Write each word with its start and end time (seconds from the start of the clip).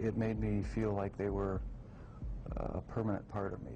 It 0.00 0.16
made 0.16 0.38
me 0.40 0.62
feel 0.74 0.92
like 0.92 1.16
they 1.16 1.28
were 1.28 1.60
a 2.56 2.80
permanent 2.80 3.28
part 3.28 3.52
of 3.52 3.62
me. 3.62 3.72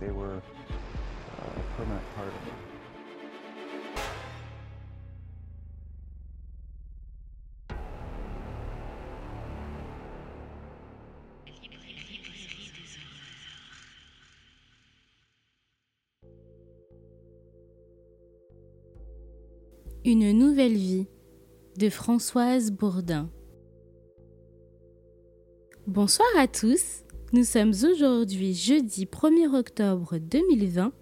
They 0.00 0.10
were 0.10 0.36
uh, 0.36 1.60
permanent 1.76 2.02
part 2.16 2.28
of. 2.28 2.34
Une 20.02 20.32
nouvelle 20.32 20.72
vie 20.72 21.06
de 21.76 21.90
Françoise 21.90 22.70
Bourdin. 22.70 23.28
Bonsoir 25.86 26.28
à 26.38 26.48
tous 26.48 27.04
nous 27.32 27.44
sommes 27.44 27.72
aujourd'hui 27.88 28.54
jeudi 28.54 29.06
1er 29.06 29.54
octobre 29.54 30.18
2020. 30.18 30.92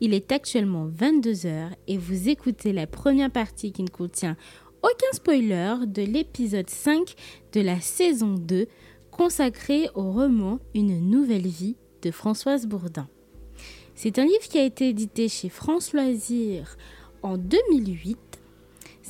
Il 0.00 0.12
est 0.12 0.32
actuellement 0.32 0.88
22h 0.88 1.68
et 1.86 1.96
vous 1.96 2.28
écoutez 2.28 2.72
la 2.72 2.88
première 2.88 3.30
partie 3.30 3.70
qui 3.70 3.84
ne 3.84 3.88
contient 3.88 4.36
aucun 4.82 5.12
spoiler 5.12 5.76
de 5.86 6.02
l'épisode 6.02 6.68
5 6.68 7.14
de 7.52 7.60
la 7.60 7.80
saison 7.80 8.34
2 8.34 8.66
consacré 9.12 9.88
au 9.94 10.10
roman 10.10 10.58
Une 10.74 10.98
nouvelle 11.10 11.46
vie 11.46 11.76
de 12.02 12.10
Françoise 12.10 12.66
Bourdin. 12.66 13.08
C'est 13.94 14.18
un 14.18 14.24
livre 14.24 14.48
qui 14.48 14.58
a 14.58 14.64
été 14.64 14.88
édité 14.88 15.28
chez 15.28 15.48
France 15.48 15.92
Loisirs 15.92 16.76
en 17.22 17.36
2008 17.36 18.18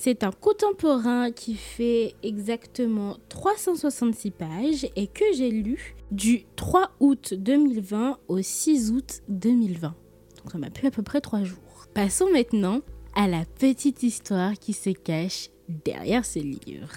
c'est 0.01 0.23
un 0.23 0.31
contemporain 0.31 1.33
qui 1.33 1.57
fait 1.57 2.15
exactement 2.23 3.17
366 3.31 4.31
pages 4.31 4.87
et 4.95 5.09
que 5.09 5.25
j'ai 5.35 5.51
lu 5.51 5.97
du 6.11 6.45
3 6.57 6.93
août 7.01 7.35
2020 7.35 8.19
au 8.29 8.41
6 8.41 8.93
août 8.93 9.21
2020. 9.29 9.89
Donc 9.89 10.53
ça 10.53 10.59
m'a 10.59 10.71
pris 10.71 10.87
à 10.87 10.91
peu 10.91 11.03
près 11.03 11.21
3 11.21 11.45
jours. 11.45 11.87
Passons 11.95 12.31
maintenant 12.33 12.81
à 13.15 13.27
la 13.27 13.45
petite 13.45 14.03
histoire 14.03 14.55
qui 14.55 14.73
se 14.73 14.91
cache 14.91 15.51
derrière 15.69 16.25
ce 16.25 16.39
livre. 16.39 16.91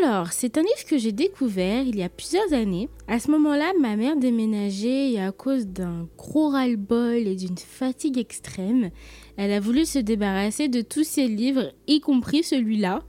Alors, 0.00 0.32
c'est 0.32 0.56
un 0.56 0.62
livre 0.62 0.86
que 0.88 0.96
j'ai 0.96 1.12
découvert 1.12 1.82
il 1.82 1.96
y 1.96 2.02
a 2.02 2.08
plusieurs 2.08 2.54
années. 2.54 2.88
À 3.08 3.18
ce 3.18 3.30
moment-là, 3.30 3.72
ma 3.78 3.94
mère 3.96 4.16
déménageait 4.16 5.12
et 5.12 5.20
à 5.20 5.32
cause 5.32 5.66
d'un 5.66 6.08
gros 6.16 6.48
ras-le-bol 6.48 7.26
et 7.26 7.36
d'une 7.36 7.58
fatigue 7.58 8.16
extrême, 8.16 8.90
elle 9.36 9.52
a 9.52 9.60
voulu 9.60 9.84
se 9.84 9.98
débarrasser 9.98 10.68
de 10.68 10.80
tous 10.80 11.04
ses 11.04 11.28
livres, 11.28 11.72
y 11.86 12.00
compris 12.00 12.42
celui-là, 12.42 13.02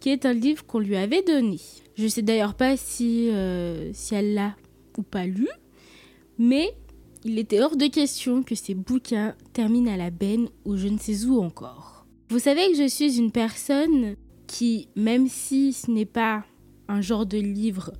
qui 0.00 0.10
est 0.10 0.26
un 0.26 0.34
livre 0.34 0.66
qu'on 0.66 0.80
lui 0.80 0.96
avait 0.96 1.22
donné. 1.22 1.60
Je 1.96 2.06
sais 2.06 2.22
d'ailleurs 2.22 2.54
pas 2.54 2.76
si, 2.76 3.30
euh, 3.30 3.90
si 3.94 4.14
elle 4.14 4.34
l'a 4.34 4.54
pas 5.02 5.26
lu, 5.26 5.48
mais 6.38 6.74
il 7.24 7.38
était 7.38 7.60
hors 7.60 7.76
de 7.76 7.86
question 7.86 8.42
que 8.42 8.54
ces 8.54 8.74
bouquins 8.74 9.34
terminent 9.52 9.92
à 9.92 9.96
la 9.96 10.10
benne 10.10 10.48
ou 10.64 10.76
je 10.76 10.88
ne 10.88 10.98
sais 10.98 11.24
où 11.24 11.40
encore. 11.40 12.06
Vous 12.30 12.38
savez 12.38 12.70
que 12.70 12.76
je 12.76 12.88
suis 12.88 13.18
une 13.18 13.32
personne 13.32 14.16
qui, 14.46 14.88
même 14.96 15.28
si 15.28 15.72
ce 15.72 15.90
n'est 15.90 16.04
pas 16.04 16.44
un 16.88 17.00
genre 17.00 17.26
de 17.26 17.38
livre 17.38 17.92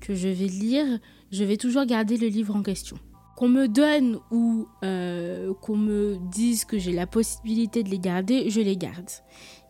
que 0.00 0.14
je 0.14 0.28
vais 0.28 0.46
lire, 0.46 0.98
je 1.30 1.44
vais 1.44 1.56
toujours 1.56 1.84
garder 1.84 2.16
le 2.16 2.28
livre 2.28 2.54
en 2.54 2.62
question. 2.62 2.96
Qu'on 3.36 3.48
me 3.48 3.66
donne 3.66 4.18
ou 4.30 4.68
euh, 4.84 5.52
qu'on 5.54 5.76
me 5.76 6.16
dise 6.30 6.64
que 6.64 6.78
j'ai 6.78 6.92
la 6.92 7.06
possibilité 7.06 7.82
de 7.82 7.90
les 7.90 7.98
garder, 7.98 8.48
je 8.50 8.60
les 8.60 8.76
garde. 8.76 9.10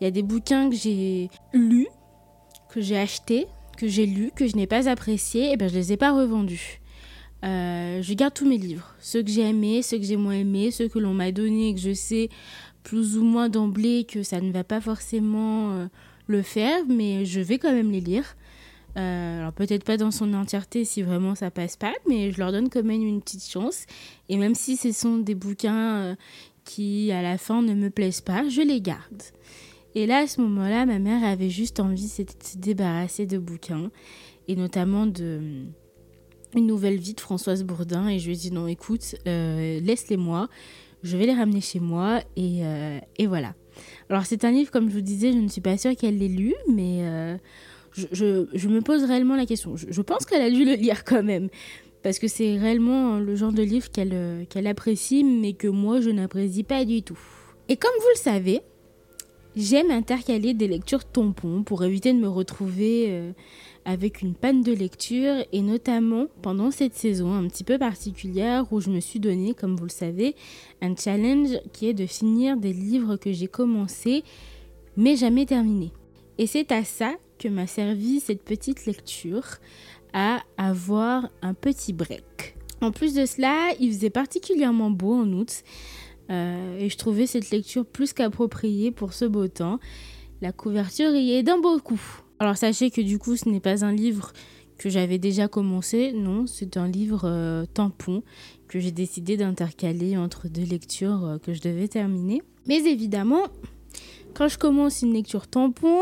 Il 0.01 0.05
y 0.05 0.07
a 0.07 0.11
des 0.11 0.23
bouquins 0.23 0.69
que 0.69 0.77
j'ai 0.77 1.31
lus, 1.53 1.89
que 2.69 2.81
j'ai 2.81 2.99
achetés, 2.99 3.47
que 3.77 3.89
j'ai 3.89 4.07
lus, 4.07 4.33
que 4.35 4.47
je 4.47 4.57
n'ai 4.57 4.67
pas 4.67 4.89
appréciés, 4.89 5.53
et 5.53 5.57
bien 5.57 5.69
je 5.69 5.75
les 5.75 5.93
ai 5.93 5.97
pas 5.97 6.13
revendus. 6.13 6.81
Euh, 7.45 8.01
je 8.01 8.15
garde 8.15 8.33
tous 8.33 8.49
mes 8.49 8.57
livres, 8.57 8.95
ceux 9.01 9.23
que 9.23 9.31
j'ai 9.31 9.43
aimés, 9.43 9.83
ceux 9.83 9.99
que 9.99 10.05
j'ai 10.05 10.17
moins 10.17 10.35
aimés, 10.35 10.71
ceux 10.71 10.89
que 10.89 10.99
l'on 10.99 11.13
m'a 11.13 11.31
donnés 11.31 11.71
et 11.71 11.75
que 11.75 11.81
je 11.81 11.93
sais 11.93 12.31
plus 12.83 13.19
ou 13.19 13.25
moins 13.25 13.49
d'emblée 13.49 14.05
que 14.05 14.23
ça 14.23 14.41
ne 14.41 14.51
va 14.51 14.65
pas 14.65 14.81
forcément 14.81 15.73
euh, 15.73 15.87
le 16.27 16.43
faire, 16.43 16.81
mais 16.89 17.25
je 17.27 17.41
vais 17.41 17.59
quand 17.59 17.73
même 17.73 17.91
les 17.91 18.01
lire. 18.01 18.37
Euh, 18.97 19.41
alors 19.41 19.53
peut-être 19.53 19.85
pas 19.85 19.97
dans 19.97 20.13
son 20.13 20.33
entièreté 20.35 20.85
si 20.85 21.03
vraiment 21.03 21.35
ça 21.35 21.51
passe 21.51 21.77
pas, 21.77 21.93
mais 22.09 22.31
je 22.31 22.39
leur 22.39 22.53
donne 22.53 22.71
quand 22.71 22.85
même 22.85 23.03
une 23.03 23.21
petite 23.21 23.47
chance. 23.47 23.85
Et 24.29 24.37
même 24.37 24.55
si 24.55 24.77
ce 24.77 24.93
sont 24.93 25.19
des 25.19 25.35
bouquins 25.35 26.17
qui 26.65 27.13
à 27.13 27.21
la 27.21 27.37
fin 27.37 27.61
ne 27.61 27.75
me 27.75 27.91
plaisent 27.91 28.21
pas, 28.23 28.49
je 28.49 28.63
les 28.63 28.81
garde. 28.81 29.23
Et 29.95 30.07
là, 30.07 30.19
à 30.19 30.27
ce 30.27 30.41
moment-là, 30.41 30.87
ma 30.87 30.99
mère 30.99 31.25
avait 31.25 31.51
juste 31.51 31.79
envie 31.79 32.07
de 32.19 32.25
se 32.43 32.57
débarrasser 32.57 33.27
de 33.27 33.39
bouquins, 33.39 33.91
et 34.49 34.57
notamment 34.57 35.07
de 35.07 35.67
Une 36.55 36.67
nouvelle 36.67 36.99
vie 36.99 37.15
de 37.15 37.21
Françoise 37.21 37.65
Bourdin. 37.65 38.09
Et 38.09 38.19
je 38.19 38.27
lui 38.27 38.35
ai 38.35 38.37
dit 38.37 38.53
non, 38.53 38.67
écoute, 38.67 39.17
laisse-les-moi, 39.27 40.49
je 41.03 41.17
vais 41.17 41.27
les 41.27 41.35
ramener 41.35 41.61
chez 41.61 41.81
moi, 41.81 42.21
et, 42.37 42.63
et 43.19 43.27
voilà. 43.27 43.55
Alors 44.11 44.27
c'est 44.27 44.45
un 44.45 44.51
livre, 44.51 44.71
comme 44.71 44.89
je 44.89 44.95
vous 44.95 45.01
disais, 45.01 45.33
je 45.33 45.39
ne 45.39 45.49
suis 45.49 45.61
pas 45.61 45.77
sûre 45.77 45.97
qu'elle 45.97 46.19
l'ait 46.19 46.29
lu, 46.29 46.55
mais 46.69 47.01
euh, 47.03 47.37
je, 47.93 48.69
me 48.69 48.81
pose 48.81 49.05
réellement 49.05 49.37
la 49.37 49.47
question. 49.47 49.77
Je, 49.77 50.03
pense 50.03 50.27
qu'elle 50.27 50.43
a 50.43 50.51
dû 50.51 50.65
le 50.65 50.75
lire 50.75 51.05
quand 51.05 51.23
même, 51.23 51.49
parce 52.03 52.19
que 52.19 52.29
c'est 52.29 52.59
réellement 52.59 53.19
le 53.19 53.35
genre 53.35 53.53
de 53.53 53.63
livre 53.63 53.89
euh, 53.99 54.45
qu'elle 54.49 54.67
apprécie, 54.67 55.25
mais 55.25 55.53
que 55.55 55.69
moi 55.69 56.01
je 56.01 56.11
n'apprécie 56.11 56.65
pas 56.65 56.85
du 56.85 57.03
tout. 57.03 57.19
Et 57.69 57.77
comme 57.77 57.95
vous 57.99 58.11
le 58.15 58.21
savez, 58.21 58.61
j'aime 59.57 59.91
intercaler 59.91 60.55
des 60.55 60.69
lectures 60.69 61.05
tampons 61.05 61.63
pour 61.63 61.85
éviter 61.85 62.13
de 62.13 62.19
me 62.19 62.29
retrouver... 62.29 63.07
Euh, 63.09 63.33
avec 63.85 64.23
une 64.23 64.35
panne 64.35 64.63
de 64.63 64.73
lecture 64.73 65.45
et 65.53 65.61
notamment 65.61 66.27
pendant 66.43 66.71
cette 66.71 66.95
saison 66.95 67.35
un 67.35 67.47
petit 67.49 67.65
peu 67.65 67.79
particulière 67.79 68.73
où 68.73 68.81
je 68.81 68.91
me 68.91 69.01
suis 69.01 69.21
donné, 69.21 69.55
comme 69.55 69.77
vous 69.77 69.85
le 69.85 69.91
savez, 69.91 70.35
un 70.81 70.97
challenge 70.97 71.61
qui 71.73 71.89
est 71.89 71.95
de 71.95 72.07
finir 72.07 72.57
des 72.57 72.73
livres 72.73 73.17
que 73.17 73.33
j'ai 73.33 73.47
commencés 73.47 74.25
mais 74.97 75.17
jamais 75.17 75.45
terminés. 75.45 75.93
Et 76.39 76.47
c'est 76.47 76.73
à 76.73 76.85
ça 76.85 77.15
que 77.39 77.49
m'a 77.49 77.67
servi 77.67 78.21
cette 78.21 78.43
petite 78.43 78.87
lecture, 78.87 79.45
à 80.13 80.41
avoir 80.57 81.29
un 81.43 81.55
petit 81.55 81.93
break. 81.93 82.57
En 82.81 82.93
plus 82.93 83.15
de 83.15 83.27
cela, 83.27 83.71
il 83.81 83.93
faisait 83.93 84.11
particulièrement 84.11 84.91
beau 84.91 85.15
en 85.15 85.33
août 85.33 85.65
euh, 86.31 86.79
et 86.79 86.89
je 86.89 86.97
trouvais 86.97 87.27
cette 87.27 87.51
lecture 87.51 87.85
plus 87.85 88.13
qu'appropriée 88.13 88.91
pour 88.91 89.13
ce 89.13 89.25
beau 89.25 89.49
temps. 89.49 89.79
La 90.41 90.53
couverture 90.53 91.15
y 91.15 91.33
est 91.33 91.43
d'un 91.43 91.59
beau 91.59 91.79
coup. 91.79 92.01
Alors 92.39 92.57
sachez 92.57 92.91
que 92.91 93.01
du 93.01 93.19
coup 93.19 93.37
ce 93.37 93.49
n'est 93.49 93.61
pas 93.61 93.85
un 93.85 93.93
livre 93.93 94.33
que 94.79 94.91
j'avais 94.91 95.19
déjà 95.19 95.47
commencé, 95.49 96.13
non, 96.13 96.47
c'est 96.47 96.77
un 96.77 96.89
livre 96.89 97.23
euh, 97.25 97.65
tampon 97.73 98.23
que 98.67 98.81
j'ai 98.81 98.91
décidé 98.91 99.37
d'intercaler 99.37 100.17
entre 100.17 100.49
deux 100.49 100.65
lectures 100.65 101.25
euh, 101.25 101.39
que 101.39 101.55
je 101.55 101.61
devais 101.61 101.87
terminer. 101.87 102.43
Mais 102.67 102.79
évidemment, 102.85 103.45
quand 104.35 104.49
je 104.49 104.59
commence 104.59 105.03
une 105.03 105.13
lecture 105.13 105.47
tampon, 105.47 106.01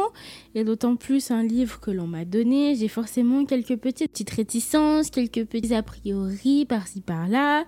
et 0.55 0.65
d'autant 0.65 0.97
plus 0.97 1.31
un 1.31 1.43
livre 1.43 1.81
que 1.81 1.91
l'on 1.91 2.07
m'a 2.07 2.25
donné, 2.25 2.75
j'ai 2.75 2.89
forcément 2.89 3.45
quelques 3.45 3.77
petites, 3.77 4.13
petites 4.13 4.31
réticences, 4.31 5.11
quelques 5.11 5.45
petits 5.45 5.75
a 5.75 5.83
priori 5.83 6.65
par-ci 6.65 7.03
par-là. 7.03 7.65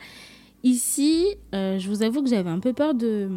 Ici, 0.64 1.26
euh, 1.54 1.78
je 1.78 1.90
vous 1.90 2.02
avoue 2.02 2.22
que 2.22 2.30
j'avais 2.30 2.48
un 2.48 2.58
peu 2.58 2.72
peur 2.72 2.94
de, 2.94 3.28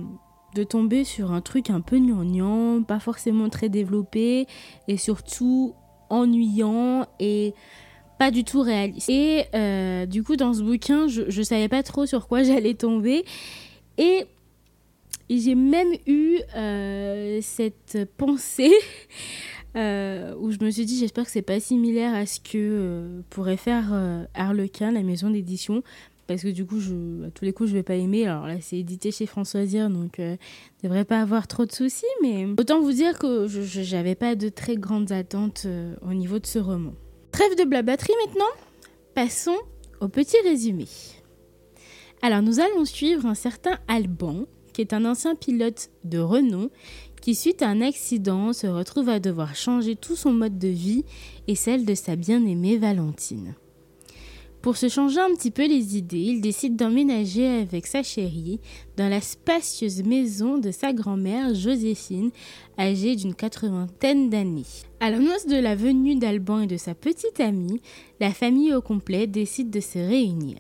tomber 0.69 1.03
sur 1.03 1.33
un 1.33 1.41
truc 1.41 1.69
un 1.69 1.81
peu 1.81 1.99
gnangnan, 1.99 2.81
pas 2.81 2.99
forcément 2.99 3.47
très 3.47 3.69
développé 3.69 4.47
et 4.87 4.97
surtout 4.97 5.75
ennuyant 6.09 7.05
et 7.19 7.53
pas 8.17 8.31
du 8.31 8.43
tout 8.43 8.61
réaliste. 8.61 9.09
Et 9.09 9.43
euh, 9.53 10.07
du 10.07 10.23
coup, 10.23 10.35
dans 10.35 10.53
ce 10.53 10.63
bouquin, 10.63 11.07
je, 11.07 11.23
je 11.27 11.41
savais 11.43 11.67
pas 11.67 11.83
trop 11.83 12.07
sur 12.07 12.27
quoi 12.27 12.41
j'allais 12.43 12.73
tomber. 12.73 13.23
Et 13.99 14.25
j'ai 15.29 15.53
même 15.53 15.91
eu 16.07 16.39
euh, 16.55 17.39
cette 17.43 18.09
pensée 18.17 18.71
où 19.75 20.51
je 20.51 20.63
me 20.63 20.71
suis 20.71 20.85
dit, 20.85 20.97
j'espère 20.97 21.25
que 21.25 21.31
c'est 21.31 21.43
pas 21.43 21.59
similaire 21.59 22.15
à 22.15 22.25
ce 22.25 22.39
que 22.39 23.21
pourrait 23.29 23.57
faire 23.57 23.93
Harlequin, 24.33 24.91
la 24.91 25.03
maison 25.03 25.29
d'édition, 25.29 25.83
parce 26.27 26.43
que 26.43 26.49
du 26.49 26.65
coup, 26.65 26.79
à 27.25 27.31
tous 27.31 27.45
les 27.45 27.53
coups, 27.53 27.69
je 27.69 27.73
vais 27.73 27.83
pas 27.83 27.95
aimer. 27.95 28.27
Alors 28.27 28.47
là, 28.47 28.55
c'est 28.59 28.77
édité 28.77 29.11
chez 29.11 29.25
Françoisire, 29.25 29.89
donc 29.89 30.19
euh, 30.19 30.35
ne 30.83 30.89
devrait 30.89 31.05
pas 31.05 31.21
avoir 31.21 31.47
trop 31.47 31.65
de 31.65 31.71
soucis. 31.71 32.05
Mais 32.21 32.45
autant 32.57 32.81
vous 32.81 32.91
dire 32.91 33.17
que 33.17 33.47
je 33.47 33.95
n'avais 33.95 34.15
pas 34.15 34.35
de 34.35 34.49
très 34.49 34.75
grandes 34.75 35.11
attentes 35.11 35.63
euh, 35.65 35.95
au 36.01 36.13
niveau 36.13 36.39
de 36.39 36.45
ce 36.45 36.59
roman. 36.59 36.93
Trêve 37.31 37.55
de 37.57 37.63
blabatterie 37.63 38.13
maintenant. 38.25 38.45
Passons 39.15 39.57
au 40.01 40.09
petit 40.09 40.37
résumé. 40.43 40.85
Alors 42.21 42.41
nous 42.41 42.59
allons 42.59 42.85
suivre 42.85 43.25
un 43.25 43.35
certain 43.35 43.79
Alban, 43.87 44.45
qui 44.73 44.81
est 44.81 44.93
un 44.93 45.05
ancien 45.05 45.35
pilote 45.35 45.89
de 46.03 46.19
renom, 46.19 46.69
qui 47.21 47.35
suite 47.35 47.61
à 47.61 47.69
un 47.69 47.81
accident 47.81 48.53
se 48.53 48.67
retrouve 48.67 49.09
à 49.09 49.19
devoir 49.19 49.55
changer 49.55 49.95
tout 49.95 50.15
son 50.15 50.31
mode 50.33 50.57
de 50.57 50.67
vie 50.67 51.03
et 51.47 51.55
celle 51.55 51.85
de 51.85 51.95
sa 51.95 52.15
bien-aimée 52.15 52.77
Valentine. 52.77 53.55
Pour 54.67 54.75
se 54.75 54.89
changer 54.89 55.21
un 55.21 55.33
petit 55.33 55.49
peu 55.49 55.65
les 55.65 55.95
idées, 55.97 56.17
il 56.17 56.41
décide 56.41 56.75
d'emménager 56.75 57.47
avec 57.47 57.87
sa 57.87 58.03
chérie 58.03 58.59
dans 58.97 59.07
la 59.07 59.21
spacieuse 59.21 60.03
maison 60.03 60.57
de 60.57 60.71
sa 60.71 60.91
grand-mère 60.91 61.55
Joséphine, 61.55 62.31
âgée 62.77 63.15
d'une 63.15 63.33
quatre-vingtaine 63.33 64.29
d'années. 64.29 64.65
À 64.99 65.09
l'annonce 65.09 65.45
de 65.45 65.55
la 65.55 65.73
venue 65.73 66.15
d'Alban 66.15 66.59
et 66.59 66.67
de 66.67 66.75
sa 66.75 66.95
petite 66.95 67.39
amie, 67.39 67.79
la 68.19 68.31
famille 68.31 68.73
au 68.73 68.81
complet 68.81 69.25
décide 69.25 69.69
de 69.69 69.79
se 69.79 69.99
réunir. 69.99 70.57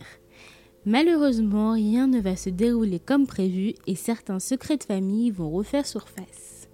Malheureusement, 0.85 1.73
rien 1.73 2.07
ne 2.07 2.21
va 2.21 2.37
se 2.37 2.49
dérouler 2.49 2.99
comme 2.99 3.27
prévu 3.27 3.73
et 3.87 3.95
certains 3.95 4.39
secrets 4.39 4.77
de 4.77 4.85
famille 4.85 5.31
vont 5.31 5.51
refaire 5.51 5.85
surface. 5.85 6.69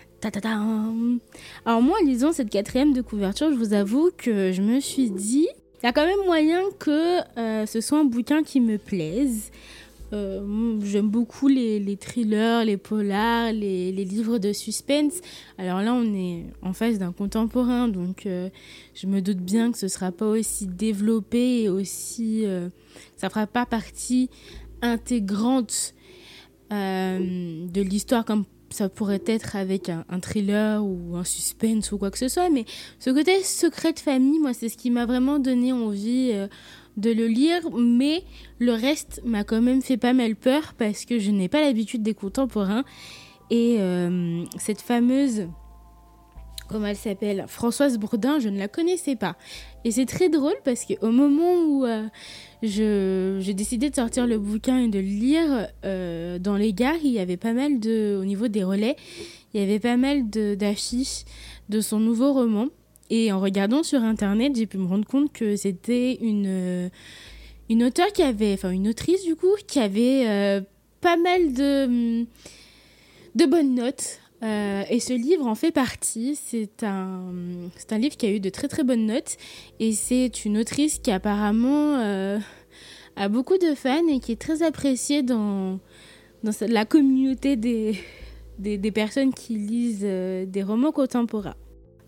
Alors 1.66 1.82
moi, 1.82 1.98
en 2.00 2.06
lisant 2.06 2.32
cette 2.32 2.52
quatrième 2.52 2.94
de 2.94 3.02
couverture, 3.02 3.52
je 3.52 3.58
vous 3.58 3.74
avoue 3.74 4.12
que 4.16 4.52
je 4.52 4.62
me 4.62 4.80
suis 4.80 5.10
dit, 5.10 5.48
il 5.84 5.88
y 5.88 5.90
a 5.90 5.92
quand 5.92 6.06
même 6.06 6.26
moyen 6.26 6.62
que 6.80 7.20
euh, 7.38 7.66
ce 7.66 7.82
soit 7.82 8.00
un 8.00 8.06
bouquin 8.06 8.42
qui 8.42 8.62
me 8.62 8.78
plaise. 8.78 9.52
Euh, 10.14 10.80
j'aime 10.82 11.10
beaucoup 11.10 11.50
les, 11.50 11.98
thrillers, 12.00 12.64
les 12.64 12.78
polars, 12.78 13.52
les, 13.52 13.92
livres 13.92 14.38
de 14.38 14.54
suspense. 14.54 15.20
Alors 15.58 15.82
là, 15.82 15.94
on 15.94 16.14
est 16.16 16.46
en 16.62 16.72
face 16.72 17.00
d'un 17.00 17.12
contemporain, 17.12 17.90
donc 17.90 18.26
euh, 18.26 18.50
je 18.96 19.08
me 19.08 19.22
doute 19.22 19.40
bien 19.40 19.74
que 19.74 19.78
ce 19.78 19.88
ne 19.88 19.90
sera 19.90 20.14
pas 20.14 20.28
aussi 20.28 20.68
développé 20.68 21.64
et 21.64 21.70
aussi. 21.70 22.46
ça 23.18 23.30
fera 23.30 23.46
pas 23.46 23.66
partie 23.66 24.30
intégrante 24.82 25.94
de 26.72 27.82
l'histoire 27.82 28.24
comme 28.24 28.46
ça 28.74 28.90
pourrait 28.90 29.22
être 29.28 29.56
avec 29.56 29.90
un, 29.90 30.20
thriller 30.20 30.84
ou 30.84 31.16
un 31.16 31.24
suspense 31.24 31.92
ou 31.92 31.98
quoi 31.98 32.12
que 32.12 32.18
ce 32.18 32.28
soit, 32.28 32.50
mais 32.50 32.66
ce 33.00 33.12
côté 33.12 33.44
secret 33.44 33.94
de 33.94 34.00
famille, 34.00 34.40
moi, 34.40 34.54
c'est 34.54 34.70
ce 34.70 34.78
qui 34.78 34.90
m'a 34.90 35.06
vraiment 35.06 35.40
donné 35.40 35.72
envie 35.72 36.32
euh, 36.34 36.48
de 36.98 37.12
le 37.12 37.28
lire, 37.28 37.62
mais 37.72 38.24
le 38.60 38.74
reste 38.74 39.22
m'a 39.24 39.44
quand 39.44 39.62
même 39.62 39.82
fait 39.82 39.98
pas 39.98 40.14
mal 40.14 40.36
peur 40.36 40.74
parce 40.78 41.06
que 41.06 41.20
je 41.20 41.32
n'ai 41.32 41.50
pas 41.50 41.62
l'habitude 41.62 42.02
des 42.02 42.14
contemporains. 42.14 42.84
Et 43.50 43.78
euh, 43.80 44.44
cette 44.58 44.82
fameuse 44.82 45.48
comment 46.68 46.88
elle 46.88 46.96
s'appelle, 46.96 47.46
Françoise 47.48 47.98
Bourdin, 47.98 48.40
je 48.40 48.50
ne 48.50 48.58
la 48.58 48.68
connaissais 48.68 49.16
pas. 49.16 49.36
Et 49.86 49.92
c'est 49.92 50.06
très 50.06 50.30
drôle 50.30 50.56
parce 50.64 50.86
qu'au 50.86 51.12
moment 51.12 51.56
où 51.66 51.86
euh, 51.86 52.08
j'ai 52.62 53.54
décidé 53.54 53.90
de 53.90 53.96
sortir 53.96 54.28
le 54.28 54.40
bouquin 54.40 54.80
et 54.80 54.88
de 54.88 55.00
le 55.00 55.06
lire, 55.06 55.68
euh, 55.86 56.40
dans 56.40 56.56
les 56.56 56.74
gares, 56.74 56.98
il 57.04 57.12
y 57.12 57.20
avait 57.20 57.38
pas 57.38 57.54
mal 57.54 57.80
de, 57.80 58.18
au 58.20 58.26
niveau 58.26 58.48
des 58.48 58.64
relais, 58.64 58.96
il 59.54 59.60
y 59.60 59.64
avait 59.64 59.80
pas 59.80 59.98
mal 59.98 60.30
d'affiches 60.30 61.26
de, 61.70 61.82
son 61.82 62.00
nouveau 62.00 62.34
roman. 62.34 62.68
Et 63.10 63.32
en 63.32 63.40
regardant 63.40 63.84
sur 63.84 64.02
internet, 64.02 64.54
j'ai 64.56 64.66
pu 64.66 64.78
me 64.78 64.88
rendre 64.88 65.06
compte 65.06 65.32
que 65.32 65.56
c'était 65.56 66.18
une, 66.22 66.90
une 67.70 67.84
auteure 67.84 68.12
qui 68.14 68.24
avait, 68.24 68.54
enfin 68.54 68.72
une 68.72 68.88
autrice 68.88 69.24
du 69.24 69.36
coup, 69.36 69.54
qui 69.68 69.80
avait 69.80 70.28
euh, 70.28 70.62
pas 71.02 71.18
mal 71.18 71.54
de, 71.54 72.24
de 73.36 73.46
bonnes 73.46 73.76
notes 73.76 74.20
euh, 74.44 74.84
et 74.90 75.00
ce 75.00 75.14
livre 75.14 75.48
en 75.48 75.56
fait 75.56 75.72
partie. 75.72 76.36
C'est 76.36 76.84
un, 76.84 77.34
c'est 77.78 77.94
un 77.94 77.98
livre 77.98 78.18
qui 78.18 78.26
a 78.26 78.32
eu 78.32 78.40
de 78.40 78.50
très 78.50 78.68
très 78.68 78.84
bonnes 78.84 79.06
notes. 79.06 79.38
Et 79.80 79.94
c'est 79.94 80.46
une 80.46 80.58
autrice 80.58 81.00
qui 81.00 81.12
apparemment 81.12 81.98
euh, 82.00 82.40
a 83.16 83.30
beaucoup 83.30 83.58
de 83.58 83.74
fans 83.74 84.08
et 84.08 84.20
qui 84.20 84.34
est 84.34 84.42
très 84.42 84.62
appréciée 84.64 85.24
dans, 85.24 85.80
dans 86.44 86.52
la 86.68 86.86
communauté 86.86 87.56
des, 87.56 87.98
des, 88.60 88.92
personnes 88.92 89.34
qui 89.34 89.56
lisent 89.56 90.02
euh, 90.04 90.46
des 90.46 90.64
romans 90.64 90.92
contemporains. 90.92 91.56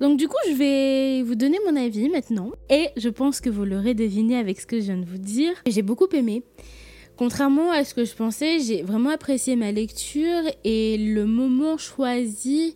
Donc 0.01 0.17
du 0.17 0.27
coup, 0.27 0.35
je 0.49 0.53
vais 0.53 1.23
vous 1.23 1.35
donner 1.35 1.57
mon 1.65 1.77
avis 1.77 2.09
maintenant. 2.09 2.51
Et 2.69 2.89
je 2.97 3.07
pense 3.07 3.39
que 3.39 3.49
vous 3.49 3.63
l'aurez 3.63 3.93
deviné 3.93 4.37
avec 4.37 4.59
ce 4.59 4.67
que 4.67 4.79
je 4.79 4.85
viens 4.85 4.97
de 4.97 5.05
vous 5.05 5.17
dire. 5.17 5.53
J'ai 5.67 5.83
beaucoup 5.83 6.07
aimé. 6.13 6.43
Contrairement 7.17 7.71
à 7.71 7.85
ce 7.85 7.93
que 7.93 8.03
je 8.03 8.13
pensais, 8.13 8.59
j'ai 8.59 8.81
vraiment 8.81 9.09
apprécié 9.09 9.55
ma 9.55 9.71
lecture 9.71 10.41
et 10.63 10.97
le 10.97 11.25
moment 11.25 11.77
choisi 11.77 12.75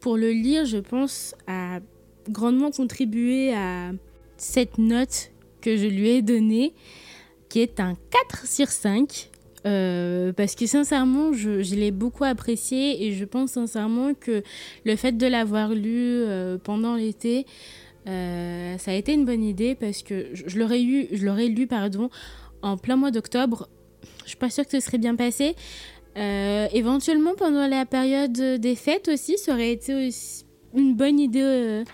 pour 0.00 0.16
le 0.16 0.32
lire, 0.32 0.64
je 0.64 0.78
pense, 0.78 1.34
a 1.46 1.78
grandement 2.28 2.70
contribué 2.70 3.54
à 3.54 3.92
cette 4.36 4.78
note 4.78 5.30
que 5.60 5.76
je 5.76 5.86
lui 5.86 6.08
ai 6.08 6.22
donnée, 6.22 6.74
qui 7.48 7.60
est 7.60 7.78
un 7.80 7.94
4 8.10 8.46
sur 8.46 8.68
5. 8.68 9.30
Euh, 9.66 10.32
parce 10.32 10.54
que 10.54 10.66
sincèrement, 10.66 11.32
je, 11.34 11.74
l'ai 11.74 11.90
beaucoup 11.90 12.24
apprécié 12.24 13.06
et 13.06 13.12
je 13.12 13.24
pense 13.26 13.52
sincèrement 13.52 14.14
que 14.14 14.42
le 14.86 14.96
fait 14.96 15.12
de 15.12 15.26
l'avoir 15.26 15.74
lu 15.74 15.92
euh, 15.96 16.56
pendant 16.56 16.96
l'été, 16.96 17.44
euh, 18.08 18.78
ça 18.78 18.92
a 18.92 18.94
été 18.94 19.12
une 19.12 19.26
bonne 19.26 19.44
idée 19.44 19.74
parce 19.74 20.02
que 20.02 20.28
je, 20.32 20.58
l'aurais 20.58 20.80
je 21.12 21.26
l'aurais 21.26 21.48
lu 21.48 21.66
pardon 21.66 22.08
en 22.62 22.76
plein 22.76 22.96
mois 22.96 23.10
d'octobre, 23.10 23.68
je 24.24 24.28
suis 24.28 24.36
pas 24.36 24.50
sûre 24.50 24.64
que 24.64 24.70
ce 24.70 24.80
serait 24.80 24.98
bien 24.98 25.16
passé. 25.16 25.54
Euh, 26.16 26.66
éventuellement 26.72 27.34
pendant 27.36 27.66
la 27.68 27.86
période 27.86 28.32
des 28.32 28.74
fêtes 28.74 29.08
aussi, 29.08 29.38
ça 29.38 29.52
aurait 29.52 29.72
été 29.72 30.10
une 30.74 30.94
bonne 30.94 31.20
idée 31.20 31.42
euh, 31.42 31.84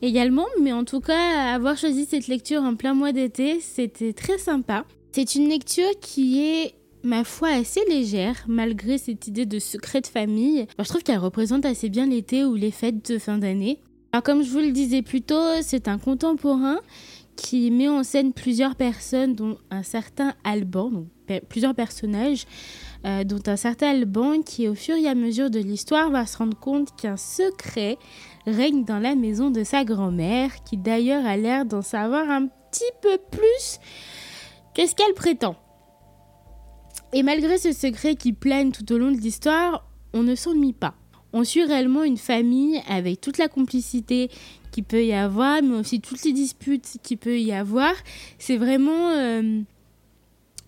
également. 0.00 0.46
Mais 0.60 0.72
en 0.72 0.84
tout 0.84 1.00
cas, 1.00 1.52
avoir 1.54 1.76
choisi 1.76 2.06
cette 2.06 2.28
lecture 2.28 2.62
en 2.62 2.76
plein 2.76 2.94
mois 2.94 3.12
d'été, 3.12 3.60
c'était 3.60 4.12
très 4.12 4.38
sympa. 4.38 4.84
C'est 5.12 5.34
une 5.34 5.48
lecture 5.48 5.90
qui 6.00 6.42
est, 6.42 6.74
ma 7.02 7.24
foi, 7.24 7.48
assez 7.48 7.80
légère, 7.88 8.44
malgré 8.48 8.96
cette 8.96 9.26
idée 9.26 9.44
de 9.44 9.58
secret 9.58 10.00
de 10.00 10.06
famille. 10.06 10.66
je 10.78 10.84
trouve 10.84 11.02
qu'elle 11.02 11.18
représente 11.18 11.66
assez 11.66 11.90
bien 11.90 12.06
l'été 12.06 12.44
ou 12.44 12.54
les 12.54 12.70
fêtes 12.70 13.10
de 13.10 13.18
fin 13.18 13.38
d'année. 13.38 13.80
Alors 14.12 14.22
comme 14.22 14.42
je 14.42 14.50
vous 14.50 14.58
le 14.58 14.72
disais 14.72 15.00
plus 15.02 15.22
tôt, 15.22 15.62
c'est 15.62 15.88
un 15.88 15.98
contemporain 15.98 16.80
qui 17.36 17.70
met 17.70 17.88
en 17.88 18.02
scène 18.02 18.32
plusieurs 18.32 18.76
personnes, 18.76 19.34
dont 19.34 19.58
un 19.70 19.82
certain 19.82 20.34
Alban, 20.44 20.90
donc 20.90 21.06
plusieurs 21.48 21.74
personnages, 21.74 22.46
euh, 23.06 23.24
dont 23.24 23.42
un 23.46 23.56
certain 23.56 23.90
Alban 23.90 24.42
qui, 24.42 24.68
au 24.68 24.74
fur 24.74 24.96
et 24.96 25.08
à 25.08 25.14
mesure 25.14 25.50
de 25.50 25.58
l'histoire, 25.58 26.10
va 26.10 26.26
se 26.26 26.36
rendre 26.36 26.58
compte 26.58 26.94
qu'un 26.96 27.16
secret 27.16 27.98
règne 28.46 28.84
dans 28.84 28.98
la 28.98 29.14
maison 29.14 29.50
de 29.50 29.64
sa 29.64 29.84
grand-mère, 29.84 30.62
qui 30.64 30.76
d'ailleurs 30.76 31.24
a 31.26 31.36
l'air 31.36 31.64
d'en 31.64 31.82
savoir 31.82 32.28
un 32.28 32.46
petit 32.46 32.92
peu 33.00 33.18
plus 33.30 33.78
que 34.74 34.86
ce 34.86 34.94
qu'elle 34.94 35.14
prétend. 35.14 35.56
Et 37.12 37.22
malgré 37.22 37.58
ce 37.58 37.72
secret 37.72 38.14
qui 38.14 38.32
plane 38.32 38.72
tout 38.72 38.90
au 38.92 38.98
long 38.98 39.10
de 39.10 39.18
l'histoire, 39.18 39.86
on 40.14 40.22
ne 40.22 40.34
s'ennuie 40.34 40.72
pas. 40.72 40.94
On 41.34 41.44
suit 41.44 41.64
réellement 41.64 42.04
une 42.04 42.18
famille 42.18 42.80
avec 42.88 43.20
toute 43.20 43.38
la 43.38 43.48
complicité 43.48 44.30
qui 44.72 44.82
peut 44.82 45.04
y 45.04 45.12
avoir, 45.12 45.62
mais 45.62 45.76
aussi 45.76 46.00
toutes 46.00 46.24
les 46.24 46.32
disputes 46.32 46.96
qui 47.02 47.16
peut 47.16 47.38
y 47.38 47.52
avoir. 47.52 47.92
C'est 48.38 48.56
vraiment 48.56 49.10
euh, 49.10 49.60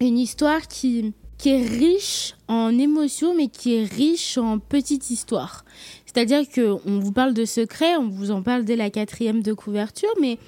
une 0.00 0.18
histoire 0.18 0.68
qui, 0.68 1.12
qui 1.38 1.48
est 1.48 1.66
riche 1.66 2.36
en 2.46 2.78
émotions, 2.78 3.34
mais 3.34 3.48
qui 3.48 3.74
est 3.74 3.84
riche 3.84 4.38
en 4.38 4.60
petites 4.60 5.10
histoires. 5.10 5.64
C'est-à-dire 6.06 6.44
qu'on 6.48 7.00
vous 7.00 7.12
parle 7.12 7.34
de 7.34 7.44
secrets, 7.44 7.96
on 7.96 8.08
vous 8.08 8.30
en 8.30 8.42
parle 8.42 8.64
dès 8.64 8.76
la 8.76 8.90
quatrième 8.90 9.42
de 9.42 9.52
couverture, 9.52 10.14
mais 10.20 10.38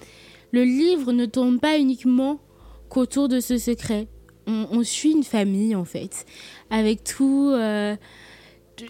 le 0.53 0.63
livre 0.63 1.13
ne 1.13 1.27
tourne 1.27 1.59
pas 1.59 1.79
uniquement 1.79 2.39
qu'autour 2.89 3.29
de 3.29 3.41
ce 3.41 3.59
secret. 3.59 4.07
On, 4.47 4.85
suit 4.85 5.11
une 5.11 5.25
famille, 5.25 5.75
en 5.75 5.85
fait, 5.85 6.25
avec 6.71 7.03
tout, 7.03 7.51
euh, 7.53 7.97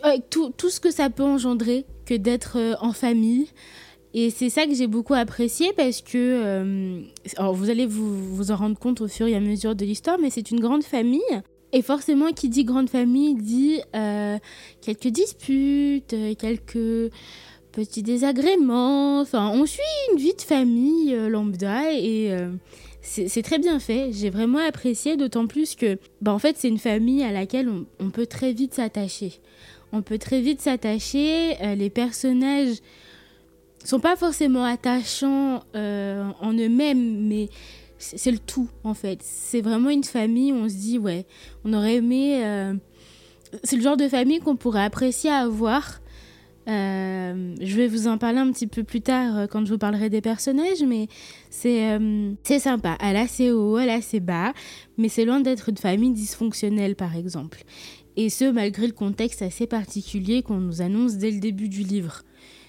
avec 0.02 0.28
tout, 0.28 0.52
tout, 0.54 0.68
ce 0.68 0.80
que 0.80 0.90
ça 0.90 1.08
peut 1.08 1.22
engendrer 1.22 1.86
que 2.04 2.12
d'être 2.12 2.58
euh, 2.58 2.74
en 2.80 2.92
famille. 2.92 3.48
Et 4.18 4.30
c'est 4.30 4.48
ça 4.48 4.64
que 4.64 4.72
j'ai 4.72 4.86
beaucoup 4.86 5.12
apprécié 5.12 5.74
parce 5.76 6.00
que, 6.00 6.16
euh, 6.16 7.02
alors 7.36 7.52
vous 7.52 7.68
allez 7.68 7.84
vous, 7.84 8.50
en 8.50 8.56
rendre 8.56 8.78
compte 8.78 9.02
au 9.02 9.08
fur 9.08 9.26
et 9.26 9.36
à 9.36 9.40
mesure 9.40 9.74
de 9.74 9.84
l'histoire, 9.84 10.18
mais 10.18 10.30
c'est 10.30 10.50
une 10.50 10.58
grande 10.58 10.84
famille. 10.84 11.20
Et 11.74 11.82
forcément, 11.82 12.32
qui 12.32 12.48
dit 12.48 12.64
grande 12.64 12.88
famille 12.88 13.34
dit 13.34 13.82
euh, 13.94 14.38
quelques 14.80 15.08
disputes, 15.08 16.14
euh, 16.14 16.34
quelques 16.34 17.12
petits 17.72 18.02
désagréments. 18.02 19.20
Enfin, 19.20 19.50
on 19.52 19.66
suit 19.66 19.82
une 20.10 20.18
vie 20.18 20.32
de 20.32 20.40
famille 20.40 21.14
lambda 21.28 21.92
et 21.92 22.34
c'est 23.02 23.42
très 23.42 23.58
bien 23.58 23.78
fait. 23.78 24.12
J'ai 24.12 24.30
vraiment 24.30 24.66
apprécié, 24.66 25.18
d'autant 25.18 25.46
plus 25.46 25.74
que, 25.74 25.98
bah, 26.22 26.32
en 26.32 26.38
fait, 26.38 26.56
c'est 26.56 26.68
une 26.68 26.78
famille 26.78 27.22
à 27.22 27.32
laquelle 27.32 27.68
on 28.00 28.08
peut 28.08 28.26
très 28.26 28.54
vite 28.54 28.72
s'attacher. 28.72 29.34
On 29.92 30.00
peut 30.00 30.16
très 30.16 30.40
vite 30.40 30.62
s'attacher. 30.62 31.54
les 31.76 31.90
personnages 31.90 32.78
sont 33.86 34.00
pas 34.00 34.16
forcément 34.16 34.64
attachants 34.64 35.62
euh, 35.74 36.30
en 36.40 36.52
eux-mêmes, 36.52 37.26
mais 37.26 37.48
c'est 37.98 38.30
le 38.30 38.38
tout 38.38 38.68
en 38.84 38.94
fait. 38.94 39.20
C'est 39.22 39.60
vraiment 39.60 39.90
une 39.90 40.04
famille 40.04 40.52
où 40.52 40.56
on 40.56 40.68
se 40.68 40.74
dit 40.74 40.98
ouais, 40.98 41.26
on 41.64 41.72
aurait 41.72 41.96
aimé. 41.96 42.44
Euh, 42.44 42.74
c'est 43.64 43.76
le 43.76 43.82
genre 43.82 43.96
de 43.96 44.08
famille 44.08 44.40
qu'on 44.40 44.56
pourrait 44.56 44.84
apprécier 44.84 45.30
à 45.30 45.38
avoir 45.38 46.00
Euh, 46.68 47.54
je 47.60 47.76
vais 47.76 47.86
vous 47.86 48.08
en 48.08 48.18
parler 48.18 48.38
un 48.38 48.50
petit 48.50 48.66
peu 48.66 48.82
plus 48.82 49.00
tard 49.00 49.46
quand 49.48 49.64
je 49.64 49.72
vous 49.72 49.78
parlerai 49.78 50.10
des 50.10 50.20
personnages, 50.20 50.82
mais 50.82 51.06
c'est 51.48 51.92
euh, 51.92 52.34
sympa. 52.58 52.98
Elle 53.00 53.16
a 53.16 53.20
assez 53.20 53.52
haut, 53.52 53.78
elle 53.78 53.90
a 53.90 53.94
assez 53.94 54.18
bas, 54.18 54.52
mais 54.98 55.08
c'est 55.08 55.24
loin 55.24 55.38
d'être 55.40 55.68
une 55.68 55.76
famille 55.76 56.10
dysfonctionnelle, 56.10 56.96
par 56.96 57.14
exemple. 57.14 57.62
Et 58.16 58.30
ce, 58.30 58.50
malgré 58.50 58.86
le 58.86 58.92
contexte 58.94 59.42
assez 59.42 59.66
particulier 59.68 60.42
qu'on 60.42 60.58
nous 60.58 60.82
annonce 60.82 61.18
dès 61.18 61.30
le 61.30 61.38
début 61.38 61.68
du 61.68 61.82
livre. 61.82 62.22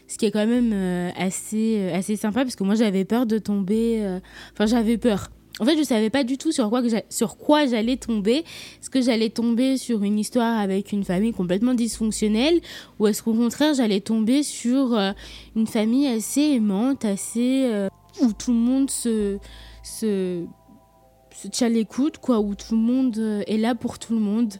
Ce 0.07 0.17
qui 0.17 0.25
est 0.25 0.31
quand 0.31 0.47
même 0.47 0.73
assez, 1.17 1.89
assez 1.91 2.15
sympa, 2.15 2.43
parce 2.43 2.55
que 2.55 2.63
moi 2.63 2.75
j'avais 2.75 3.05
peur 3.05 3.25
de 3.25 3.37
tomber... 3.39 4.19
Enfin, 4.53 4.65
j'avais 4.65 4.97
peur 4.97 5.29
en 5.59 5.65
fait, 5.65 5.77
je 5.77 5.83
savais 5.83 6.09
pas 6.09 6.23
du 6.23 6.37
tout 6.37 6.51
sur 6.51 6.69
quoi, 6.69 6.81
sur 7.09 7.37
quoi 7.37 7.65
j'allais 7.65 7.97
tomber. 7.97 8.37
Est-ce 8.79 8.89
que 8.89 9.01
j'allais 9.01 9.29
tomber 9.29 9.77
sur 9.77 10.03
une 10.03 10.19
histoire 10.19 10.59
avec 10.59 10.91
une 10.91 11.03
famille 11.03 11.33
complètement 11.33 11.73
dysfonctionnelle 11.73 12.59
ou 12.99 13.07
est-ce 13.07 13.23
qu'au 13.23 13.33
contraire, 13.33 13.73
j'allais 13.73 14.01
tomber 14.01 14.43
sur 14.43 14.93
euh, 14.93 15.11
une 15.55 15.67
famille 15.67 16.07
assez 16.07 16.41
aimante, 16.41 17.05
assez 17.05 17.65
euh, 17.65 17.89
où 18.21 18.33
tout 18.33 18.51
le 18.51 18.57
monde 18.57 18.89
se 18.89 19.39
se 19.83 20.45
se 21.35 21.47
tient 21.47 21.69
l'écoute 21.69 22.17
quoi, 22.17 22.39
où 22.39 22.55
tout 22.55 22.75
le 22.75 22.81
monde 22.81 23.17
euh, 23.17 23.43
est 23.47 23.57
là 23.57 23.73
pour 23.73 23.97
tout 23.97 24.13
le 24.13 24.19
monde. 24.19 24.53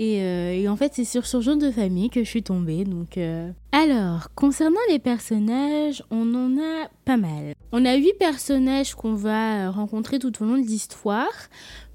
Euh, 0.00 0.52
et, 0.52 0.68
en 0.68 0.76
fait, 0.76 0.92
c'est 0.94 1.04
sur 1.04 1.26
ce 1.26 1.40
genre 1.40 1.56
de 1.56 1.70
famille 1.70 2.10
que 2.10 2.24
je 2.24 2.28
suis 2.28 2.42
tombée. 2.42 2.84
Donc, 2.84 3.16
euh. 3.16 3.50
Alors, 3.72 4.28
concernant 4.34 4.80
les 4.88 4.98
personnages, 4.98 6.02
on 6.10 6.34
en 6.34 6.58
a 6.58 6.88
pas 7.04 7.16
mal. 7.16 7.54
On 7.72 7.84
a 7.84 7.94
huit 7.94 8.14
personnages 8.18 8.94
qu'on 8.94 9.14
va 9.14 9.70
rencontrer 9.70 10.18
tout 10.18 10.42
au 10.42 10.46
long 10.46 10.58
de 10.58 10.66
l'histoire, 10.66 11.32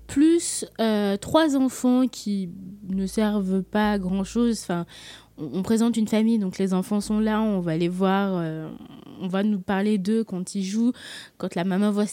plus 0.07 0.65
euh, 0.81 1.17
trois 1.17 1.55
enfants 1.55 2.07
qui 2.07 2.49
ne 2.87 3.05
servent 3.05 3.63
pas 3.63 3.93
à 3.93 3.99
grand 3.99 4.23
chose. 4.23 4.59
Enfin, 4.63 4.85
on, 5.37 5.61
présente 5.61 5.97
une 5.97 6.07
famille, 6.07 6.39
donc 6.39 6.57
les 6.57 6.73
enfants 6.73 7.01
sont 7.01 7.19
là, 7.19 7.41
on 7.41 7.59
va 7.59 7.77
les 7.77 7.87
voir, 7.87 8.43
on 9.21 9.27
va 9.27 9.43
nous 9.43 9.59
parler 9.59 9.97
d'eux 9.97 10.23
quand 10.23 10.55
ils 10.55 10.65
jouent, 10.65 10.91
quand 11.37 11.55
la 11.55 11.63
maman 11.63 11.91
va 11.91 12.05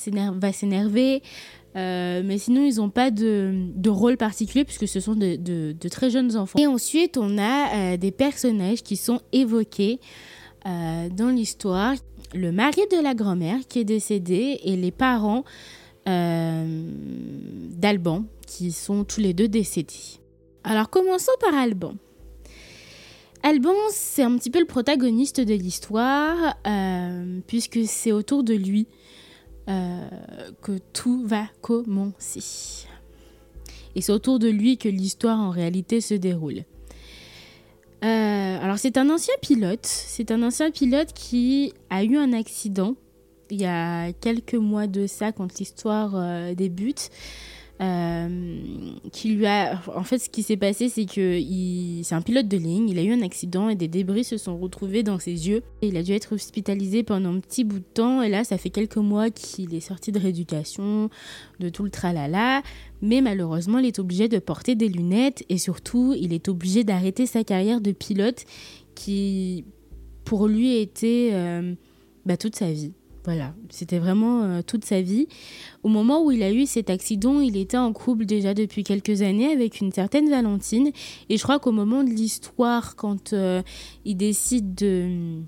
s'énerver. 0.52 1.22
Euh, 1.76 2.22
mais 2.24 2.38
sinon, 2.38 2.64
ils 2.64 2.76
n'ont 2.76 2.90
pas 2.90 3.10
de, 3.10 3.88
rôle 3.88 4.16
particulier 4.16 4.64
puisque 4.64 4.88
ce 4.88 5.00
sont 5.00 5.14
de, 5.14 5.88
très 5.88 6.10
jeunes 6.10 6.36
enfants. 6.36 6.58
Et 6.58 6.66
ensuite, 6.66 7.18
on 7.18 7.38
a 7.38 7.74
euh, 7.74 7.96
des 7.96 8.10
personnages 8.10 8.82
qui 8.82 8.96
sont 8.96 9.20
évoqués 9.32 10.00
euh, 10.66 11.08
dans 11.10 11.28
l'histoire. 11.28 11.94
Le 12.34 12.50
mari 12.50 12.80
de 12.90 13.02
la 13.02 13.14
grand-mère 13.14 13.58
qui 13.68 13.80
est 13.80 13.84
décédé 13.84 14.60
et 14.64 14.76
les 14.76 14.90
parents 14.90 15.44
d'Alban 16.06 18.26
qui 18.46 18.70
sont 18.70 19.02
tous 19.02 19.20
les 19.20 19.34
deux 19.34 19.48
décédés. 19.48 20.20
Alors 20.62 20.88
commençons 20.88 21.32
par 21.40 21.52
Alban. 21.52 21.94
Alban, 23.42 23.74
c'est 23.90 24.22
un 24.22 24.38
petit 24.38 24.50
peu 24.50 24.60
le 24.60 24.66
protagoniste 24.66 25.40
de 25.40 25.54
l'histoire, 25.54 26.56
puisque 27.48 27.80
c'est 27.86 28.12
autour 28.12 28.44
de 28.44 28.54
lui 28.54 28.86
euh, 29.68 30.08
que 30.62 30.78
tout 30.92 31.26
va 31.26 31.46
commencer. 31.60 32.86
Et 33.94 34.00
c'est 34.00 34.12
autour 34.12 34.38
de 34.38 34.48
lui 34.48 34.78
que 34.78 34.88
l'histoire 34.88 35.40
en 35.40 35.50
réalité 35.50 36.00
se 36.00 36.14
déroule. 36.14 36.64
Euh, 38.04 38.58
alors 38.62 38.78
c'est 38.78 38.98
un 38.98 39.08
ancien 39.08 39.34
pilote, 39.40 39.86
c'est 39.86 40.30
un 40.30 40.42
ancien 40.42 40.70
pilote 40.70 41.12
qui 41.14 41.72
a 41.88 42.04
eu 42.04 42.16
un 42.16 42.34
accident 42.34 42.94
il 43.50 43.60
y 43.60 43.66
a 43.66 44.12
quelques 44.12 44.54
mois 44.54 44.86
de 44.86 45.06
ça 45.06 45.32
quand 45.32 45.58
l'histoire 45.58 46.12
euh, 46.14 46.54
débute. 46.54 47.10
Euh, 47.82 48.88
qui 49.12 49.34
lui 49.34 49.44
a 49.44 49.78
en 49.94 50.02
fait 50.02 50.18
ce 50.18 50.30
qui 50.30 50.42
s'est 50.42 50.56
passé 50.56 50.88
c'est 50.88 51.04
que 51.04 51.38
c'est 52.02 52.14
un 52.14 52.22
pilote 52.22 52.48
de 52.48 52.56
ligne 52.56 52.88
il 52.88 52.98
a 52.98 53.02
eu 53.02 53.12
un 53.12 53.20
accident 53.20 53.68
et 53.68 53.74
des 53.74 53.86
débris 53.86 54.24
se 54.24 54.38
sont 54.38 54.56
retrouvés 54.56 55.02
dans 55.02 55.18
ses 55.18 55.48
yeux. 55.48 55.62
Et 55.82 55.88
il 55.88 55.96
a 55.98 56.02
dû 56.02 56.12
être 56.12 56.32
hospitalisé 56.32 57.02
pendant 57.02 57.34
un 57.34 57.40
petit 57.40 57.64
bout 57.64 57.80
de 57.80 57.84
temps. 57.84 58.22
Et 58.22 58.30
là 58.30 58.44
ça 58.44 58.56
fait 58.56 58.70
quelques 58.70 58.96
mois 58.96 59.28
qu'il 59.30 59.74
est 59.74 59.80
sorti 59.80 60.10
de 60.10 60.18
rééducation 60.18 61.10
de 61.60 61.68
tout 61.68 61.84
le 61.84 61.90
tralala. 61.90 62.62
Mais 63.02 63.20
malheureusement 63.20 63.78
il 63.78 63.86
est 63.86 63.98
obligé 63.98 64.28
de 64.28 64.38
porter 64.38 64.74
des 64.74 64.88
lunettes. 64.88 65.44
Et 65.50 65.58
surtout 65.58 66.14
il 66.18 66.32
est 66.32 66.48
obligé 66.48 66.82
d'arrêter 66.82 67.26
sa 67.26 67.44
carrière 67.44 67.82
de 67.82 67.92
pilote 67.92 68.44
qui 68.94 69.64
pour 70.24 70.48
lui 70.48 70.78
était 70.78 71.30
euh, 71.32 71.74
bah, 72.24 72.38
toute 72.38 72.56
sa 72.56 72.72
vie 72.72 72.92
voilà, 73.26 73.54
c'était 73.70 73.98
vraiment 73.98 74.44
euh, 74.44 74.62
toute 74.64 74.84
sa 74.84 75.02
vie. 75.02 75.26
Au 75.82 75.88
moment 75.88 76.22
où 76.22 76.30
il 76.30 76.44
a 76.44 76.52
eu 76.52 76.64
cet 76.64 76.90
accident, 76.90 77.40
il 77.40 77.56
était 77.56 77.76
en 77.76 77.92
couple 77.92 78.24
déjà 78.24 78.54
depuis 78.54 78.84
quelques 78.84 79.20
années 79.20 79.50
avec 79.50 79.80
une 79.80 79.90
certaine 79.90 80.30
Valentine. 80.30 80.92
Et 81.28 81.36
je 81.36 81.42
crois 81.42 81.58
qu'au 81.58 81.72
moment 81.72 82.04
de 82.04 82.10
l'histoire, 82.10 82.94
quand 82.94 83.32
euh, 83.32 83.62
il 84.04 84.16
décide 84.16 84.74
de 84.76 85.40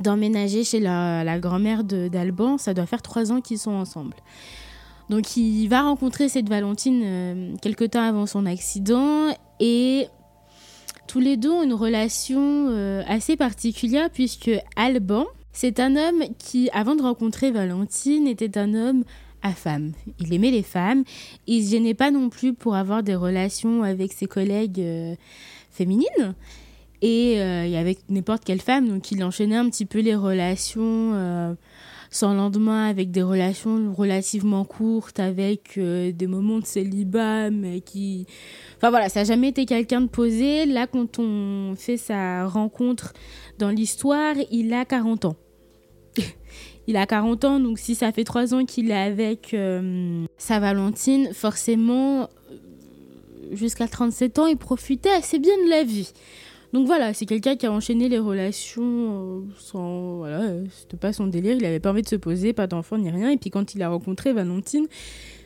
d'emménager 0.00 0.64
chez 0.64 0.80
la, 0.80 1.38
grand-mère 1.38 1.82
d'Alban, 1.84 2.58
ça 2.58 2.74
doit 2.74 2.86
faire 2.86 3.02
trois 3.02 3.32
ans 3.32 3.40
qu'ils 3.40 3.58
sont 3.58 3.72
ensemble. 3.72 4.14
Donc 5.10 5.36
il 5.36 5.66
va 5.66 5.82
rencontrer 5.82 6.28
cette 6.28 6.48
Valentine 6.48 7.02
euh, 7.04 7.54
quelque 7.60 7.84
temps 7.84 8.02
avant 8.02 8.26
son 8.26 8.46
accident 8.46 9.34
et 9.58 10.06
tous 11.08 11.20
les 11.20 11.36
deux 11.36 11.50
ont 11.50 11.62
une 11.64 11.74
relation 11.74 13.02
assez 13.06 13.36
particulière 13.36 14.10
puisque 14.10 14.50
Alban, 14.74 15.26
c'est 15.54 15.78
un 15.78 15.94
homme 15.94 16.24
qui, 16.36 16.68
avant 16.72 16.96
de 16.96 17.02
rencontrer 17.02 17.52
Valentine, 17.52 18.26
était 18.26 18.58
un 18.58 18.74
homme 18.74 19.04
à 19.40 19.52
femme. 19.52 19.92
Il 20.18 20.34
aimait 20.34 20.50
les 20.50 20.64
femmes. 20.64 21.04
Il 21.46 21.60
ne 21.60 21.64
se 21.64 21.70
gênait 21.70 21.94
pas 21.94 22.10
non 22.10 22.28
plus 22.28 22.54
pour 22.54 22.74
avoir 22.74 23.04
des 23.04 23.14
relations 23.14 23.84
avec 23.84 24.12
ses 24.12 24.26
collègues 24.26 24.80
euh, 24.80 25.14
féminines 25.70 26.34
et, 27.02 27.40
euh, 27.40 27.78
avec 27.78 27.98
n'importe 28.08 28.44
quelle 28.44 28.60
femme. 28.60 28.88
Donc 28.88 29.12
il 29.12 29.22
enchaînait 29.22 29.54
un 29.54 29.70
petit 29.70 29.84
peu 29.84 30.00
les 30.00 30.16
relations 30.16 31.12
euh, 31.14 31.54
sans 32.10 32.34
lendemain 32.34 32.86
avec 32.88 33.12
des 33.12 33.22
relations 33.22 33.92
relativement 33.92 34.64
courtes, 34.64 35.20
avec 35.20 35.78
des 35.78 36.26
moments 36.26 36.58
de 36.58 36.66
célibat, 36.66 37.50
mais 37.50 37.80
qui... 37.80 38.26
Enfin 38.76 38.90
voilà, 38.90 39.08
ça 39.08 39.20
n'a 39.20 39.24
jamais 39.24 39.48
été 39.48 39.66
quelqu'un 39.66 40.00
de 40.00 40.08
posé. 40.08 40.64
Là, 40.66 40.86
quand 40.86 41.18
on 41.18 41.74
fait 41.76 41.96
sa 41.96 42.46
rencontre 42.46 43.12
dans 43.58 43.70
l'histoire, 43.70 44.34
il 44.50 44.72
a 44.72 44.84
40 44.84 45.26
ans. 45.26 45.36
il 46.86 46.96
a 46.96 47.06
40 47.06 47.44
ans, 47.44 47.60
donc 47.60 47.78
si 47.78 47.94
ça 47.94 48.12
fait 48.12 48.24
3 48.24 48.54
ans 48.54 48.64
qu'il 48.64 48.90
est 48.90 48.94
avec 48.94 49.54
euh, 49.54 50.24
sa 50.38 50.60
Valentine, 50.60 51.32
forcément, 51.32 52.22
euh, 52.22 52.26
jusqu'à 53.52 53.88
37 53.88 54.38
ans, 54.38 54.46
il 54.46 54.56
profitait 54.56 55.10
assez 55.10 55.38
bien 55.38 55.56
de 55.64 55.70
la 55.70 55.84
vie. 55.84 56.12
Donc 56.72 56.86
voilà, 56.86 57.14
c'est 57.14 57.24
quelqu'un 57.24 57.54
qui 57.54 57.66
a 57.66 57.72
enchaîné 57.72 58.08
les 58.08 58.18
relations 58.18 58.82
euh, 58.82 59.40
sans. 59.58 60.16
Voilà, 60.18 60.42
c'était 60.76 60.96
pas 60.96 61.12
son 61.12 61.28
délire, 61.28 61.56
il 61.56 61.64
avait 61.64 61.78
pas 61.78 61.90
envie 61.90 62.02
de 62.02 62.08
se 62.08 62.16
poser, 62.16 62.52
pas 62.52 62.66
d'enfant 62.66 62.98
ni 62.98 63.10
rien. 63.10 63.30
Et 63.30 63.36
puis 63.36 63.50
quand 63.50 63.74
il 63.74 63.82
a 63.82 63.88
rencontré 63.88 64.32
Valentine, 64.32 64.86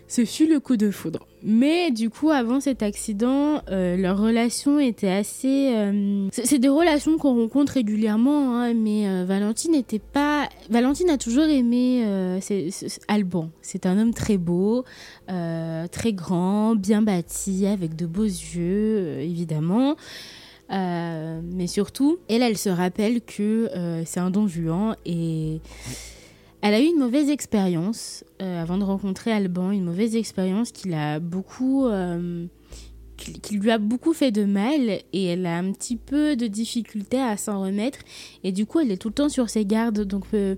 ce 0.08 0.24
fut 0.24 0.46
le 0.46 0.58
coup 0.58 0.76
de 0.76 0.90
foudre. 0.90 1.26
Mais 1.42 1.90
du 1.90 2.10
coup, 2.10 2.30
avant 2.30 2.60
cet 2.60 2.82
accident, 2.82 3.62
euh, 3.70 3.96
leur 3.96 4.18
relation 4.18 4.80
était 4.80 5.10
assez. 5.10 5.72
Euh, 5.74 6.28
c'est 6.32 6.58
des 6.58 6.68
relations 6.68 7.18
qu'on 7.18 7.42
rencontre 7.42 7.74
régulièrement, 7.74 8.56
hein, 8.56 8.74
mais 8.74 9.06
euh, 9.06 9.24
Valentine 9.26 9.72
n'était 9.72 10.00
pas. 10.00 10.48
Valentine 10.70 11.10
a 11.10 11.18
toujours 11.18 11.44
aimé 11.44 12.04
Alban. 13.06 13.50
C'est 13.60 13.86
un 13.86 13.98
homme 13.98 14.14
très 14.14 14.38
beau, 14.38 14.84
très 15.26 16.12
grand, 16.12 16.74
bien 16.74 17.02
bâti, 17.02 17.66
avec 17.66 17.94
de 17.94 18.06
beaux 18.06 18.24
yeux, 18.24 19.20
évidemment. 19.20 19.96
mais 20.70 21.66
surtout, 21.66 22.18
elle, 22.28 22.42
elle 22.42 22.58
se 22.58 22.70
rappelle 22.70 23.20
que 23.20 23.68
c'est 24.06 24.20
un 24.20 24.30
don 24.30 24.48
Juan 24.48 24.96
et 25.04 25.60
elle 26.60 26.74
a 26.74 26.80
eu 26.80 26.86
une 26.86 26.98
mauvaise 26.98 27.30
expérience 27.30 28.24
euh, 28.42 28.62
avant 28.62 28.78
de 28.78 28.84
rencontrer 28.84 29.32
Alban, 29.32 29.70
une 29.70 29.84
mauvaise 29.84 30.16
expérience 30.16 30.72
qui 30.72 30.88
l'a 30.88 31.20
beaucoup, 31.20 31.86
euh, 31.86 32.46
qui, 33.16 33.56
lui 33.56 33.70
a 33.70 33.78
beaucoup 33.78 34.12
fait 34.12 34.32
de 34.32 34.44
mal 34.44 35.00
et 35.12 35.24
elle 35.24 35.46
a 35.46 35.56
un 35.56 35.72
petit 35.72 35.96
peu 35.96 36.34
de 36.34 36.46
difficulté 36.46 37.20
à 37.20 37.36
s'en 37.36 37.60
remettre 37.60 38.00
et 38.42 38.52
du 38.52 38.66
coup 38.66 38.80
elle 38.80 38.90
est 38.90 38.96
tout 38.96 39.08
le 39.08 39.14
temps 39.14 39.28
sur 39.28 39.48
ses 39.48 39.64
gardes. 39.64 40.00
Donc 40.00 40.24
euh, 40.34 40.56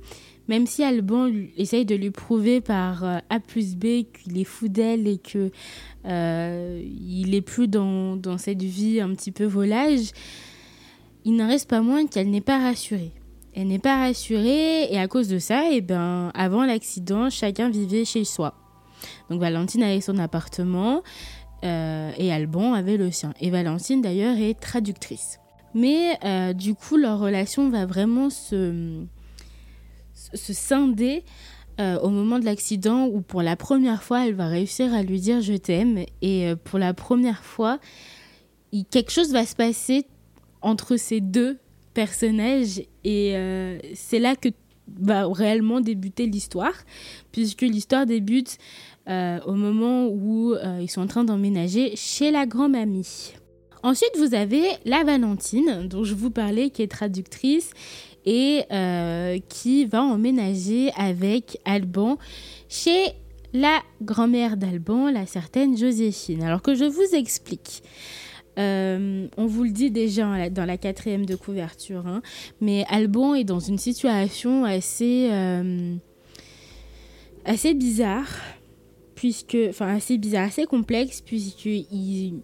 même 0.48 0.66
si 0.66 0.82
Alban 0.82 1.30
essaye 1.58 1.84
de 1.84 1.94
lui 1.94 2.10
prouver 2.10 2.60
par 2.60 3.04
A 3.04 3.40
plus 3.40 3.76
B 3.76 4.04
qu'il 4.12 4.38
est 4.38 4.44
fou 4.44 4.68
d'elle 4.68 5.06
et 5.06 5.18
que 5.18 5.50
il 6.04 7.34
est 7.34 7.40
plus 7.42 7.68
dans, 7.68 8.16
dans 8.16 8.38
cette 8.38 8.62
vie 8.62 9.00
un 9.00 9.14
petit 9.14 9.30
peu 9.30 9.44
volage, 9.44 10.10
il 11.24 11.36
n'en 11.36 11.46
reste 11.46 11.68
pas 11.68 11.82
moins 11.82 12.06
qu'elle 12.06 12.30
n'est 12.30 12.40
pas 12.40 12.58
rassurée. 12.58 13.12
Elle 13.54 13.68
n'est 13.68 13.78
pas 13.78 13.98
rassurée 13.98 14.92
et 14.92 14.98
à 14.98 15.08
cause 15.08 15.28
de 15.28 15.38
ça, 15.38 15.64
eh 15.70 15.80
ben, 15.80 16.30
avant 16.34 16.64
l'accident, 16.64 17.30
chacun 17.30 17.68
vivait 17.68 18.04
chez 18.04 18.24
soi. 18.24 18.54
Donc 19.28 19.40
Valentine 19.40 19.82
avait 19.82 20.00
son 20.00 20.18
appartement 20.18 21.02
euh, 21.64 22.12
et 22.16 22.32
Alban 22.32 22.74
avait 22.74 22.96
le 22.96 23.10
sien. 23.10 23.34
Et 23.40 23.50
Valentine 23.50 24.02
d'ailleurs 24.02 24.36
est 24.36 24.58
traductrice. 24.58 25.38
Mais 25.74 26.18
euh, 26.24 26.52
du 26.52 26.74
coup, 26.74 26.96
leur 26.96 27.18
relation 27.18 27.70
va 27.70 27.86
vraiment 27.86 28.30
se, 28.30 29.04
se 30.14 30.52
scinder 30.52 31.24
euh, 31.80 31.98
au 32.00 32.08
moment 32.08 32.38
de 32.38 32.44
l'accident 32.44 33.06
où 33.06 33.20
pour 33.20 33.42
la 33.42 33.56
première 33.56 34.02
fois, 34.02 34.26
elle 34.26 34.34
va 34.34 34.46
réussir 34.46 34.92
à 34.94 35.02
lui 35.02 35.20
dire 35.20 35.40
je 35.40 35.54
t'aime. 35.54 36.04
Et 36.22 36.52
pour 36.64 36.78
la 36.78 36.94
première 36.94 37.44
fois, 37.44 37.78
quelque 38.90 39.10
chose 39.10 39.32
va 39.32 39.44
se 39.44 39.54
passer 39.54 40.06
entre 40.62 40.96
ces 40.96 41.20
deux 41.20 41.58
personnage 41.94 42.82
et 43.04 43.36
euh, 43.36 43.78
c'est 43.94 44.18
là 44.18 44.36
que 44.36 44.48
va 45.00 45.26
réellement 45.26 45.80
débuter 45.80 46.26
l'histoire, 46.26 46.74
puisque 47.30 47.62
l'histoire 47.62 48.06
débute 48.06 48.58
euh, 49.08 49.38
au 49.46 49.52
moment 49.52 50.08
où 50.08 50.52
euh, 50.52 50.80
ils 50.80 50.90
sont 50.90 51.02
en 51.02 51.06
train 51.06 51.24
d'emménager 51.24 51.94
chez 51.94 52.30
la 52.30 52.44
grand-mamie. 52.46 53.32
Ensuite, 53.82 54.12
vous 54.18 54.34
avez 54.34 54.62
la 54.84 55.04
Valentine, 55.04 55.86
dont 55.88 56.04
je 56.04 56.14
vous 56.14 56.30
parlais, 56.30 56.70
qui 56.70 56.82
est 56.82 56.90
traductrice 56.90 57.70
et 58.26 58.64
qui 59.48 59.86
va 59.86 60.02
emménager 60.02 60.90
avec 60.94 61.58
Alban 61.64 62.18
chez 62.68 63.14
la 63.54 63.80
grand-mère 64.02 64.58
d'Alban, 64.58 65.10
la 65.10 65.24
certaine 65.24 65.78
Joséphine. 65.78 66.42
Alors 66.42 66.60
que 66.60 66.74
je 66.74 66.84
vous 66.84 67.14
explique. 67.14 67.82
Euh, 68.58 69.28
on 69.36 69.46
vous 69.46 69.64
le 69.64 69.70
dit 69.70 69.90
déjà 69.90 70.50
dans 70.50 70.64
la 70.64 70.76
quatrième 70.76 71.24
de 71.24 71.36
couverture, 71.36 72.06
hein, 72.06 72.20
mais 72.60 72.84
Alban 72.88 73.34
est 73.34 73.44
dans 73.44 73.60
une 73.60 73.78
situation 73.78 74.64
assez, 74.64 75.28
euh, 75.30 75.94
bizarre, 77.74 78.28
puisque, 79.14 79.56
assez 80.44 80.66
complexe, 80.66 81.20
puisqu'il 81.20 82.42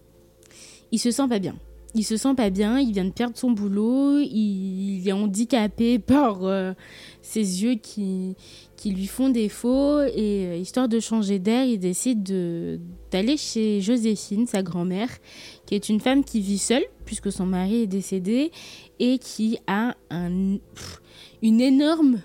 il 0.91 0.99
se 0.99 1.11
sent 1.11 1.27
pas 1.27 1.39
bien. 1.39 1.55
Il 1.95 2.03
se 2.03 2.17
sent 2.17 2.35
pas 2.35 2.49
bien, 2.49 2.79
il 2.79 2.91
vient 2.93 3.05
de 3.05 3.11
perdre 3.11 3.37
son 3.37 3.51
boulot, 3.51 4.19
il, 4.19 5.07
est 5.07 5.11
handicapé 5.11 5.99
par 6.05 6.43
euh, 6.43 6.73
ses 7.21 7.63
yeux 7.63 7.75
qui, 7.75 8.35
qui 8.75 8.91
lui 8.91 9.07
font 9.07 9.29
défaut 9.29 10.01
et 10.01 10.47
euh, 10.47 10.55
histoire 10.57 10.87
de 10.87 10.99
changer 10.99 11.39
d'air, 11.39 11.65
il 11.65 11.79
décide 11.79 12.23
d'aller 13.11 13.37
chez 13.37 13.81
Joséphine, 13.81 14.47
sa 14.47 14.63
grand-mère, 14.63 15.09
qui 15.65 15.75
est 15.75 15.89
une 15.89 15.99
femme 15.99 16.23
qui 16.23 16.41
vit 16.41 16.59
seule 16.59 16.83
puisque 17.05 17.31
son 17.31 17.45
mari 17.45 17.83
est 17.83 17.87
décédé 17.87 18.51
et 18.99 19.17
qui 19.17 19.57
a 19.65 19.95
un, 20.11 20.57
une 21.41 21.61
énorme 21.61 22.21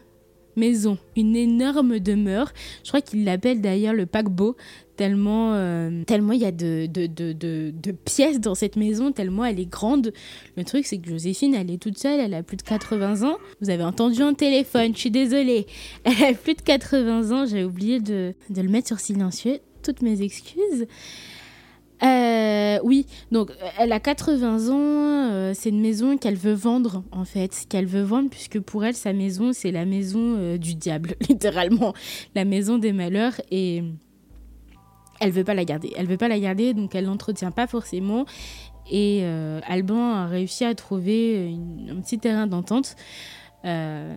maison, 0.56 0.98
une 1.16 1.36
énorme 1.36 1.98
demeure. 1.98 2.52
Je 2.84 2.88
crois 2.88 3.00
qu'il 3.00 3.24
l'appelle 3.24 3.60
d'ailleurs 3.60 3.94
le 3.94 4.06
paquebot 4.06 4.56
tellement 5.02 5.54
euh, 5.54 6.04
tellement 6.04 6.32
il 6.32 6.42
y 6.42 6.44
a 6.44 6.52
de, 6.52 6.86
de, 6.86 7.06
de, 7.06 7.32
de, 7.32 7.90
pièces 7.90 8.38
dans 8.38 8.54
cette 8.54 8.76
maison, 8.76 9.10
tellement 9.10 9.44
elle 9.44 9.58
est 9.58 9.68
grande. 9.68 10.12
Le 10.56 10.62
truc, 10.62 10.86
c'est 10.86 10.98
que 10.98 11.08
Joséphine, 11.08 11.56
elle 11.56 11.72
est 11.72 11.82
toute 11.82 11.98
seule, 11.98 12.20
elle 12.20 12.34
a 12.34 12.44
plus 12.44 12.56
de 12.56 12.62
80 12.62 13.28
ans. 13.28 13.36
Vous 13.60 13.70
avez 13.70 13.82
entendu 13.82 14.22
un 14.22 14.32
téléphone, 14.32 14.92
je 14.94 15.00
suis 15.00 15.10
désolée. 15.10 15.66
Elle 16.04 16.22
a 16.22 16.34
plus 16.34 16.54
de 16.54 16.62
80 16.62 17.32
ans, 17.32 17.46
j'ai 17.46 17.64
oublié 17.64 17.98
de, 17.98 18.32
le 18.54 18.68
mettre 18.68 18.86
sur 18.86 19.00
silencieux. 19.00 19.58
Toutes 19.82 20.02
mes 20.02 20.22
excuses. 20.22 20.86
Euh, 22.04 22.78
oui, 22.84 23.06
donc 23.32 23.50
elle 23.78 23.92
a 23.92 23.98
80 23.98 24.68
ans, 24.70 25.32
euh, 25.32 25.52
c'est 25.54 25.70
une 25.70 25.80
maison 25.80 26.16
qu'elle 26.16 26.36
veut 26.36 26.52
vendre 26.52 27.02
en 27.10 27.24
fait, 27.24 27.64
qu'elle 27.68 27.86
veut 27.86 28.02
vendre 28.02 28.28
puisque 28.30 28.60
pour 28.60 28.84
elle 28.84 28.94
sa 28.94 29.12
maison 29.12 29.52
c'est 29.52 29.70
la 29.70 29.84
maison 29.84 30.56
du 30.56 30.74
diable, 30.74 31.14
littéralement, 31.28 31.92
la 32.34 32.44
maison 32.44 32.78
des 32.78 32.92
malheurs 32.92 33.40
et 33.50 33.82
elle 35.22 35.30
veut 35.30 35.44
pas 35.44 35.54
la 35.54 35.64
garder. 35.64 35.92
Elle 35.96 36.06
veut 36.06 36.16
pas 36.16 36.28
la 36.28 36.38
garder, 36.38 36.74
donc 36.74 36.94
elle 36.94 37.04
l'entretient 37.04 37.52
pas 37.52 37.66
forcément. 37.66 38.26
Et 38.90 39.20
euh, 39.22 39.60
Alban 39.66 40.12
a 40.14 40.26
réussi 40.26 40.64
à 40.64 40.74
trouver 40.74 41.56
un 41.88 42.00
petit 42.00 42.18
terrain 42.18 42.46
d'entente. 42.46 42.96
Euh, 43.64 44.16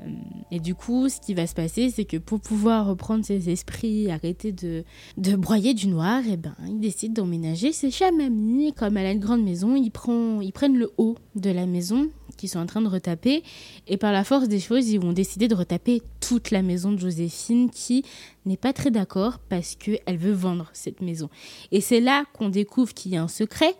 et 0.49 0.59
du 0.59 0.73
coup, 0.73 1.07
ce 1.07 1.19
qui 1.19 1.35
va 1.35 1.45
se 1.45 1.53
passer, 1.53 1.91
c'est 1.91 2.05
que 2.05 2.17
pour 2.17 2.39
pouvoir 2.39 2.87
reprendre 2.87 3.23
ses 3.23 3.51
esprits, 3.51 4.09
arrêter 4.09 4.51
de, 4.51 4.83
de 5.17 5.35
broyer 5.35 5.75
du 5.75 5.87
noir, 5.87 6.21
et 6.25 6.31
eh 6.33 6.37
ben, 6.37 6.55
il 6.67 6.79
décide 6.79 7.13
d'emménager 7.13 7.71
chez 7.71 7.91
Chamami. 7.91 8.73
Comme 8.73 8.97
elle 8.97 9.05
a 9.05 9.11
une 9.11 9.19
grande 9.19 9.43
maison, 9.43 9.75
ils, 9.75 9.91
prend, 9.91 10.41
ils 10.41 10.51
prennent 10.51 10.77
le 10.77 10.91
haut 10.97 11.15
de 11.35 11.51
la 11.51 11.67
maison 11.67 12.09
qu'ils 12.35 12.49
sont 12.49 12.59
en 12.59 12.65
train 12.65 12.81
de 12.81 12.87
retaper. 12.87 13.43
Et 13.87 13.97
par 13.97 14.11
la 14.11 14.23
force 14.23 14.47
des 14.47 14.59
choses, 14.59 14.89
ils 14.89 14.99
vont 14.99 15.13
décider 15.13 15.47
de 15.47 15.55
retaper 15.55 16.01
toute 16.19 16.51
la 16.51 16.61
maison 16.61 16.91
de 16.91 16.97
Joséphine 16.97 17.69
qui 17.69 18.03
n'est 18.45 18.57
pas 18.57 18.73
très 18.73 18.91
d'accord 18.91 19.39
parce 19.39 19.75
qu'elle 19.75 20.17
veut 20.17 20.33
vendre 20.33 20.69
cette 20.73 21.01
maison. 21.01 21.29
Et 21.71 21.81
c'est 21.81 22.01
là 22.01 22.25
qu'on 22.33 22.49
découvre 22.49 22.93
qu'il 22.93 23.11
y 23.11 23.17
a 23.17 23.23
un 23.23 23.27
secret. 23.27 23.75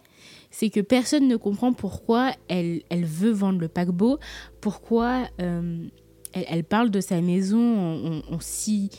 C'est 0.51 0.69
que 0.69 0.79
personne 0.79 1.27
ne 1.27 1.35
comprend 1.35 1.74
pourquoi 1.74 2.31
elle, 2.48 2.81
elle 2.89 3.05
veut 3.05 3.31
vendre 3.31 3.59
le 3.59 3.68
paquebot, 3.68 4.20
pourquoi 4.61 5.27
euh, 5.41 5.85
elle, 6.33 6.63
parle 6.63 6.91
de 6.91 7.01
sa 7.01 7.20
maison 7.22 8.24
en 8.29 8.39
si 8.39 8.89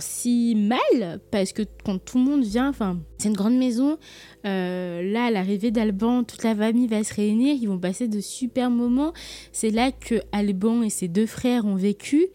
si 0.00 0.54
mal 0.54 1.20
parce 1.30 1.52
que 1.52 1.62
quand 1.84 1.98
tout 1.98 2.18
le 2.18 2.24
monde 2.24 2.44
vient, 2.44 2.68
enfin, 2.68 2.98
c'est 3.18 3.28
une 3.28 3.36
grande 3.36 3.56
maison. 3.56 3.98
Euh, 4.44 5.02
là, 5.02 5.26
à 5.26 5.30
l'arrivée 5.30 5.70
d'Alban, 5.70 6.24
toute 6.24 6.44
la 6.44 6.54
famille 6.54 6.86
va 6.86 7.02
se 7.04 7.14
réunir. 7.14 7.56
Ils 7.60 7.68
vont 7.68 7.78
passer 7.78 8.08
de 8.08 8.20
super 8.20 8.70
moments. 8.70 9.12
C'est 9.52 9.70
là 9.70 9.90
que 9.90 10.20
Alban 10.32 10.82
et 10.82 10.90
ses 10.90 11.08
deux 11.08 11.26
frères 11.26 11.64
ont 11.64 11.76
vécu 11.76 12.26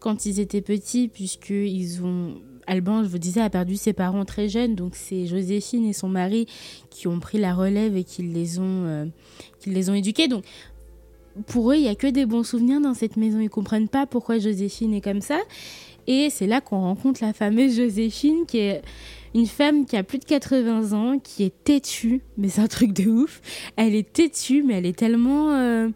quand 0.00 0.26
ils 0.26 0.40
étaient 0.40 0.62
petits, 0.62 1.08
puisque 1.08 1.50
ils 1.50 2.02
ont 2.02 2.34
Alban, 2.66 3.02
je 3.02 3.08
vous 3.08 3.18
disais, 3.18 3.40
a 3.40 3.50
perdu 3.50 3.76
ses 3.76 3.92
parents 3.92 4.24
très 4.24 4.48
jeunes, 4.48 4.76
donc 4.76 4.94
c'est 4.94 5.26
Joséphine 5.26 5.84
et 5.84 5.92
son 5.92 6.08
mari 6.08 6.46
qui 6.90 7.08
ont 7.08 7.18
pris 7.18 7.38
la 7.38 7.54
relève 7.54 7.96
et 7.96 8.04
qui 8.04 8.22
les 8.22 8.58
ont, 8.60 8.84
euh, 8.86 9.04
qui 9.58 9.70
les 9.70 9.90
ont 9.90 9.94
éduqués. 9.94 10.28
Donc 10.28 10.44
pour 11.46 11.72
eux, 11.72 11.76
il 11.76 11.82
n'y 11.82 11.88
a 11.88 11.94
que 11.94 12.06
des 12.06 12.26
bons 12.26 12.44
souvenirs 12.44 12.80
dans 12.80 12.94
cette 12.94 13.16
maison. 13.16 13.40
Ils 13.40 13.50
comprennent 13.50 13.88
pas 13.88 14.06
pourquoi 14.06 14.38
Joséphine 14.38 14.94
est 14.94 15.00
comme 15.00 15.20
ça. 15.20 15.40
Et 16.06 16.30
c'est 16.30 16.46
là 16.46 16.60
qu'on 16.60 16.80
rencontre 16.80 17.22
la 17.22 17.32
fameuse 17.32 17.76
Joséphine, 17.76 18.44
qui 18.46 18.58
est 18.58 18.82
une 19.34 19.46
femme 19.46 19.86
qui 19.86 19.96
a 19.96 20.02
plus 20.02 20.18
de 20.18 20.24
80 20.24 20.92
ans, 20.92 21.18
qui 21.18 21.44
est 21.44 21.64
têtue, 21.64 22.20
mais 22.36 22.48
c'est 22.48 22.60
un 22.60 22.68
truc 22.68 22.92
de 22.92 23.08
ouf. 23.08 23.40
Elle 23.76 23.94
est 23.94 24.12
têtue, 24.12 24.62
mais 24.62 24.74
elle 24.74 24.86
est 24.86 24.98
tellement... 24.98 25.52
Euh, 25.52 25.88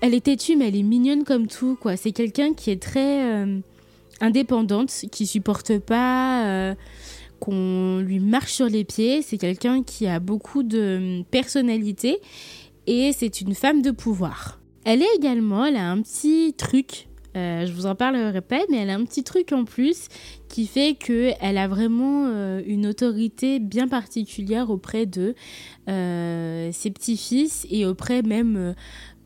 elle 0.00 0.14
est 0.14 0.24
têtue, 0.24 0.56
mais 0.56 0.68
elle 0.68 0.76
est 0.76 0.82
mignonne 0.82 1.24
comme 1.24 1.46
tout, 1.46 1.76
quoi. 1.80 1.96
C'est 1.96 2.12
quelqu'un 2.12 2.52
qui 2.52 2.70
est 2.70 2.82
très 2.82 3.24
euh, 3.24 3.58
indépendante, 4.20 4.92
qui 5.10 5.26
supporte 5.26 5.78
pas 5.78 6.46
euh, 6.46 6.74
qu'on 7.40 8.00
lui 8.00 8.20
marche 8.20 8.52
sur 8.52 8.66
les 8.66 8.84
pieds. 8.84 9.22
C'est 9.22 9.38
quelqu'un 9.38 9.82
qui 9.82 10.06
a 10.06 10.20
beaucoup 10.20 10.62
de 10.62 11.22
personnalité 11.30 12.18
et 12.86 13.12
c'est 13.16 13.40
une 13.40 13.54
femme 13.54 13.82
de 13.82 13.90
pouvoir. 13.90 14.60
Elle 14.84 15.02
est 15.02 15.14
également, 15.16 15.64
elle 15.64 15.76
a 15.76 15.90
un 15.90 16.02
petit 16.02 16.54
truc 16.56 17.08
euh, 17.36 17.66
je 17.66 17.72
vous 17.72 17.86
en 17.86 17.94
parlerai 17.94 18.40
pas, 18.40 18.62
mais 18.70 18.78
elle 18.78 18.90
a 18.90 18.94
un 18.94 19.04
petit 19.04 19.24
truc 19.24 19.52
en 19.52 19.64
plus 19.64 20.08
qui 20.48 20.66
fait 20.66 20.94
qu'elle 20.94 21.58
a 21.58 21.68
vraiment 21.68 22.26
euh, 22.26 22.62
une 22.66 22.86
autorité 22.86 23.58
bien 23.58 23.88
particulière 23.88 24.70
auprès 24.70 25.06
de 25.06 25.34
euh, 25.88 26.70
ses 26.72 26.90
petits-fils 26.90 27.66
et 27.70 27.86
auprès 27.86 28.22
même 28.22 28.74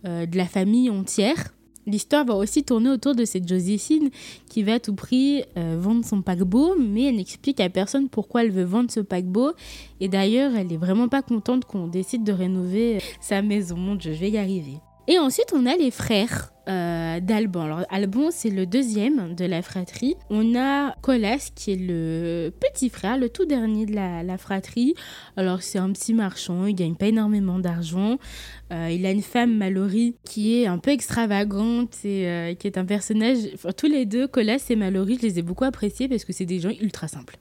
de 0.05 0.37
la 0.37 0.47
famille 0.47 0.91
entière. 0.91 1.55
L'histoire 1.87 2.25
va 2.25 2.35
aussi 2.35 2.65
tourner 2.65 2.91
autour 2.91 3.15
de 3.15 3.25
cette 3.25 3.49
Joséphine 3.49 4.11
qui 4.49 4.63
va 4.63 4.75
à 4.75 4.79
tout 4.79 4.95
prix 4.95 5.43
vendre 5.57 6.05
son 6.05 6.23
paquebot, 6.23 6.77
mais 6.79 7.05
elle 7.05 7.17
n'explique 7.17 7.61
à 7.61 7.69
personne 7.69 8.09
pourquoi 8.09 8.45
elle 8.45 8.51
veut 8.51 8.65
vendre 8.65 8.91
ce 8.91 9.01
paquebot. 9.01 9.53
Et 10.01 10.09
d'ailleurs, 10.09 10.53
elle 10.55 10.73
est 10.73 10.79
vraiment 10.79 11.09
pas 11.09 11.23
contente 11.23 11.65
qu'on 11.65 11.89
décide 11.89 12.25
de 12.25 12.33
rénover 12.33 12.99
sa 13.21 13.43
maison. 13.43 13.77
Mon 13.77 13.97
Dieu, 13.97 14.13
je 14.13 14.21
vais 14.21 14.31
y 14.31 14.39
arriver. 14.39 14.77
Et 15.09 15.19
ensuite, 15.19 15.53
on 15.55 15.67
a 15.67 15.75
les 15.77 15.91
frères 15.91 16.53
euh, 16.69 17.21
d'Alban. 17.21 17.63
Alors, 17.63 17.85
Alban, 17.89 18.31
c'est 18.31 18.51
le 18.51 18.67
deuxième 18.67 19.35
de 19.35 19.47
la 19.47 19.63
fratrie. 19.63 20.17
On 20.29 20.55
a 20.55 20.95
Colas, 21.01 21.51
qui 21.55 21.73
est 21.73 21.77
le 21.77 22.53
petit 22.61 22.91
frère, 22.91 23.17
le 23.17 23.31
tout 23.31 23.47
dernier 23.47 23.87
de 23.87 23.95
la, 23.95 24.37
fratrie. 24.37 24.95
Alors, 25.39 25.63
c'est 25.63 25.79
un 25.79 25.91
petit 25.93 26.13
marchand, 26.13 26.67
il 26.67 26.75
gagne 26.75 26.95
pas 26.95 27.07
énormément 27.07 27.59
d'argent. 27.59 28.19
Euh, 28.71 28.91
il 28.91 29.07
a 29.07 29.11
une 29.11 29.23
femme, 29.23 29.57
Mallory, 29.57 30.17
qui 30.25 30.61
est 30.61 30.67
un 30.67 30.77
peu 30.77 30.91
extravagante 30.91 32.05
et 32.05 32.29
euh, 32.29 32.55
qui 32.55 32.67
est 32.67 32.77
un 32.77 32.85
personnage. 32.85 33.39
Tous 33.79 33.87
les 33.87 34.05
deux, 34.05 34.29
Colas 34.29 34.63
et 34.69 34.77
Mallory, 34.77 35.17
je 35.23 35.27
les 35.27 35.39
ai 35.39 35.43
beaucoup 35.43 35.65
appréciés 35.65 36.07
parce 36.07 36.27
que 36.27 36.35
c'est 36.35 36.45
des 36.45 36.61
gens 36.61 36.73
ultra 36.83 37.09
simples. 37.09 37.39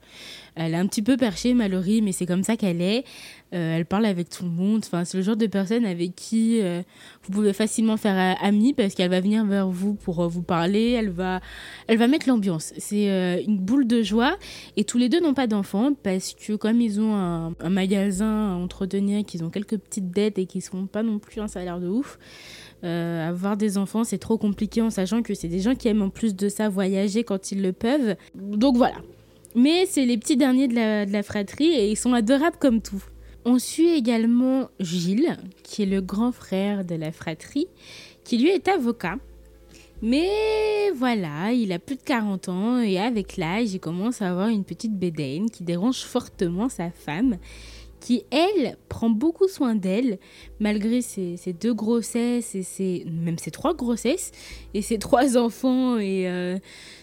Elle 0.54 0.72
est 0.72 0.78
un 0.78 0.86
petit 0.86 1.02
peu 1.02 1.18
perchée, 1.18 1.52
Mallory, 1.52 2.00
mais 2.00 2.12
c'est 2.12 2.26
comme 2.26 2.42
ça 2.42 2.56
qu'elle 2.56 2.80
est. 2.80 3.04
Elle 3.50 3.86
parle 3.86 4.06
avec 4.06 4.28
tout 4.28 4.44
le 4.44 4.50
monde. 4.50 4.82
Enfin, 4.84 5.04
c'est 5.04 5.16
le 5.16 5.22
genre 5.22 5.36
de 5.36 5.46
personne 5.46 5.84
avec 5.86 6.16
qui 6.16 6.60
vous 6.60 7.32
pouvez 7.32 7.52
facilement 7.52 7.96
faire 7.96 8.36
amie 8.42 8.72
parce 8.72 8.94
qu'elle 8.94 9.10
va 9.10 9.17
venir 9.20 9.44
vers 9.44 9.68
vous 9.68 9.94
pour 9.94 10.20
euh, 10.20 10.28
vous 10.28 10.42
parler. 10.42 10.92
Elle 10.92 11.10
va, 11.10 11.40
elle 11.86 11.98
va 11.98 12.06
mettre 12.06 12.28
l'ambiance. 12.28 12.72
C'est 12.78 13.44
une 13.46 13.58
boule 13.58 13.86
de 13.86 14.02
joie. 14.02 14.36
Et 14.76 14.84
tous 14.84 14.98
les 14.98 15.08
deux 15.08 15.20
n'ont 15.20 15.34
pas 15.34 15.46
d'enfants 15.46 15.92
parce 16.02 16.34
que 16.34 16.54
comme 16.54 16.80
ils 16.80 17.00
ont 17.00 17.14
un, 17.14 17.54
magasin 17.68 18.52
à 18.52 18.54
entretenir, 18.54 19.24
qu'ils 19.24 19.44
ont 19.44 19.50
quelques 19.50 19.78
petites 19.78 20.10
dettes 20.10 20.38
et 20.38 20.46
qu'ils 20.46 20.62
ne 20.64 20.78
font 20.78 20.86
pas 20.86 21.02
non 21.02 21.18
plus 21.18 21.40
un 21.40 21.48
salaire 21.48 21.80
de 21.80 21.88
ouf. 21.88 22.18
avoir 22.82 23.56
des 23.56 23.78
enfants, 23.78 24.04
c'est 24.04 24.18
trop 24.18 24.38
compliqué 24.38 24.82
en 24.82 24.90
sachant 24.90 25.22
que 25.22 25.34
c'est 25.34 25.48
des 25.48 25.60
gens 25.60 25.74
qui 25.74 25.88
aiment 25.88 26.02
en 26.02 26.10
plus 26.10 26.34
de 26.34 26.48
ça 26.48 26.68
voyager 26.68 27.24
quand 27.24 27.52
ils 27.52 27.62
le 27.62 27.72
peuvent. 27.72 28.16
Donc 28.34 28.76
voilà, 28.76 28.96
mais 29.54 29.86
c'est 29.86 30.04
les 30.04 30.18
petits 30.18 30.36
derniers 30.36 30.68
de 30.68 30.74
la, 31.12 31.22
fratrie 31.22 31.72
et 31.72 31.90
ils 31.90 31.96
sont 31.96 32.12
adorables 32.12 32.58
comme 32.58 32.80
tout. 32.80 33.02
On 33.44 33.58
suit 33.58 33.88
également 33.88 34.68
Gilles, 34.78 35.36
qui 35.62 35.82
est 35.82 35.86
le 35.86 36.00
grand 36.00 36.32
frère 36.32 36.84
de 36.84 36.94
la 36.94 37.12
fratrie, 37.12 37.66
qui 38.28 38.36
lui 38.36 38.50
est 38.50 38.68
avocat. 38.68 39.16
Mais 40.02 40.90
voilà, 40.94 41.50
il 41.52 41.72
a 41.72 41.78
plus 41.78 41.96
de 41.96 42.02
40 42.02 42.50
ans 42.50 42.78
et 42.78 42.98
avec 42.98 43.38
l'âge, 43.38 43.72
il 43.72 43.80
commence 43.80 44.20
à 44.20 44.28
avoir 44.28 44.48
une 44.48 44.64
petite 44.64 44.92
bédaine 44.92 45.50
qui 45.50 45.64
dérange 45.64 46.02
fortement 46.02 46.68
sa 46.68 46.90
femme, 46.90 47.38
qui, 48.00 48.24
elle, 48.30 48.76
prend 48.90 49.08
beaucoup 49.08 49.48
soin 49.48 49.74
d'elle, 49.74 50.18
malgré 50.60 51.00
ses, 51.00 51.38
deux 51.58 51.72
grossesses, 51.72 52.54
et 52.54 52.62
ses, 52.62 53.06
même 53.10 53.38
ses 53.38 53.50
trois 53.50 53.74
grossesses, 53.74 54.30
et 54.74 54.82
ses 54.82 54.98
trois 54.98 55.38
enfants, 55.38 55.96
et 55.96 56.28
euh, 56.28 56.58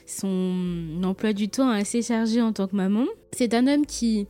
son 0.05 1.01
emploi 1.03 1.33
du 1.33 1.49
temps 1.49 1.69
assez 1.69 2.03
chargé 2.03 2.39
en 2.39 2.53
tant 2.53 2.67
que 2.67 2.75
maman. 2.75 3.05
C'est 3.35 3.55
un 3.55 3.65
homme 3.65 3.87
qui, 3.87 4.27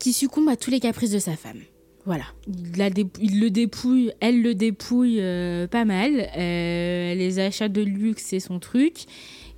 qui 0.00 0.12
succombe 0.12 0.48
à 0.48 0.56
tous 0.56 0.72
les 0.72 0.80
caprices 0.80 1.12
de 1.12 1.20
sa 1.20 1.36
femme. 1.36 1.62
Voilà, 2.06 2.24
il, 2.46 3.40
le 3.40 3.48
dépouille, 3.48 4.12
elle 4.20 4.40
le 4.40 4.54
dépouille 4.54 5.18
euh, 5.20 5.66
pas 5.66 5.84
mal. 5.84 6.28
Euh, 6.38 7.14
les 7.14 7.40
achats 7.40 7.68
de 7.68 7.82
luxe, 7.82 8.22
c'est 8.26 8.38
son 8.38 8.60
truc. 8.60 9.06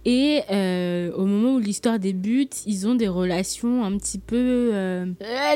Et 0.06 0.40
euh, 0.50 1.12
au 1.12 1.26
moment 1.26 1.56
où 1.56 1.58
l'histoire 1.58 1.98
débute, 1.98 2.62
ils 2.64 2.88
ont 2.88 2.94
des 2.94 3.08
relations 3.08 3.84
un 3.84 3.98
petit 3.98 4.18
peu... 4.18 4.70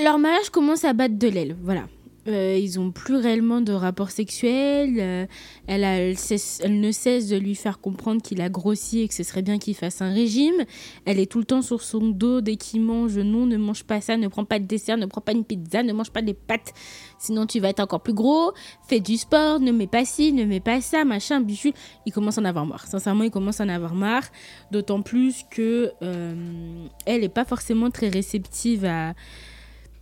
leur 0.02 0.18
mariage 0.18 0.50
commence 0.50 0.84
à 0.84 0.92
battre 0.92 1.18
de 1.18 1.28
l'aile, 1.28 1.56
voilà. 1.62 1.84
Euh, 2.28 2.56
ils 2.56 2.78
ont 2.78 2.92
plus 2.92 3.16
réellement 3.16 3.60
de 3.60 3.72
rapport 3.72 4.10
sexuel. 4.10 4.96
Euh, 4.98 5.26
elle, 5.66 5.82
ne 5.82 6.92
cesse 6.92 7.28
de 7.28 7.36
lui 7.36 7.54
faire 7.54 7.80
comprendre 7.80 8.22
qu'il 8.22 8.40
a 8.40 8.48
grossi 8.48 9.00
et 9.00 9.08
que 9.08 9.14
ce 9.14 9.24
serait 9.24 9.42
bien 9.42 9.58
qu'il 9.58 9.74
fasse 9.74 10.00
un 10.02 10.12
régime. 10.12 10.64
Elle 11.04 11.18
est 11.18 11.30
tout 11.30 11.38
le 11.38 11.44
temps 11.44 11.62
sur 11.62 11.82
son 11.82 12.08
dos 12.08 12.40
dès 12.40 12.56
qu'il 12.56 12.82
mange. 12.82 13.18
Non, 13.18 13.46
ne 13.46 13.56
mange 13.56 13.84
pas 13.84 14.00
ça, 14.00 14.16
ne 14.16 14.28
prends 14.28 14.44
pas 14.44 14.60
de 14.60 14.64
dessert, 14.64 14.96
ne 14.96 15.06
prends 15.06 15.20
pas 15.20 15.32
une 15.32 15.44
pizza, 15.44 15.82
ne 15.82 15.92
mange 15.92 16.10
pas 16.10 16.22
des 16.22 16.34
pâtes. 16.34 16.72
Sinon, 17.18 17.46
tu 17.46 17.58
vas 17.58 17.70
être 17.70 17.80
encore 17.80 18.02
plus 18.02 18.14
gros. 18.14 18.52
Fais 18.86 19.00
du 19.00 19.16
sport, 19.16 19.58
ne 19.58 19.72
mets 19.72 19.86
pas 19.86 20.04
ci, 20.04 20.32
ne 20.32 20.44
mets 20.44 20.60
pas 20.60 20.80
ça, 20.80 21.04
machin, 21.04 21.40
bichu. 21.40 21.72
Il 22.06 22.12
commence 22.12 22.38
à 22.38 22.40
en 22.40 22.44
avoir 22.44 22.66
marre. 22.66 22.86
Sincèrement, 22.86 23.24
il 23.24 23.30
commence 23.30 23.60
à 23.60 23.64
en 23.64 23.68
avoir 23.68 23.94
marre. 23.94 24.24
D'autant 24.70 25.02
plus 25.02 25.44
que 25.50 25.92
euh, 26.02 26.86
elle 27.06 27.22
n'est 27.22 27.28
pas 27.28 27.44
forcément 27.44 27.90
très 27.90 28.08
réceptive 28.08 28.84
à 28.84 29.14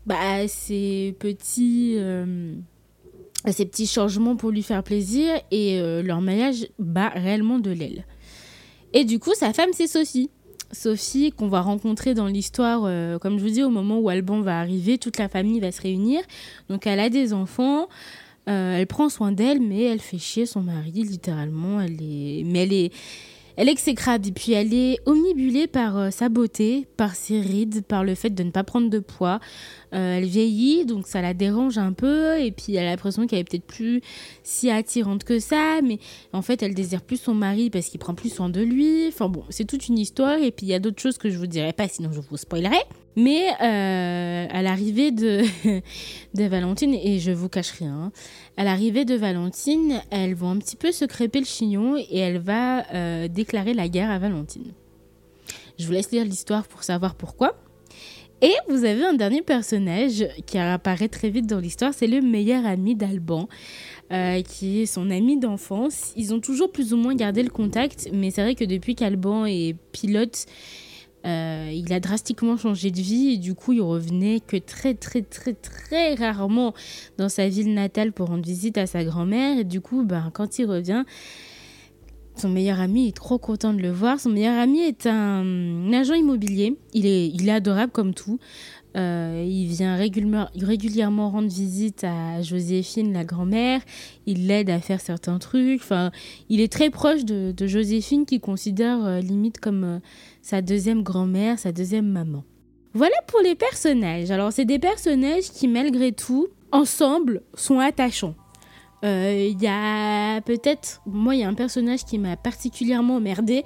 bah, 0.07 0.49
ces 0.49 1.15
petits, 1.19 1.95
euh, 1.99 2.55
ces 3.51 3.67
petits 3.67 3.87
changements 3.87 4.37
pour 4.37 4.51
lui 4.51 4.63
faire 4.63 4.83
plaisir 4.83 5.35
et 5.51 5.81
euh, 5.81 6.03
leur 6.03 6.21
mariage 6.21 6.67
bat 6.79 7.09
réellement 7.11 7.59
de 7.59 7.71
l'aile. 7.71 8.05
Et 8.93 9.05
du 9.05 9.19
coup, 9.19 9.35
sa 9.35 9.53
femme, 9.53 9.71
c'est 9.73 9.87
Sophie. 9.87 10.31
Sophie, 10.73 11.33
qu'on 11.33 11.49
va 11.49 11.61
rencontrer 11.61 12.15
dans 12.15 12.27
l'histoire, 12.27 12.83
euh, 12.85 13.19
comme 13.19 13.39
je 13.39 13.45
vous 13.45 13.51
dis, 13.51 13.63
au 13.63 13.71
moment 13.71 13.99
où 13.99 14.09
Alban 14.09 14.41
va 14.41 14.59
arriver, 14.61 14.99
toute 14.99 15.19
la 15.19 15.29
famille 15.29 15.61
va 15.61 15.73
se 15.73 15.83
réunir. 15.83 16.23
Donc, 16.69 16.87
elle 16.87 17.01
a 17.01 17.09
des 17.09 17.33
enfants. 17.33 17.89
elle 18.47 18.87
prend 18.87 19.09
soin 19.09 19.33
d'elle, 19.33 19.61
mais 19.61 19.83
elle 19.83 20.01
fait 20.01 20.19
chier 20.19 20.47
son 20.47 20.63
mari, 20.63 20.93
littéralement. 20.93 21.81
Elle 21.81 22.01
est... 22.01 22.43
Mais 22.45 22.63
elle 22.63 22.73
est 22.73 22.93
elle 23.57 23.69
est 23.69 23.73
exécrable 23.73 24.27
et 24.29 24.33
puis 24.33 24.53
elle 24.53 24.73
est 24.73 25.01
omnibulée 25.05 25.67
par 25.67 26.11
sa 26.15 26.31
beauté, 26.31 26.87
par 26.97 27.15
ses 27.15 27.41
rides, 27.43 27.85
par 27.85 28.05
le 28.05 28.15
fait 28.15 28.31
de 28.31 28.43
ne 28.43 28.51
pas 28.51 28.65
prendre 28.65 28.89
de 28.89 29.01
poids. 29.01 29.39
Euh, 29.93 30.19
elle 30.19 30.25
vieillit, 30.25 30.85
donc 30.87 31.07
ça 31.07 31.21
la 31.21 31.35
dérange 31.35 31.79
un 31.79 31.93
peu 31.93 32.39
et 32.41 32.53
puis 32.53 32.77
elle 32.77 32.87
a 32.87 32.91
l'impression 32.91 33.27
qu'elle 33.27 33.41
est 33.41 33.45
peut-être 33.45 33.67
plus 33.67 34.01
si 34.45 34.71
attirante 34.71 35.25
que 35.25 35.39
ça, 35.39 35.81
mais 35.83 35.99
en 36.33 36.43
fait 36.43 36.63
elle 36.63 36.75
désire 36.75 37.03
plus 37.03 37.17
son 37.17 37.35
mari 37.35 37.71
parce 37.71 37.89
qu'il 37.89 37.99
prend 37.99 38.15
plus 38.15 38.33
soin 38.33 38.49
de 38.49 38.61
lui. 38.61 39.09
Enfin 39.09 39.29
bon, 39.29 39.45
c'est 39.49 39.65
toute 39.65 39.89
une 39.89 39.99
histoire 39.99 40.39
et 40.39 40.53
puis 40.53 40.67
il 40.67 40.69
y 40.69 40.75
a 40.75 40.79
d'autres 40.79 41.01
choses 41.01 41.19
que 41.19 41.29
je 41.29 41.39
vous 41.39 41.47
dirai 41.47 41.73
pas 41.73 41.89
sinon 41.89 42.11
je 42.13 42.21
vous 42.21 42.37
spoilerai. 42.37 42.79
Mais 43.17 43.49
euh, 43.61 44.47
à 44.51 44.63
l'arrivée 44.63 45.11
de, 45.11 45.43
de 46.35 46.45
Valentine, 46.45 46.95
et 46.95 47.19
je 47.19 47.33
vous 47.33 47.49
cache 47.49 47.73
rien, 47.73 47.93
hein, 47.93 48.13
à 48.57 48.63
l'arrivée 48.63 49.05
de 49.05 49.17
Valentine, 49.17 50.01
elles 50.11 50.35
vont 50.35 50.51
un 50.51 50.59
petit 50.59 50.77
peu 50.77 50.93
se 50.93 51.05
crêper 51.05 51.41
le 51.41 51.47
chignon 51.47 51.97
et 51.97 52.19
elle 52.19 52.39
va 52.39 52.87
euh, 52.95 53.27
déclarer 53.27 53.75
la 53.75 53.89
guerre 53.89 54.11
à 54.11 54.19
Valentine. 54.19 54.73
Je 55.79 55.87
vous 55.87 55.93
laisse 55.93 56.13
lire 56.13 56.25
l'histoire 56.25 56.69
pour 56.69 56.85
savoir 56.85 57.15
pourquoi. 57.15 57.57
Et 58.43 58.55
vous 58.69 58.85
avez 58.85 59.05
un 59.05 59.13
dernier 59.13 59.43
personnage 59.43 60.27
qui 60.47 60.57
apparaît 60.57 61.09
très 61.09 61.29
vite 61.29 61.47
dans 61.47 61.59
l'histoire, 61.59 61.93
c'est 61.93 62.07
le 62.07 62.23
meilleur 62.23 62.65
ami 62.65 62.95
d'Alban, 62.95 63.49
euh, 64.13 64.41
qui 64.41 64.81
est 64.81 64.87
son 64.87 65.11
ami 65.11 65.39
d'enfance. 65.39 66.13
Ils 66.17 66.33
ont 66.33 66.41
toujours 66.41 66.73
plus 66.73 66.95
ou 66.95 66.97
moins 66.97 67.15
gardé 67.15 67.43
le 67.43 67.51
contact, 67.51 68.09
mais 68.15 68.31
c'est 68.31 68.41
vrai 68.41 68.55
que 68.55 68.65
depuis 68.65 68.95
qu'Alban 68.95 69.45
est 69.45 69.77
pilote, 69.93 70.47
euh, 71.27 71.71
il 71.71 71.93
a 71.93 72.01
drastiquement 72.01 72.57
changé 72.57 72.91
de 72.91 73.01
vie 73.01 73.35
et 73.35 73.37
du 73.37 73.55
coup 73.55 73.75
il 73.75 73.83
revenait 73.83 74.41
que 74.41 74.57
très 74.57 74.95
très 74.95 75.21
très 75.21 75.53
très 75.53 76.15
rarement 76.15 76.73
dans 77.19 77.29
sa 77.29 77.47
ville 77.47 77.75
natale 77.75 78.13
pour 78.13 78.29
rendre 78.29 78.43
visite 78.43 78.79
à 78.79 78.87
sa 78.87 79.05
grand-mère 79.05 79.59
et 79.59 79.65
du 79.65 79.83
coup 79.83 80.03
ben, 80.03 80.31
quand 80.33 80.59
il 80.59 80.65
revient 80.65 81.05
son 82.41 82.49
meilleur 82.49 82.81
ami 82.81 83.09
est 83.09 83.17
trop 83.17 83.39
content 83.39 83.75
de 83.75 83.83
le 83.83 83.91
voir. 83.91 84.19
Son 84.19 84.31
meilleur 84.31 84.59
ami 84.59 84.81
est 84.81 85.07
un, 85.07 85.93
agent 85.93 86.15
immobilier. 86.15 86.77
Il 86.95 87.07
est, 87.07 87.51
adorable 87.51 87.93
comme 87.93 88.15
tout. 88.15 88.39
Euh, 88.97 89.45
il 89.47 89.67
vient 89.67 89.95
régulièrement, 89.95 90.49
régulièrement 90.57 91.31
rendre 91.31 91.49
visite 91.49 92.03
à 92.03 92.41
Joséphine, 92.41 93.13
la 93.13 93.25
grand-mère. 93.25 93.83
Il 94.27 94.47
l'aide 94.47 94.71
à 94.71 94.81
faire 94.81 95.01
certains 95.01 95.39
trucs. 95.39 95.81
Enfin, 95.83 96.11
il 96.49 96.61
est 96.61 96.73
très 96.73 96.91
proche 96.91 97.25
de, 97.25 97.67
Joséphine, 97.67 98.25
qui 98.25 98.41
considère 98.41 99.05
euh, 99.05 99.21
limite 99.21 99.61
comme 99.61 99.85
euh, 99.85 99.99
sa 100.41 100.63
deuxième 100.63 101.03
grand-mère, 101.03 101.59
sa 101.59 101.73
deuxième 101.73 102.09
maman. 102.09 102.43
Voilà 102.95 103.17
pour 103.27 103.41
les 103.41 103.55
personnages. 103.55 104.31
Alors, 104.31 104.53
c'est 104.53 104.65
des 104.65 104.79
personnages 104.79 105.51
qui, 105.51 105.69
malgré 105.69 106.13
tout, 106.13 106.49
ensemble, 106.73 107.43
sont 107.55 107.79
attachants. 107.79 108.35
Il 109.03 109.09
euh, 109.09 109.55
y 109.59 109.67
a 109.67 110.43
peut-être, 110.43 111.01
moi, 111.07 111.35
il 111.35 111.41
y 111.41 111.45
a 111.45 111.49
un 111.49 111.55
personnage 111.55 112.05
qui 112.05 112.19
m'a 112.19 112.37
particulièrement 112.37 113.17
emmerdé. 113.17 113.65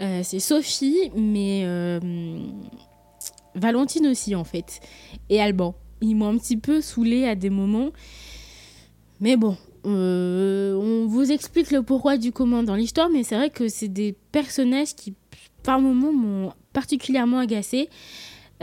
Euh, 0.00 0.20
c'est 0.22 0.40
Sophie, 0.40 1.10
mais 1.16 1.62
euh, 1.64 2.00
Valentine 3.54 4.06
aussi, 4.08 4.34
en 4.34 4.44
fait. 4.44 4.80
Et 5.30 5.40
Alban. 5.40 5.74
Ils 6.02 6.14
m'ont 6.14 6.28
un 6.28 6.36
petit 6.36 6.58
peu 6.58 6.82
saoulé 6.82 7.24
à 7.26 7.34
des 7.34 7.48
moments. 7.48 7.90
Mais 9.20 9.36
bon, 9.36 9.56
on 9.84 11.06
vous 11.08 11.32
explique 11.32 11.70
le 11.70 11.82
pourquoi 11.82 12.18
du 12.18 12.30
comment 12.30 12.62
dans 12.62 12.74
l'histoire, 12.74 13.08
mais 13.08 13.22
c'est 13.22 13.36
vrai 13.36 13.48
que 13.48 13.68
c'est 13.68 13.88
des 13.88 14.14
personnages 14.32 14.94
qui, 14.94 15.14
par 15.62 15.80
moments, 15.80 16.12
m'ont 16.12 16.52
particulièrement 16.74 17.38
agacé. 17.38 17.88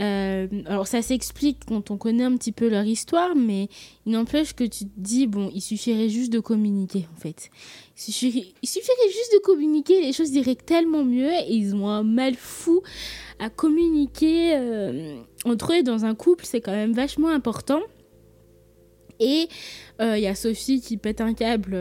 Euh, 0.00 0.48
alors 0.66 0.86
ça 0.86 1.02
s'explique 1.02 1.58
quand 1.66 1.90
on 1.90 1.98
connaît 1.98 2.24
un 2.24 2.36
petit 2.36 2.52
peu 2.52 2.68
leur 2.68 2.84
histoire, 2.84 3.36
mais 3.36 3.68
il 4.06 4.12
n'empêche 4.12 4.54
que 4.54 4.64
tu 4.64 4.84
te 4.84 4.90
dis, 4.96 5.26
bon, 5.26 5.50
il 5.54 5.60
suffirait 5.60 6.08
juste 6.08 6.32
de 6.32 6.40
communiquer 6.40 7.06
en 7.14 7.20
fait. 7.20 7.50
Il 7.96 8.12
suffirait, 8.12 8.46
suffirait 8.64 9.08
juste 9.08 9.32
de 9.34 9.38
communiquer, 9.40 10.00
les 10.00 10.12
choses 10.12 10.30
iraient 10.30 10.54
tellement 10.54 11.04
mieux 11.04 11.30
et 11.30 11.52
ils 11.52 11.74
ont 11.74 11.88
un 11.88 12.02
mal 12.02 12.34
fou 12.34 12.82
à 13.38 13.50
communiquer 13.50 14.56
euh, 14.56 15.20
entre 15.44 15.74
eux 15.74 15.82
dans 15.82 16.04
un 16.04 16.14
couple, 16.14 16.44
c'est 16.46 16.60
quand 16.60 16.72
même 16.72 16.92
vachement 16.92 17.28
important. 17.28 17.82
Et 19.20 19.48
euh, 20.00 20.16
il 20.16 20.22
y 20.22 20.26
a 20.26 20.34
Sophie 20.34 20.80
qui 20.80 20.96
pète 20.96 21.20
un 21.20 21.34
câble. 21.34 21.76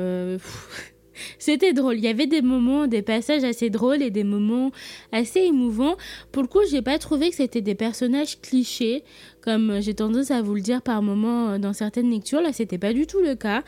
C'était 1.39 1.73
drôle. 1.73 1.95
Il 1.95 2.03
y 2.03 2.07
avait 2.07 2.27
des 2.27 2.41
moments, 2.41 2.87
des 2.87 3.01
passages 3.01 3.43
assez 3.43 3.69
drôles 3.69 4.01
et 4.01 4.09
des 4.09 4.23
moments 4.23 4.71
assez 5.11 5.41
émouvants. 5.41 5.95
Pour 6.31 6.43
le 6.43 6.47
coup, 6.47 6.59
j'ai 6.69 6.81
pas 6.81 6.97
trouvé 6.97 7.29
que 7.29 7.35
c'était 7.35 7.61
des 7.61 7.75
personnages 7.75 8.39
clichés, 8.41 9.03
comme 9.41 9.81
j'ai 9.81 9.93
tendance 9.93 10.31
à 10.31 10.41
vous 10.41 10.55
le 10.55 10.61
dire 10.61 10.81
par 10.81 11.01
moments 11.01 11.59
dans 11.59 11.73
certaines 11.73 12.09
lectures. 12.09 12.41
Là, 12.41 12.53
c'était 12.53 12.77
pas 12.77 12.93
du 12.93 13.07
tout 13.07 13.19
le 13.19 13.35
cas. 13.35 13.63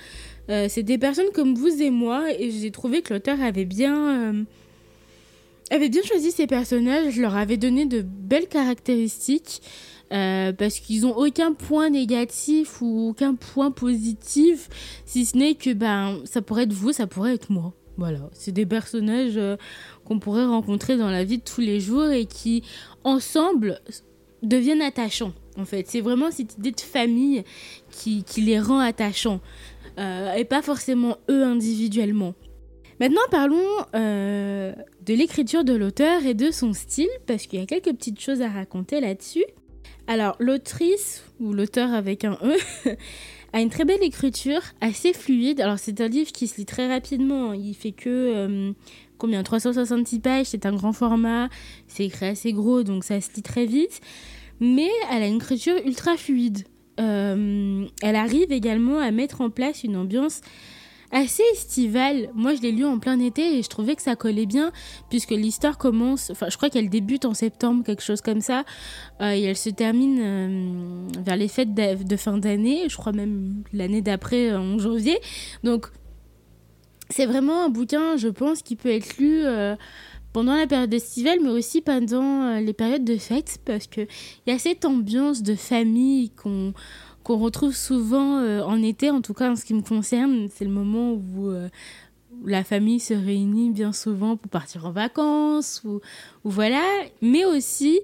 Euh, 0.50 0.68
c'est 0.70 0.84
des 0.84 0.98
personnes 0.98 1.32
comme 1.34 1.56
vous 1.56 1.82
et 1.82 1.90
moi, 1.90 2.26
et 2.38 2.52
j'ai 2.52 2.72
trouvé 2.72 3.02
que 3.02 3.14
l'auteur 3.14 3.42
avait 3.42 3.66
bien. 3.66 4.32
Euh, 4.32 4.44
avait 5.72 5.90
bien 5.90 6.04
choisi 6.04 6.32
ses 6.32 6.46
personnages, 6.46 7.18
leur 7.18 7.36
avait 7.36 7.58
donné 7.58 7.86
de 7.86 8.02
belles 8.02 8.48
caractéristiques. 8.48 9.62
Euh, 10.14 10.54
parce 10.54 10.80
qu'ils 10.80 11.08
ont 11.08 11.18
aucun 11.18 11.54
point 11.54 11.90
négatif 11.90 12.82
ou 12.82 13.10
aucun 13.10 13.34
point 13.34 13.72
positif, 13.72 14.70
si 15.06 15.26
ce 15.26 15.36
n'est 15.36 15.56
que 15.56 15.74
ben, 15.74 16.20
ça 16.26 16.44
pourrait 16.44 16.64
être 16.64 16.74
vous, 16.74 16.92
ça 16.92 17.08
pourrait 17.08 17.34
être 17.34 17.52
moi. 17.52 17.74
Voilà, 17.98 18.30
c'est 18.32 18.52
des 18.52 18.66
personnages 18.66 19.38
euh, 19.38 19.56
qu'on 20.06 20.20
pourrait 20.20 20.46
rencontrer 20.46 20.98
dans 20.98 21.10
la 21.10 21.24
vie 21.24 21.40
de 21.40 21.44
tous 21.44 21.62
les 21.62 21.80
jours 21.80 22.10
et 22.12 22.26
qui, 22.26 22.64
ensemble, 23.04 23.80
deviennent 24.44 24.82
attachants. 24.84 25.34
En 25.58 25.66
fait, 25.66 25.88
c'est 25.88 26.02
vraiment 26.02 26.30
cette 26.30 26.58
idée 26.58 26.72
de 26.72 26.82
famille 26.82 27.44
qui, 27.90 28.24
les 28.38 28.60
rend 28.60 28.80
attachants 28.80 29.42
euh, 30.00 30.34
et 30.34 30.46
pas 30.46 30.62
forcément 30.62 31.18
eux 31.30 31.44
individuellement. 31.44 32.36
Maintenant, 33.00 33.22
parlons 33.32 33.58
de 33.94 35.14
l'écriture 35.14 35.64
de 35.64 35.74
l'auteur 35.74 36.26
et 36.26 36.36
de 36.36 36.52
son 36.52 36.74
style, 36.74 37.10
parce 37.26 37.48
qu'il 37.48 37.60
y 37.60 37.64
a 37.64 37.66
quelques 37.66 37.96
petites 37.96 38.22
choses 38.22 38.42
à 38.42 38.50
raconter 38.50 39.02
là-dessus. 39.02 39.44
Alors, 40.08 40.36
l'autrice, 40.40 41.24
ou 41.40 41.54
l'auteur 41.54 41.94
avec 41.94 42.26
un 42.26 42.38
E, 42.44 42.58
a 43.54 43.62
une 43.62 43.70
très 43.70 43.86
belle 43.86 44.04
écriture, 44.04 44.62
assez 44.82 45.14
fluide. 45.14 45.62
Alors, 45.62 45.80
c'est 45.80 46.02
un 46.02 46.08
livre 46.08 46.32
qui 46.32 46.48
se 46.48 46.58
lit 46.58 46.66
très 46.66 46.88
rapidement. 46.88 47.54
Il 47.54 47.74
fait 47.74 47.94
que, 47.94 48.10
euh, 48.10 48.74
combien 49.18 49.44
366 49.44 50.20
pages, 50.20 50.48
c'est 50.48 50.66
un 50.66 50.76
grand 50.76 50.94
format, 50.94 51.50
c'est 51.88 52.06
écrit 52.06 52.26
assez 52.28 52.52
gros, 52.52 52.84
donc 52.84 53.04
ça 53.04 53.22
se 53.22 53.30
lit 53.36 53.44
très 53.44 53.66
vite. 53.66 54.02
Mais 54.60 54.90
elle 55.12 55.24
a 55.24 55.28
une 55.28 55.38
écriture 55.38 55.76
ultra 55.86 56.18
fluide. 56.18 56.66
Euh, 57.00 57.86
elle 58.02 58.16
arrive 58.16 58.52
également 58.52 59.00
à 59.00 59.10
mettre 59.12 59.42
en 59.42 59.50
place 59.50 59.84
une 59.84 59.96
ambiance 59.96 60.42
assez 61.14 61.44
estival. 61.54 62.30
Moi, 62.34 62.56
je 62.56 62.62
l'ai 62.62 62.72
lu 62.72 62.84
en 62.84 63.00
plein 63.00 63.20
été 63.20 63.58
et 63.58 63.64
je 63.64 63.70
trouvais 63.70 63.96
que 63.96 64.02
ça 64.02 64.16
collait 64.16 64.46
bien 64.46 64.72
puisque 65.10 65.32
l'histoire 65.32 65.78
commence, 65.78 66.32
enfin, 66.32 66.48
je 66.50 66.58
crois 66.58 66.70
qu'elle 66.70 66.90
débute 66.90 67.24
en 67.24 67.34
septembre, 67.34 67.84
quelque 67.86 68.04
chose 68.04 68.22
comme 68.22 68.42
ça, 68.42 68.66
euh, 69.22 69.32
et 69.32 69.44
elle 69.44 69.58
se 69.58 69.70
termine 69.70 70.20
euh, 70.20 71.08
vers 71.24 71.38
les 71.38 71.48
fêtes 71.48 71.74
de, 71.74 72.16
fin 72.18 72.38
d'année, 72.38 72.90
je 72.90 72.98
crois 72.98 73.14
même 73.14 73.64
l'année 73.72 74.02
d'après 74.02 74.54
en 74.56 74.78
janvier. 74.80 75.20
Donc, 75.64 75.88
c'est 77.10 77.26
vraiment 77.26 77.66
un 77.66 77.70
bouquin, 77.70 78.18
je 78.18 78.28
pense, 78.28 78.64
qui 78.64 78.76
peut 78.76 78.90
être 78.90 79.18
lu 79.18 79.44
euh, 79.46 79.76
pendant 80.34 80.56
la 80.56 80.66
période 80.66 80.94
estivale, 80.94 81.38
mais 81.42 81.50
aussi 81.50 81.82
pendant 81.82 82.42
euh, 82.42 82.60
les 82.60 82.74
périodes 82.74 83.06
de 83.06 83.18
fête, 83.18 83.60
parce 83.66 83.88
qu'il 83.88 84.08
y 84.48 84.52
a 84.52 84.58
cette 84.58 84.84
ambiance 84.84 85.44
de 85.44 85.56
famille 85.56 86.32
qu'on 86.32 86.74
qu'on 87.24 87.38
retrouve 87.38 87.76
souvent 87.76 88.40
euh, 88.40 88.62
en 88.62 88.82
été, 88.82 89.10
en 89.10 89.22
tout 89.22 89.34
cas 89.34 89.50
en 89.52 89.56
ce 89.56 89.66
qui 89.66 89.74
me 89.74 89.82
concerne. 89.82 90.48
C'est 90.54 90.66
le 90.66 90.72
moment 90.72 91.14
où 91.14 91.48
euh, 91.48 91.70
la 92.46 92.64
famille 92.64 93.00
se 93.00 93.14
réunit 93.14 93.72
bien 93.72 93.94
souvent 93.94 94.36
pour 94.36 94.52
partir 94.52 94.86
en 94.86 94.92
vacances, 94.92 95.82
ou, 95.86 96.02
voilà. 96.44 96.84
Mais 97.22 97.46
aussi 97.46 98.02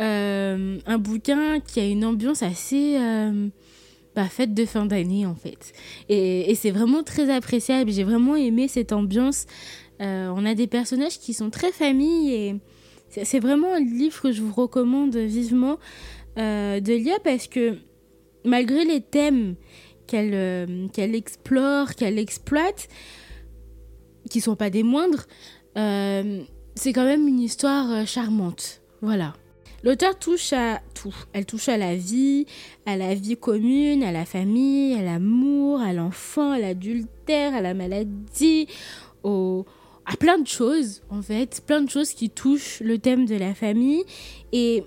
euh, 0.00 0.78
un 0.86 0.98
bouquin 0.98 1.60
qui 1.60 1.80
a 1.80 1.86
une 1.86 2.04
ambiance 2.04 2.42
assez 2.42 2.98
bah, 4.14 4.26
fête 4.26 4.54
de 4.54 4.64
fin 4.64 4.86
d'année 4.86 5.26
en 5.26 5.34
fait. 5.34 5.72
Et, 6.08 6.54
c'est 6.54 6.70
vraiment 6.70 7.02
très 7.02 7.30
appréciable. 7.30 7.90
J'ai 7.90 8.04
vraiment 8.04 8.36
aimé 8.36 8.68
cette 8.68 8.92
ambiance. 8.92 9.46
On 10.00 10.44
a 10.44 10.54
des 10.54 10.66
personnages 10.66 11.18
qui 11.18 11.32
sont 11.34 11.50
très 11.50 11.72
famille 11.72 12.32
et 12.32 12.56
c'est 13.08 13.40
vraiment 13.40 13.72
un 13.72 13.80
livre 13.80 14.20
que 14.20 14.32
je 14.32 14.42
vous 14.42 14.52
recommande 14.52 15.16
vivement 15.16 15.78
de 16.36 16.92
lire 16.92 17.18
parce 17.24 17.48
que 17.48 17.78
malgré 18.44 18.84
les 18.84 19.00
thèmes 19.00 19.56
qu'elle 20.06 20.34
euh, 20.34 20.88
qu'elle 20.88 21.14
explore, 21.14 21.94
qu'elle 21.94 22.18
exploite, 22.18 22.88
qui 24.30 24.40
sont 24.40 24.56
pas 24.56 24.70
des 24.70 24.82
moindres, 24.82 25.24
euh, 25.76 26.42
c'est 26.74 26.92
quand 26.92 27.04
même 27.04 27.26
une 27.26 27.40
histoire 27.40 27.90
euh, 27.90 28.04
charmante. 28.04 28.82
Voilà. 29.00 29.34
L'auteur 29.82 30.18
touche 30.18 30.54
à 30.54 30.80
tout. 30.94 31.14
Elle 31.34 31.44
touche 31.44 31.68
à 31.68 31.76
la 31.76 31.94
vie, 31.94 32.46
à 32.86 32.96
la 32.96 33.14
vie 33.14 33.36
commune, 33.36 34.02
à 34.02 34.12
la 34.12 34.24
famille, 34.24 34.94
à 34.94 35.02
l'amour, 35.02 35.80
à 35.80 35.92
l'enfant, 35.92 36.52
à 36.52 36.58
l'adultère, 36.58 37.54
à 37.54 37.60
la 37.60 37.74
maladie, 37.74 38.66
à 39.24 40.16
plein 40.18 40.38
de 40.38 40.46
choses, 40.46 41.02
en 41.10 41.20
fait. 41.20 41.62
Plein 41.66 41.82
de 41.82 41.90
choses 41.90 42.14
qui 42.14 42.30
touchent 42.30 42.80
le 42.80 42.98
thème 42.98 43.26
de 43.26 43.34
la 43.34 43.54
famille. 43.54 44.04
Et 44.52 44.84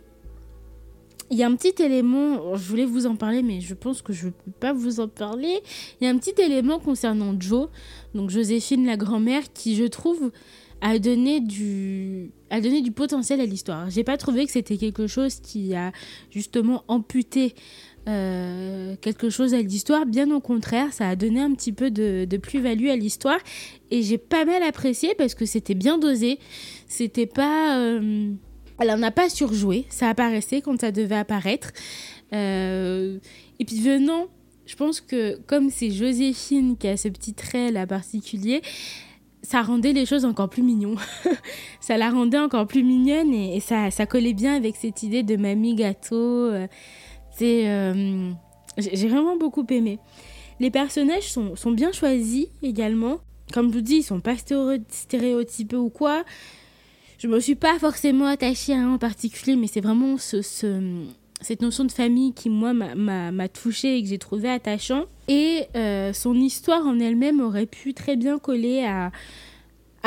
il 1.30 1.38
y 1.38 1.44
a 1.44 1.48
un 1.48 1.56
petit 1.56 1.82
élément, 1.82 2.56
je 2.56 2.70
voulais 2.70 2.86
vous 2.86 3.06
en 3.06 3.16
parler, 3.16 3.42
mais 3.44 3.60
je 3.62 3.74
pense 3.74 4.02
que 4.02 4.13
je 4.13 4.28
ne 4.28 4.32
peux 4.32 4.52
pas 4.60 4.74
vous 4.74 5.00
en 5.00 5.08
parler. 5.08 5.60
Il 6.00 6.06
y 6.06 6.08
a 6.08 6.10
un 6.13 6.18
petit 6.18 6.40
élément 6.42 6.80
concernant 6.80 7.36
Joe, 7.40 7.68
donc 8.13 8.30
Joséphine, 8.30 8.86
la 8.86 8.98
grand-mère, 8.98 9.44
qui, 9.54 9.76
je 9.76 9.84
trouve, 9.84 10.32
a 10.82 11.00
donné 11.00 11.40
du, 11.42 12.32
a 12.50 12.62
donné 12.62 12.82
du 12.82 12.92
potentiel 12.92 13.42
à 13.42 13.46
l'histoire. 13.46 13.90
J'ai 13.90 14.04
pas 14.04 14.18
trouvé 14.18 14.46
que 14.46 14.52
c'était 14.52 14.78
quelque 14.78 15.08
chose 15.08 15.40
qui 15.42 15.74
a 15.76 15.92
justement 16.30 16.84
amputé 16.88 17.56
euh, 18.08 18.96
quelque 19.02 19.30
chose 19.30 19.54
à 19.54 19.62
l'histoire. 19.62 20.06
Bien 20.06 20.32
au 20.32 20.40
contraire, 20.40 20.94
ça 20.94 21.10
a 21.10 21.16
donné 21.18 21.42
un 21.42 21.54
petit 21.54 21.74
peu 21.74 21.92
de, 21.92 22.38
plus-value 22.38 22.88
à 22.88 22.96
l'histoire. 22.96 23.40
Et 23.92 24.02
j'ai 24.02 24.18
pas 24.18 24.46
mal 24.46 24.63
apprécié 24.63 25.13
parce 25.18 25.36
que 25.36 25.46
c'était 25.46 25.76
bien 25.76 25.98
dosé. 25.98 26.40
C'était 26.88 27.26
pas. 27.26 27.78
euh, 27.80 28.32
elle 28.80 28.92
en 28.92 29.02
a 29.04 29.12
pas 29.12 29.30
surjoué. 29.30 29.86
Ça 29.90 30.10
apparaissait 30.10 30.62
quand 30.62 30.80
ça 30.80 30.92
devait 30.92 31.16
apparaître. 31.16 31.72
Euh, 32.34 33.20
et 33.60 33.66
puis 33.66 33.80
venant, 33.80 34.28
je 34.66 34.76
pense 34.76 35.02
que 35.02 35.38
comme 35.48 35.70
c'est 35.70 35.92
Joséphine 35.92 36.78
qui 36.78 36.88
a 36.88 36.98
ce 36.98 37.08
petit 37.08 37.34
trait 37.34 37.72
là 37.72 37.88
particulier, 37.88 38.62
ça 39.42 39.62
rendait 39.62 39.94
les 39.94 40.06
choses 40.06 40.26
encore 40.26 40.50
plus 40.50 40.63
mignons. 40.63 40.96
ça 41.80 41.98
la 41.98 42.10
rendait 42.10 42.40
encore 42.40 42.68
plus 42.68 42.84
mignonne 42.84 43.34
et, 43.34 43.60
ça, 43.60 43.92
ça 43.92 44.06
collait 44.06 44.34
bien 44.34 44.56
avec 44.56 44.76
cette 44.76 45.04
idée 45.04 45.24
de 45.24 45.38
mamie 45.38 45.76
gâteau. 45.76 46.16
euh, 46.16 46.68
c'est, 47.32 47.70
euh, 47.70 48.32
j'ai 48.78 48.96
j'ai 48.96 49.08
vraiment 49.08 49.38
beaucoup 49.38 49.66
aimé. 49.70 50.00
Les 50.60 50.72
personnages 50.72 51.32
sont, 51.32 51.56
sont 51.56 51.72
bien 51.72 51.92
choisis 51.92 52.48
également. 52.63 53.20
Comme 53.54 53.70
je 53.70 53.76
vous 53.76 53.82
dis, 53.82 53.98
ils 53.98 54.04
sont 54.04 54.20
pas 54.20 54.34
stéréo- 54.34 54.84
stéréotypés 54.90 55.76
ou 55.78 55.90
quoi. 55.90 56.26
Je 57.18 57.28
me 57.28 57.40
suis 57.40 57.56
pas 57.56 57.80
forcément 57.80 58.26
attachée 58.28 58.74
à 58.74 58.78
un 58.80 58.94
en 58.94 58.98
particulier, 58.98 59.56
mais 59.56 59.68
c'est 59.68 59.82
vraiment 59.82 60.18
ce, 60.18 60.42
ce- 60.44 61.04
cette 61.42 61.62
notion 61.62 61.84
de 61.86 61.92
famille 61.92 62.34
qui, 62.34 62.50
moi, 62.50 62.74
m'a- 62.74 63.48
touchée 63.50 63.98
et 63.98 64.04
que 64.04 64.10
j'ai 64.10 64.20
trouvé 64.20 64.50
attachant. 64.50 65.06
Et 65.28 65.64
euh, 65.76 66.14
son 66.14 66.36
histoire 66.36 66.86
en 66.86 67.00
elle-même 67.00 67.42
aurait 67.42 67.66
pu 67.66 67.94
très 67.94 68.16
bien 68.16 68.38
coller 68.38 68.86
à, 68.86 69.12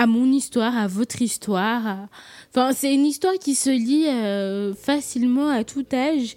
mon 0.07 0.31
histoire, 0.33 0.77
à 0.79 0.87
votre 0.87 1.21
histoire. 1.21 2.09
Enfin, 2.51 2.73
c'est 2.73 2.95
une 2.95 3.05
histoire 3.07 3.35
qui 3.35 3.55
se 3.55 3.71
lit 3.71 4.07
euh, 4.07 4.73
facilement 4.75 5.49
à 5.49 5.65
tout 5.65 5.85
âge. 5.93 6.37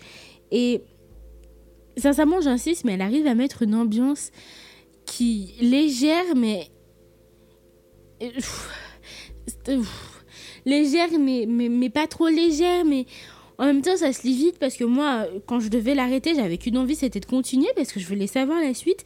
Et 0.52 0.82
sincèrement, 1.98 2.42
j'insiste, 2.42 2.84
mais 2.84 2.94
elle 2.94 3.02
arrive 3.02 3.28
à 3.28 3.36
mettre 3.36 3.62
une 3.62 3.76
ambiance 3.76 4.32
qui 5.06 5.54
légère, 5.62 6.36
mais 6.36 6.68
c'était- 9.48 9.78
pff, 9.78 10.13
légère, 10.66 11.10
mais, 11.20 11.46
mais, 11.48 11.70
mais 11.70 11.90
pas 11.90 12.08
trop 12.08 12.28
légère, 12.28 12.86
mais 12.86 13.06
en 13.58 13.66
même 13.66 13.82
temps, 13.82 13.98
ça 13.98 14.12
se 14.14 14.24
lit 14.24 14.36
vite 14.36 14.58
parce 14.60 14.76
que 14.76 14.84
moi, 14.84 15.28
quand 15.46 15.60
je 15.60 15.70
devais 15.70 15.96
l'arrêter, 15.96 16.34
j'avais 16.36 16.58
qu'une 16.58 16.78
envie, 16.78 16.96
c'était 16.96 17.20
de 17.20 17.26
continuer 17.26 17.70
parce 17.76 17.92
que 17.92 18.00
je 18.00 18.08
voulais 18.08 18.28
savoir 18.28 18.60
la 18.60 18.74
suite. 18.74 19.04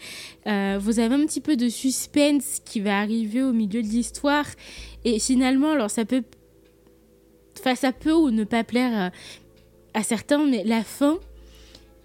Euh, 0.48 0.78
vous 0.80 1.00
avez 1.00 1.15
un 1.15 1.26
petit 1.26 1.41
peu 1.41 1.58
de 1.58 1.70
suspense 1.70 2.62
qui 2.63 2.80
va 2.80 3.00
arriver 3.00 3.43
au 3.43 3.54
milieu 3.54 3.82
de 3.82 3.88
l'histoire 3.88 4.46
et 5.04 5.20
finalement, 5.20 5.72
alors 5.72 5.89
ça 5.89 6.06
peut, 6.06 6.24
enfin, 7.60 7.76
ça 7.76 7.91
peut 7.91 8.13
ou 8.13 8.32
ne 8.32 8.46
pas 8.46 8.63
plaire 8.63 9.12
à, 9.93 10.00
à 10.00 10.04
certains, 10.04 10.46
mais 10.46 10.63
la 10.63 10.84
fin, 10.84 11.20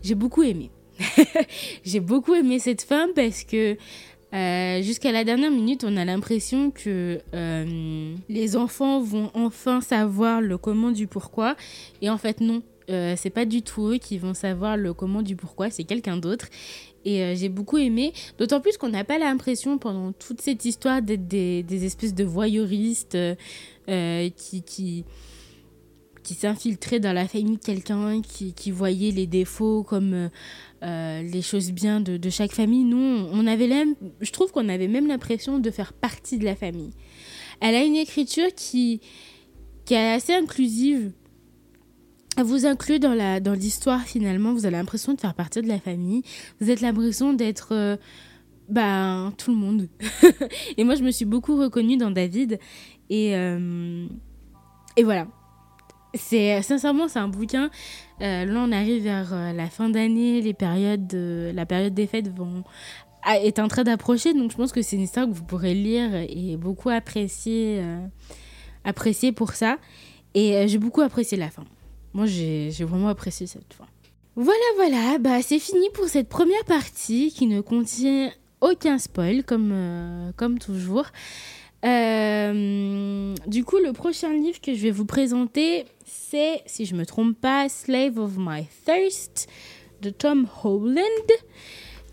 j'ai 0.03 0.15
beaucoup 0.15 0.43
aimé. 0.43 0.71
j'ai 1.85 2.01
beaucoup 2.01 2.35
aimé 2.35 2.59
cette 2.59 2.83
fin 2.83 3.09
parce 3.15 3.45
que 3.45 3.77
euh, 4.35 4.81
jusqu'à 4.83 5.13
la 5.13 5.25
dernière 5.25 5.51
minute, 5.51 5.85
on 5.85 5.97
a 5.97 6.05
l'impression 6.05 6.71
que 6.71 7.21
euh, 7.35 8.15
les 8.29 8.57
enfants 8.57 9.01
vont 9.01 9.31
enfin 9.35 9.81
savoir 9.81 10.41
le 10.41 10.57
comment 10.57 10.91
du 10.91 11.07
pourquoi. 11.07 11.57
Et 12.01 12.09
en 12.09 12.19
fait, 12.19 12.41
non. 12.41 12.63
Euh, 12.91 13.15
c'est 13.17 13.31
pas 13.31 13.45
du 13.45 13.63
tout 13.63 13.89
eux 13.89 13.99
qui 13.99 14.19
vont 14.19 14.35
savoir 14.35 14.77
le 14.77 14.93
comment 14.93 15.23
du 15.23 15.37
pourquoi, 15.37 15.71
c'est 15.71 15.85
quelqu'un 15.85 16.17
d'autre. 16.17 16.47
Et 17.05 17.35
j'ai 17.37 17.49
beaucoup 17.49 17.79
aimé, 17.79 18.13
d'autant 18.39 18.61
plus 18.61 18.77
qu'on 18.77 18.89
n'a 18.89 19.03
pas 19.03 19.19
l'impression 19.19 19.77
pendant 19.77 20.13
toute 20.13 20.41
cette 20.41 20.65
histoire 20.65 21.03
d'être 21.03 21.27
des, 21.27 21.85
espèces 21.85 22.15
de 22.15 22.23
voyeuristes 22.23 23.19
qui, 23.87 25.05
qui 26.23 26.35
s'infiltraient 26.35 27.01
dans 27.01 27.13
la 27.13 27.27
famille 27.27 27.57
de 27.57 27.65
quelqu'un, 27.65 28.21
qui, 28.23 28.53
qui 28.53 28.71
voyaient 28.71 29.11
les 29.11 29.27
défauts 29.27 29.83
comme 29.83 30.15
euh, 30.15 30.29
euh, 30.83 31.23
les 31.23 31.43
choses 31.43 31.73
bien 31.73 32.01
de, 32.01 32.17
de 32.17 32.31
chaque 32.31 32.53
famille. 32.53 32.85
Non, 32.85 33.29
on 33.33 33.47
avait 33.47 33.69
même, 33.69 33.95
je 34.21 34.31
trouve 34.31 34.53
qu'on 34.53 34.69
avait 34.69 34.89
même 34.89 35.07
l'impression 35.07 35.59
de 35.59 35.71
faire 35.71 35.93
partie 35.93 36.39
de 36.39 36.45
la 36.45 36.57
famille. 36.57 36.93
Elle 37.61 37.75
a 37.75 37.83
une 37.83 37.97
écriture 37.97 38.49
qui, 38.55 39.01
qui 39.85 39.95
est 39.95 40.13
assez 40.13 40.33
inclusive. 40.33 41.13
Elle 42.37 42.45
vous 42.45 42.65
inclut 42.65 42.99
dans 42.99 43.15
la 43.15 43.41
dans 43.41 43.53
l'histoire 43.53 44.03
finalement. 44.03 44.55
Vous 44.55 44.65
avez 44.65 44.77
l'impression 44.77 45.13
de 45.13 45.21
faire 45.21 45.35
partie 45.35 45.61
de 45.61 45.69
la 45.69 45.79
famille. 45.79 46.23
Vous 46.61 46.71
avez 46.71 46.81
l'impression 46.81 47.35
d'être 47.35 47.73
euh, 47.73 47.97
ben 48.69 49.35
tout 49.37 49.51
le 49.51 49.57
monde. 49.59 49.89
et 50.79 50.85
moi, 50.85 50.95
je 50.95 51.03
me 51.03 51.11
suis 51.11 51.27
beaucoup 51.27 51.57
reconnue 51.59 51.99
dans 51.99 52.11
David. 52.11 52.59
Et 53.11 53.37
et 54.97 55.05
voilà. 55.05 55.27
C'est 56.15 56.61
sincèrement 56.63 57.09
c'est 57.09 57.19
un 57.19 57.29
bouquin. 57.29 57.71
Euh, 58.21 58.45
là, 58.45 58.61
on 58.67 58.71
arrive 58.73 59.03
vers 59.03 59.33
euh, 59.33 59.53
la 59.53 59.69
fin 59.69 59.89
d'année, 59.89 60.41
les 60.43 60.53
périodes, 60.55 61.07
de- 61.07 61.51
la 61.55 61.65
période 61.67 61.95
des 61.95 62.07
fêtes 62.07 62.29
vont 62.29 62.65
a- 63.25 63.39
est 63.39 63.59
en 63.59 63.69
train 63.69 63.83
d'approcher, 63.85 64.35
donc 64.35 64.51
je 64.51 64.57
pense 64.57 64.73
que 64.73 64.83
c'est 64.83 64.97
une 64.97 65.03
histoire 65.03 65.27
que 65.27 65.33
vous 65.33 65.45
pourrez 65.45 65.75
lire 65.75 66.11
et 66.15 66.57
beaucoup 66.57 66.91
apprécier, 66.91 67.79
euh, 67.81 67.99
apprécier 68.85 69.33
pour 69.33 69.53
ça. 69.53 69.79
Et 70.35 70.57
euh, 70.57 70.67
j'ai 70.67 70.79
beaucoup 70.79 71.01
apprécié 71.01 71.37
la 71.39 71.51
fin. 71.51 71.65
Moi, 72.15 72.27
j'ai 72.27 72.71
vraiment 72.81 73.09
apprécié 73.09 73.47
cette 73.47 73.73
fin. 73.73 73.87
Voilà, 74.37 74.59
voilà, 74.77 75.19
bah 75.19 75.41
c'est 75.43 75.59
fini 75.59 75.87
pour 75.95 76.07
cette 76.09 76.29
première 76.29 76.65
partie 76.65 77.33
qui 77.33 77.47
ne 77.47 77.61
contient 77.61 78.31
aucun 78.61 78.99
spoil 78.99 79.45
comme, 79.45 79.71
euh, 79.73 80.33
comme 80.37 80.59
toujours. 80.59 81.07
Euh, 81.85 83.35
du 83.47 83.65
coup, 83.65 83.79
le 83.79 83.93
prochain 83.93 84.33
livre 84.33 84.61
que 84.61 84.75
je 84.75 84.83
vais 84.83 84.91
vous 84.91 85.05
présenter, 85.05 85.85
c'est, 86.05 86.63
si 86.67 86.87
je 86.87 86.95
me 86.95 87.05
trompe 87.05 87.39
pas, 87.41 87.69
Slave 87.69 88.19
of 88.19 88.33
My 88.39 88.67
Thirst 88.85 89.49
de 90.01 90.11
Tom 90.11 90.47
Holland, 90.63 90.99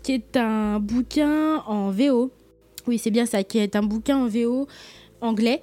qui 0.02 0.12
est 0.12 0.36
un 0.36 0.80
bouquin 0.80 1.62
en 1.66 1.90
VO. 1.90 2.32
Oui, 2.86 2.98
c'est 2.98 3.10
bien 3.10 3.26
ça, 3.26 3.44
qui 3.44 3.58
est 3.58 3.76
un 3.76 3.82
bouquin 3.82 4.16
en 4.16 4.26
VO 4.26 4.66
anglais, 5.20 5.62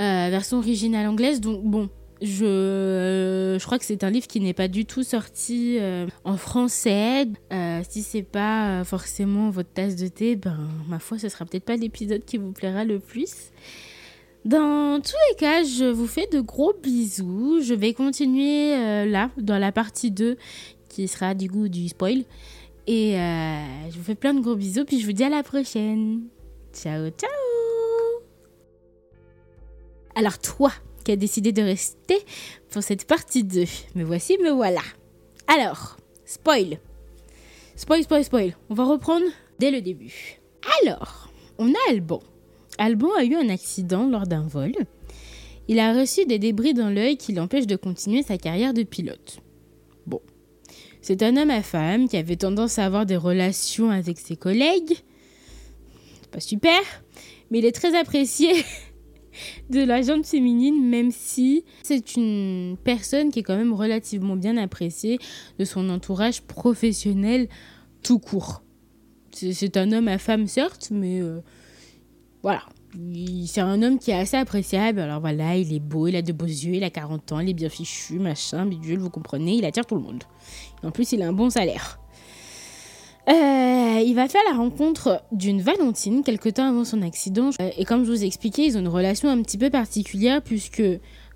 euh, 0.00 0.28
version 0.30 0.58
originale 0.58 1.06
anglaise. 1.08 1.40
Donc 1.40 1.62
bon, 1.64 1.88
je, 2.20 3.56
je 3.58 3.64
crois 3.64 3.78
que 3.78 3.84
c'est 3.84 4.04
un 4.04 4.10
livre 4.10 4.26
qui 4.26 4.40
n'est 4.40 4.54
pas 4.54 4.68
du 4.68 4.84
tout 4.84 5.02
sorti 5.02 5.78
euh, 5.80 6.06
en 6.24 6.36
français. 6.36 7.26
Euh, 7.78 7.82
si 7.88 8.02
c'est 8.02 8.22
pas 8.22 8.80
euh, 8.80 8.84
forcément 8.84 9.50
votre 9.50 9.70
tasse 9.70 9.96
de 9.96 10.08
thé, 10.08 10.36
ben 10.36 10.68
ma 10.88 10.98
foi, 10.98 11.18
ce 11.18 11.28
sera 11.28 11.44
peut-être 11.44 11.64
pas 11.64 11.76
l'épisode 11.76 12.24
qui 12.24 12.38
vous 12.38 12.52
plaira 12.52 12.84
le 12.84 12.98
plus. 12.98 13.50
Dans 14.44 15.00
tous 15.00 15.16
les 15.30 15.36
cas, 15.36 15.62
je 15.64 15.84
vous 15.84 16.06
fais 16.06 16.26
de 16.26 16.40
gros 16.40 16.72
bisous. 16.82 17.60
Je 17.62 17.74
vais 17.74 17.92
continuer 17.92 18.74
euh, 18.74 19.04
là, 19.04 19.30
dans 19.36 19.58
la 19.58 19.72
partie 19.72 20.10
2, 20.10 20.36
qui 20.88 21.08
sera 21.08 21.34
du 21.34 21.48
goût 21.48 21.68
du 21.68 21.88
spoil. 21.88 22.24
Et 22.86 23.16
je 23.16 23.98
vous 23.98 24.02
fais 24.02 24.14
plein 24.14 24.32
de 24.32 24.40
gros 24.40 24.54
bisous, 24.54 24.86
puis 24.86 24.98
je 24.98 25.04
vous 25.04 25.12
dis 25.12 25.22
à 25.22 25.28
la 25.28 25.42
prochaine. 25.42 26.22
Ciao, 26.72 27.10
ciao 27.10 27.30
Alors 30.14 30.38
toi, 30.38 30.72
qui 31.04 31.12
as 31.12 31.16
décidé 31.16 31.52
de 31.52 31.60
rester 31.60 32.16
pour 32.70 32.82
cette 32.82 33.06
partie 33.06 33.44
2, 33.44 33.64
me 33.94 34.04
voici, 34.04 34.38
me 34.38 34.48
voilà. 34.52 34.80
Alors, 35.48 35.98
spoil. 36.24 36.78
Spoil, 37.78 38.02
spoil, 38.02 38.24
spoil. 38.24 38.56
On 38.70 38.74
va 38.74 38.84
reprendre 38.84 39.24
dès 39.60 39.70
le 39.70 39.80
début. 39.80 40.40
Alors, 40.82 41.30
on 41.58 41.72
a 41.72 41.90
Alban. 41.90 42.20
Alban 42.76 43.14
a 43.16 43.22
eu 43.22 43.36
un 43.36 43.48
accident 43.48 44.08
lors 44.08 44.26
d'un 44.26 44.42
vol. 44.42 44.72
Il 45.68 45.78
a 45.78 45.94
reçu 45.94 46.26
des 46.26 46.40
débris 46.40 46.74
dans 46.74 46.90
l'œil 46.90 47.16
qui 47.16 47.32
l'empêchent 47.32 47.68
de 47.68 47.76
continuer 47.76 48.24
sa 48.24 48.36
carrière 48.36 48.74
de 48.74 48.82
pilote. 48.82 49.38
Bon. 50.06 50.20
C'est 51.02 51.22
un 51.22 51.36
homme 51.36 51.50
à 51.50 51.62
femme 51.62 52.08
qui 52.08 52.16
avait 52.16 52.34
tendance 52.34 52.80
à 52.80 52.84
avoir 52.84 53.06
des 53.06 53.16
relations 53.16 53.92
avec 53.92 54.18
ses 54.18 54.34
collègues. 54.34 54.96
Pas 56.32 56.40
super, 56.40 56.80
mais 57.52 57.60
il 57.60 57.64
est 57.64 57.70
très 57.70 57.96
apprécié 57.96 58.64
de 59.70 59.80
la 59.80 60.02
gente 60.02 60.26
féminine, 60.26 60.82
même 60.88 61.10
si 61.10 61.64
c'est 61.82 62.16
une 62.16 62.76
personne 62.84 63.30
qui 63.30 63.40
est 63.40 63.42
quand 63.42 63.56
même 63.56 63.72
relativement 63.72 64.36
bien 64.36 64.56
appréciée 64.56 65.18
de 65.58 65.64
son 65.64 65.88
entourage 65.90 66.42
professionnel 66.42 67.48
tout 68.02 68.18
court. 68.18 68.62
C'est 69.32 69.76
un 69.76 69.92
homme 69.92 70.08
à 70.08 70.18
femme, 70.18 70.46
certes, 70.46 70.88
mais 70.90 71.20
euh, 71.20 71.40
voilà. 72.42 72.62
Il- 72.96 73.46
C'est 73.46 73.60
un 73.60 73.82
homme 73.82 73.98
qui 73.98 74.10
est 74.10 74.14
assez 74.18 74.36
appréciable. 74.36 74.98
Alors 75.00 75.20
voilà, 75.20 75.56
il 75.56 75.72
est 75.74 75.78
beau, 75.80 76.06
il 76.08 76.16
a 76.16 76.22
de 76.22 76.32
beaux 76.32 76.46
yeux, 76.46 76.74
il 76.74 76.84
a 76.84 76.90
40 76.90 77.32
ans, 77.32 77.40
il 77.40 77.50
est 77.50 77.54
bien 77.54 77.68
fichu, 77.68 78.18
machin, 78.18 78.64
bidule, 78.66 78.98
vous 78.98 79.10
comprenez, 79.10 79.56
il 79.56 79.64
attire 79.66 79.84
tout 79.86 79.94
le 79.94 80.00
monde. 80.00 80.24
Et 80.82 80.86
en 80.86 80.90
plus, 80.90 81.12
il 81.12 81.22
a 81.22 81.28
un 81.28 81.32
bon 81.34 81.50
salaire. 81.50 82.00
Euh, 83.28 84.00
il 84.00 84.14
va 84.14 84.26
faire 84.28 84.40
la 84.50 84.56
rencontre 84.56 85.22
d'une 85.32 85.60
Valentine 85.60 86.22
quelque 86.22 86.48
temps 86.48 86.68
avant 86.68 86.84
son 86.84 87.02
accident. 87.02 87.50
Euh, 87.60 87.70
Et 87.76 87.84
comme 87.84 88.04
je 88.04 88.10
vous 88.10 88.24
ai 88.24 88.26
expliqué, 88.26 88.64
ils 88.64 88.76
ont 88.76 88.80
une 88.80 88.88
relation 88.88 89.28
un 89.28 89.42
petit 89.42 89.58
peu 89.58 89.68
particulière 89.68 90.40
puisque 90.40 90.82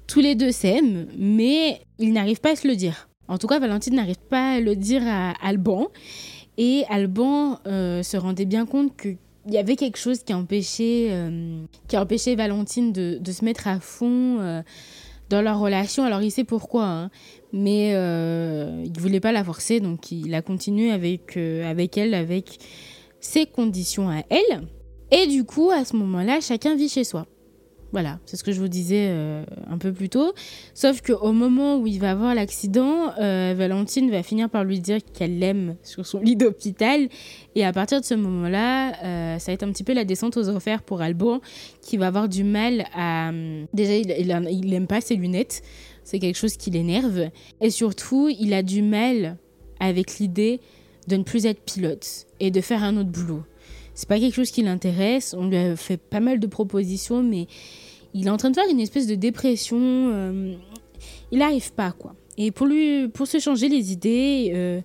tous 0.07 0.20
les 0.20 0.35
deux 0.35 0.52
s'aiment, 0.52 1.07
mais 1.18 1.83
ils 1.98 2.12
n'arrivent 2.12 2.40
pas 2.40 2.52
à 2.52 2.57
se 2.57 2.66
le 2.66 2.76
dire. 2.76 3.09
En 3.28 3.38
tout 3.38 3.46
cas, 3.46 3.59
Valentine 3.59 3.94
n'arrive 3.94 4.20
pas 4.31 4.55
à 4.55 4.61
le 4.61 4.74
dire 4.74 5.02
à 5.07 5.33
Alban. 5.42 5.88
Et 6.59 6.85
Alban 6.88 7.61
euh, 7.66 8.02
se 8.02 8.16
rendait 8.16 8.44
bien 8.44 8.66
compte 8.66 8.96
qu'il 8.96 9.16
y 9.48 9.59
avait 9.59 9.76
quelque 9.76 9.98
chose 9.98 10.22
qui 10.22 10.35
empêchait, 10.35 11.09
euh, 11.11 11.62
qui 11.88 11.96
empêchait 11.96 12.35
Valentine 12.35 12.92
de, 12.92 13.20
se 13.24 13.44
mettre 13.44 13.68
à 13.68 13.81
fond 13.81 14.62
dans 15.32 15.42
leur 15.42 15.58
relation. 15.58 16.04
Alors 16.04 16.22
il 16.22 16.30
sait 16.30 16.44
pourquoi, 16.44 16.84
hein, 16.84 17.10
mais 17.52 17.92
euh, 17.94 18.84
il 18.84 19.00
voulait 19.00 19.20
pas 19.20 19.32
la 19.32 19.42
forcer, 19.42 19.80
donc 19.80 20.12
il 20.12 20.34
a 20.34 20.42
continué 20.42 20.92
avec, 20.92 21.36
euh, 21.36 21.68
avec 21.68 21.96
elle, 21.96 22.14
avec 22.14 22.58
ses 23.20 23.46
conditions 23.46 24.08
à 24.10 24.22
elle. 24.28 24.68
Et 25.10 25.26
du 25.26 25.44
coup, 25.44 25.70
à 25.70 25.84
ce 25.84 25.96
moment-là, 25.96 26.40
chacun 26.40 26.76
vit 26.76 26.88
chez 26.88 27.04
soi. 27.04 27.26
Voilà, 27.92 28.18
c'est 28.24 28.38
ce 28.38 28.42
que 28.44 28.52
je 28.52 28.59
vous 28.61 28.68
disais 28.68 29.09
euh, 29.11 29.44
un 29.70 29.76
peu 29.76 29.92
plus 29.92 30.09
tôt. 30.09 30.33
Sauf 30.72 31.02
qu'au 31.02 31.33
moment 31.33 31.76
où 31.76 31.87
il 31.87 32.00
va 32.00 32.12
avoir 32.12 32.35
l'accident, 32.35 33.12
euh, 33.20 33.55
Valentine 33.55 34.11
va 34.11 34.22
finir 34.22 34.48
par 34.48 34.64
lui 34.64 34.81
dire 34.81 35.00
qu'elle 35.12 35.38
l'aime 35.38 35.76
sur 35.83 36.07
son 36.07 36.20
lit 36.20 36.35
d'hôpital. 36.35 37.09
Et 37.55 37.66
à 37.66 37.72
partir 37.74 38.00
de 38.00 38.07
ce 38.07 38.14
moment-là, 38.14 38.94
euh, 39.05 39.38
ça 39.38 39.50
va 39.50 39.52
être 39.52 39.62
un 39.62 39.70
petit 39.72 39.85
peu 39.85 39.92
la 39.92 40.05
descente 40.07 40.38
aux 40.38 40.48
enfers 40.48 40.83
pour 40.83 41.02
Alban, 41.02 41.42
qui 41.83 41.98
va 41.98 42.07
avoir 42.07 42.31
du 42.31 42.44
mal 42.44 42.87
à... 42.94 43.31
Déjà, 43.74 43.94
il, 43.94 44.14
il, 44.18 44.33
a- 44.33 44.40
il 44.50 44.72
aime 44.72 44.87
pas 44.87 45.02
ses 45.02 45.16
lunettes. 45.16 45.61
C'est 46.02 46.18
quelque 46.18 46.37
chose 46.38 46.57
qui 46.57 46.70
l'énerve. 46.70 47.28
Et 47.61 47.68
surtout, 47.68 48.31
il 48.31 48.55
a 48.55 48.62
du 48.62 48.81
mal 48.83 49.37
avec 49.81 50.18
l'idée 50.18 50.61
de 51.09 51.16
ne 51.16 51.24
plus 51.24 51.44
être 51.44 51.61
pilote 51.61 52.26
et 52.40 52.50
de 52.50 52.61
faire 52.62 52.83
un 52.83 52.96
autre 52.96 53.11
boulot. 53.11 53.42
C'est 53.94 54.09
pas 54.09 54.18
quelque 54.18 54.35
chose 54.35 54.50
qui 54.50 54.62
l'intéresse. 54.62 55.35
On 55.38 55.46
lui 55.48 55.57
a 55.57 55.76
fait 55.76 55.96
pas 55.96 56.20
mal 56.20 56.40
de 56.40 56.46
propositions, 56.46 57.22
mais 57.22 57.46
il 58.14 58.26
est 58.26 58.31
en 58.31 58.37
train 58.37 58.50
de 58.50 58.55
faire 58.55 58.68
une 58.70 58.81
espèce 58.81 59.07
de 59.07 59.14
dépression. 59.14 59.78
euh, 59.81 60.55
il 61.31 61.38
n'arrive 61.38 61.72
pas, 61.72 61.92
quoi. 61.92 62.14
Et 62.38 62.50
pour 62.50 62.66
lui, 62.66 63.09
pour 63.09 63.26
se 63.26 63.38
changer 63.38 63.68
les 63.68 63.92
idées, 63.92 64.52
euh, 64.55 64.81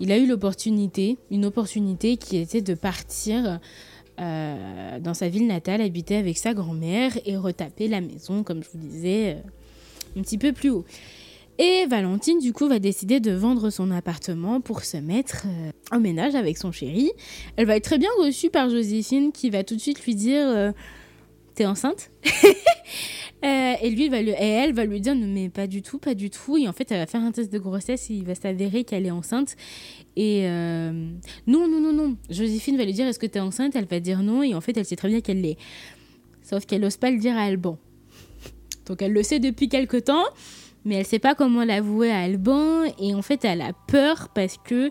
il 0.00 0.12
a 0.12 0.18
eu 0.18 0.26
l'opportunité, 0.26 1.16
une 1.30 1.44
opportunité 1.46 2.16
qui 2.16 2.36
était 2.36 2.60
de 2.60 2.74
partir 2.74 3.60
euh, 4.20 5.00
dans 5.00 5.14
sa 5.14 5.28
ville 5.28 5.46
natale, 5.46 5.80
habiter 5.80 6.16
avec 6.16 6.36
sa 6.36 6.52
grand-mère 6.52 7.12
et 7.24 7.36
retaper 7.36 7.88
la 7.88 8.00
maison, 8.00 8.42
comme 8.42 8.62
je 8.62 8.68
vous 8.72 8.86
disais, 8.86 9.38
un 10.16 10.22
petit 10.22 10.38
peu 10.38 10.52
plus 10.52 10.70
haut. 10.70 10.84
Et 11.58 11.86
Valentine, 11.86 12.38
du 12.38 12.52
coup, 12.52 12.66
va 12.66 12.78
décider 12.78 13.20
de 13.20 13.30
vendre 13.32 13.70
son 13.70 13.90
appartement 13.90 14.60
pour 14.60 14.82
se 14.84 14.96
mettre 14.96 15.44
euh, 15.46 15.70
en 15.94 16.00
ménage 16.00 16.34
avec 16.34 16.56
son 16.58 16.72
chéri. 16.72 17.12
Elle 17.56 17.66
va 17.66 17.76
être 17.76 17.84
très 17.84 17.98
bien 17.98 18.08
reçue 18.18 18.50
par 18.50 18.68
Joséphine 18.70 19.32
qui 19.32 19.50
va 19.50 19.62
tout 19.62 19.76
de 19.76 19.80
suite 19.80 20.04
lui 20.04 20.14
dire 20.14 20.46
euh, 20.48 20.72
T'es 21.54 21.66
enceinte? 21.66 22.10
Euh, 23.44 23.72
et 23.82 23.90
lui, 23.90 24.08
va 24.08 24.22
lui- 24.22 24.30
et 24.30 24.34
elle 24.36 24.72
va 24.72 24.84
lui 24.84 25.00
dire 25.00 25.16
non, 25.16 25.26
mais 25.26 25.48
pas 25.48 25.66
du 25.66 25.82
tout, 25.82 25.98
pas 25.98 26.14
du 26.14 26.30
tout. 26.30 26.56
Et 26.58 26.68
en 26.68 26.72
fait, 26.72 26.92
elle 26.92 26.98
va 26.98 27.06
faire 27.08 27.22
un 27.22 27.32
test 27.32 27.52
de 27.52 27.58
grossesse 27.58 28.08
et 28.08 28.14
il 28.14 28.24
va 28.24 28.36
s'avérer 28.36 28.84
qu'elle 28.84 29.04
est 29.04 29.10
enceinte. 29.10 29.56
Et 30.14 30.42
euh, 30.46 30.92
non, 31.48 31.66
non, 31.66 31.80
non, 31.80 31.92
non. 31.92 32.16
Joséphine 32.30 32.76
va 32.76 32.84
lui 32.84 32.92
dire 32.92 33.04
est-ce 33.08 33.18
que 33.18 33.26
t'es 33.26 33.40
enceinte? 33.40 33.74
Elle 33.74 33.86
va 33.86 33.98
dire 33.98 34.22
non. 34.22 34.44
Et 34.44 34.54
en 34.54 34.60
fait, 34.60 34.76
elle 34.76 34.84
sait 34.84 34.94
très 34.94 35.08
bien 35.08 35.20
qu'elle 35.20 35.40
l'est. 35.40 35.56
Sauf 36.44 36.66
qu'elle 36.66 36.82
n'ose 36.82 36.98
pas 36.98 37.10
le 37.10 37.18
dire 37.18 37.36
à 37.36 37.40
Alban. 37.40 37.78
Donc 38.86 39.02
elle 39.02 39.12
le 39.12 39.24
sait 39.24 39.40
depuis 39.40 39.68
quelque 39.68 39.96
temps, 39.96 40.22
mais 40.84 40.96
elle 40.96 41.06
sait 41.06 41.18
pas 41.18 41.34
comment 41.34 41.64
l'avouer 41.64 42.10
à 42.10 42.20
Alban. 42.20 42.84
Et 42.98 43.14
en 43.14 43.22
fait, 43.22 43.44
elle 43.44 43.62
a 43.62 43.72
peur 43.86 44.28
parce 44.34 44.58
que 44.58 44.90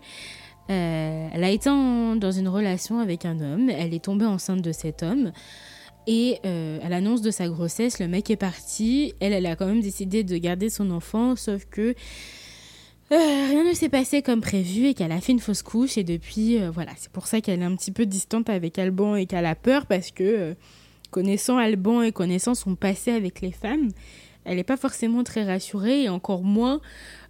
euh, 0.69 1.27
elle 1.33 1.43
a 1.43 1.49
été 1.49 1.69
dans 1.69 2.31
une 2.31 2.47
relation 2.47 2.99
avec 2.99 3.25
un 3.25 3.39
homme. 3.39 3.69
Elle 3.69 3.93
est 3.93 4.05
tombée 4.05 4.25
enceinte 4.25 4.61
de 4.61 4.71
cet 4.71 5.03
homme. 5.03 5.31
Et 6.07 6.39
euh, 6.45 6.79
à 6.83 6.89
l'annonce 6.89 7.21
de 7.21 7.29
sa 7.29 7.47
grossesse, 7.47 7.99
le 7.99 8.07
mec 8.07 8.29
est 8.31 8.37
parti. 8.37 9.13
Elle, 9.19 9.33
elle 9.33 9.45
a 9.45 9.55
quand 9.55 9.67
même 9.67 9.81
décidé 9.81 10.23
de 10.23 10.37
garder 10.37 10.69
son 10.69 10.89
enfant, 10.91 11.35
sauf 11.35 11.65
que 11.65 11.93
euh, 13.11 13.17
rien 13.49 13.65
ne 13.65 13.73
s'est 13.73 13.89
passé 13.89 14.21
comme 14.21 14.41
prévu 14.41 14.87
et 14.87 14.93
qu'elle 14.93 15.11
a 15.11 15.19
fait 15.19 15.33
une 15.33 15.39
fausse 15.39 15.61
couche. 15.61 15.97
Et 15.97 16.03
depuis, 16.03 16.57
voilà, 16.69 16.91
c'est 16.95 17.11
pour 17.11 17.27
ça 17.27 17.41
qu'elle 17.41 17.61
est 17.61 17.65
un 17.65 17.75
petit 17.75 17.91
peu 17.91 18.05
distante 18.05 18.49
avec 18.49 18.79
Alban 18.79 19.15
et 19.15 19.25
qu'elle 19.25 19.45
a 19.45 19.55
peur 19.55 19.85
parce 19.85 20.11
que, 20.11 20.55
connaissant 21.11 21.57
Alban 21.57 22.01
et 22.01 22.13
connaissant 22.13 22.55
son 22.55 22.75
passé 22.75 23.11
avec 23.11 23.41
les 23.41 23.51
femmes, 23.51 23.89
elle 24.45 24.57
n'est 24.57 24.63
pas 24.63 24.77
forcément 24.77 25.23
très 25.23 25.43
rassurée 25.43 26.03
et 26.03 26.09
encore 26.09 26.43
moins 26.43 26.81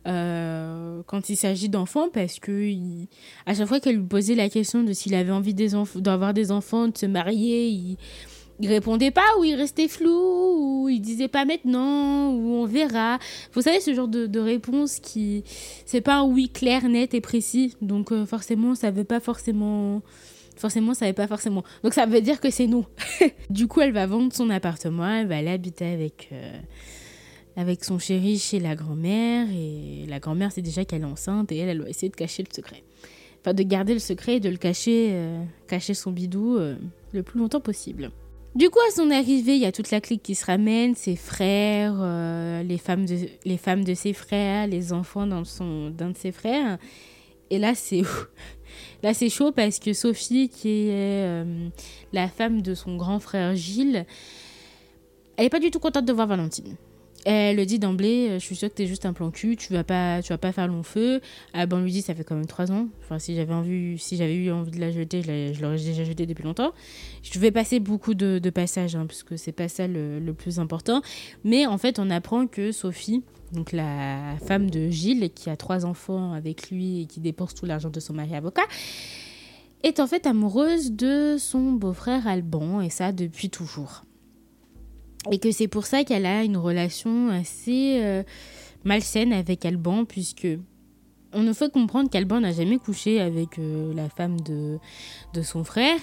euh, 0.07 1.01
quand 1.05 1.29
il 1.29 1.35
s'agit 1.35 1.69
d'enfants 1.69 2.09
parce 2.11 2.39
que 2.39 2.71
à 3.45 3.53
chaque 3.53 3.67
fois 3.67 3.79
qu'elle 3.79 3.97
lui 3.97 4.07
posait 4.07 4.33
la 4.33 4.49
question 4.49 4.83
de 4.83 4.93
s'il 4.93 5.13
avait 5.13 5.31
envie 5.31 5.53
des 5.53 5.69
d'avoir 5.95 6.33
des 6.33 6.51
enfants, 6.51 6.87
de 6.87 6.97
se 6.97 7.05
marier, 7.05 7.67
il, 7.67 7.97
répondait 8.63 9.11
pas 9.11 9.25
ou 9.39 9.43
il 9.43 9.55
restait 9.55 9.87
flou 9.87 10.83
ou 10.83 10.89
il 10.89 11.01
disait 11.01 11.27
pas 11.27 11.45
maintenant 11.45 12.31
ou 12.31 12.55
on 12.55 12.65
verra. 12.65 13.17
Vous 13.53 13.61
savez 13.61 13.79
ce 13.79 13.93
genre 13.93 14.07
de, 14.07 14.39
réponse 14.39 14.99
qui 14.99 15.43
c'est 15.85 16.01
pas 16.01 16.17
un 16.17 16.23
oui 16.23 16.49
clair, 16.49 16.87
net 16.87 17.13
et 17.13 17.21
précis. 17.21 17.75
Donc 17.81 18.11
euh, 18.11 18.25
forcément 18.25 18.75
ça 18.75 18.91
veut 18.91 19.03
pas 19.03 19.19
forcément 19.19 20.01
forcément 20.55 20.93
ça 20.93 21.07
veut 21.07 21.13
pas 21.13 21.27
forcément. 21.27 21.63
Donc 21.83 21.93
ça 21.93 22.05
veut 22.05 22.21
dire 22.21 22.39
que 22.39 22.49
c'est 22.49 22.67
non. 22.67 22.85
du 23.49 23.67
coup 23.67 23.81
elle 23.81 23.93
va 23.93 24.05
vendre 24.07 24.33
son 24.33 24.49
appartement, 24.49 25.07
elle 25.07 25.27
va 25.27 25.37
aller 25.37 25.49
habiter 25.49 25.85
avec 25.85 26.29
euh, 26.31 26.59
avec 27.55 27.83
son 27.83 27.99
chéri 27.99 28.37
chez 28.37 28.59
la 28.59 28.75
grand-mère 28.75 29.47
et 29.51 30.05
la 30.07 30.19
grand-mère 30.19 30.51
sait 30.51 30.61
déjà 30.61 30.85
qu'elle 30.85 31.01
est 31.01 31.05
enceinte 31.05 31.51
et 31.51 31.57
elle 31.57 31.69
elle 31.69 31.81
va 31.81 31.89
essayer 31.89 32.09
de 32.09 32.15
cacher 32.15 32.43
le 32.43 32.53
secret. 32.53 32.83
Enfin 33.41 33.53
de 33.53 33.63
garder 33.63 33.93
le 33.93 33.99
secret 33.99 34.35
et 34.35 34.39
de 34.39 34.49
le 34.49 34.57
cacher 34.57 35.09
euh, 35.11 35.43
cacher 35.67 35.93
son 35.93 36.11
bidou 36.11 36.57
euh, 36.57 36.75
le 37.11 37.23
plus 37.23 37.39
longtemps 37.39 37.59
possible. 37.59 38.11
Du 38.53 38.69
coup, 38.69 38.79
à 38.85 38.91
son 38.91 39.09
arrivée, 39.11 39.55
il 39.55 39.61
y 39.61 39.65
a 39.65 39.71
toute 39.71 39.91
la 39.91 40.01
clique 40.01 40.23
qui 40.23 40.35
se 40.35 40.45
ramène, 40.45 40.93
ses 40.93 41.15
frères, 41.15 41.95
euh, 41.97 42.63
les, 42.63 42.77
femmes 42.77 43.05
de, 43.05 43.15
les 43.45 43.57
femmes 43.57 43.85
de 43.85 43.93
ses 43.93 44.11
frères, 44.11 44.67
les 44.67 44.91
enfants 44.91 45.25
d'un 45.25 46.09
de 46.09 46.17
ses 46.17 46.33
frères. 46.33 46.77
Et 47.49 47.59
là, 47.59 47.75
c'est 47.75 48.01
là 49.03 49.13
c'est 49.13 49.29
chaud 49.29 49.53
parce 49.53 49.79
que 49.79 49.93
Sophie, 49.93 50.49
qui 50.49 50.89
est 50.89 51.45
la 52.11 52.27
femme 52.27 52.61
de 52.61 52.75
son 52.75 52.97
grand 52.97 53.19
frère 53.19 53.55
Gilles, 53.55 54.05
elle 55.37 55.45
n'est 55.45 55.49
pas 55.49 55.59
du 55.59 55.71
tout 55.71 55.79
contente 55.79 56.05
de 56.05 56.13
voir 56.13 56.27
Valentine. 56.27 56.75
Elle 57.25 57.55
le 57.57 57.65
dit 57.67 57.77
d'emblée, 57.77 58.29
euh, 58.29 58.39
je 58.39 58.45
suis 58.45 58.55
sûre 58.55 58.69
que 58.69 58.73
t'es 58.73 58.87
juste 58.87 59.05
un 59.05 59.13
plan 59.13 59.29
cul, 59.29 59.55
tu 59.55 59.71
vas 59.73 59.83
pas, 59.83 60.21
tu 60.23 60.29
vas 60.29 60.39
pas 60.39 60.51
faire 60.51 60.67
long 60.67 60.81
feu. 60.81 61.21
Alban 61.53 61.79
lui 61.79 61.91
dit, 61.91 62.01
ça 62.01 62.15
fait 62.15 62.23
quand 62.23 62.35
même 62.35 62.47
trois 62.47 62.71
ans. 62.71 62.87
Enfin, 63.03 63.19
si 63.19 63.35
j'avais 63.35 63.53
envie, 63.53 63.97
si 63.99 64.17
j'avais 64.17 64.35
eu 64.35 64.51
envie 64.51 64.71
de 64.71 64.79
la 64.79 64.89
jeter, 64.91 65.21
je, 65.21 65.27
la- 65.27 65.53
je 65.53 65.61
l'aurais 65.61 65.77
déjà 65.77 66.03
jetée 66.03 66.25
depuis 66.25 66.43
longtemps. 66.43 66.71
Je 67.21 67.37
vais 67.39 67.51
passer 67.51 67.79
beaucoup 67.79 68.15
de, 68.15 68.39
de 68.39 68.49
passages, 68.49 68.95
hein, 68.95 69.05
parce 69.05 69.23
c'est 69.35 69.51
pas 69.51 69.67
ça 69.67 69.87
le, 69.87 70.19
le 70.19 70.33
plus 70.33 70.59
important. 70.59 71.01
Mais 71.43 71.67
en 71.67 71.77
fait, 71.77 71.99
on 71.99 72.09
apprend 72.09 72.47
que 72.47 72.71
Sophie, 72.71 73.23
donc 73.51 73.71
la 73.71 74.35
femme 74.47 74.71
de 74.71 74.89
Gilles, 74.89 75.29
qui 75.35 75.49
a 75.51 75.57
trois 75.57 75.85
enfants 75.85 76.33
avec 76.33 76.71
lui 76.71 77.01
et 77.01 77.05
qui 77.05 77.19
dépense 77.19 77.53
tout 77.53 77.65
l'argent 77.67 77.89
de 77.89 77.99
son 77.99 78.13
mari 78.13 78.33
avocat, 78.35 78.63
est 79.83 79.99
en 79.99 80.07
fait 80.07 80.25
amoureuse 80.25 80.91
de 80.91 81.37
son 81.39 81.71
beau-frère 81.73 82.25
Alban, 82.27 82.81
et 82.81 82.89
ça 82.89 83.11
depuis 83.11 83.49
toujours. 83.49 84.03
Et 85.29 85.37
que 85.37 85.51
c'est 85.51 85.67
pour 85.67 85.85
ça 85.85 86.03
qu'elle 86.03 86.25
a 86.25 86.43
une 86.43 86.57
relation 86.57 87.29
assez 87.29 87.99
euh, 88.01 88.23
malsaine 88.83 89.33
avec 89.33 89.65
Alban, 89.65 90.05
puisque 90.05 90.47
on 91.33 91.43
nous 91.43 91.53
fait 91.53 91.71
comprendre 91.71 92.09
qu'Alban 92.09 92.41
n'a 92.41 92.51
jamais 92.51 92.77
couché 92.77 93.21
avec 93.21 93.57
euh, 93.59 93.93
la 93.93 94.09
femme 94.09 94.39
de, 94.41 94.79
de 95.33 95.41
son 95.41 95.63
frère, 95.63 95.97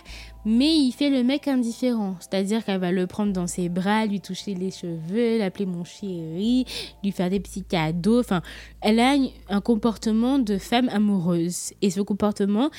mais 0.44 0.74
il 0.74 0.92
fait 0.92 1.10
le 1.10 1.22
mec 1.22 1.48
indifférent. 1.48 2.16
C'est-à-dire 2.20 2.64
qu'elle 2.64 2.80
va 2.80 2.92
le 2.92 3.06
prendre 3.06 3.32
dans 3.32 3.46
ses 3.46 3.68
bras, 3.68 4.06
lui 4.06 4.20
toucher 4.20 4.54
les 4.54 4.70
cheveux, 4.70 5.38
l'appeler 5.38 5.66
mon 5.66 5.84
chéri, 5.84 6.64
lui 7.02 7.12
faire 7.12 7.30
des 7.30 7.40
petits 7.40 7.64
cadeaux. 7.64 8.20
Enfin, 8.20 8.42
elle 8.80 9.00
a 9.00 9.16
un 9.48 9.60
comportement 9.60 10.38
de 10.38 10.56
femme 10.58 10.88
amoureuse. 10.90 11.72
Et 11.82 11.90
ce 11.90 12.00
comportement, 12.00 12.70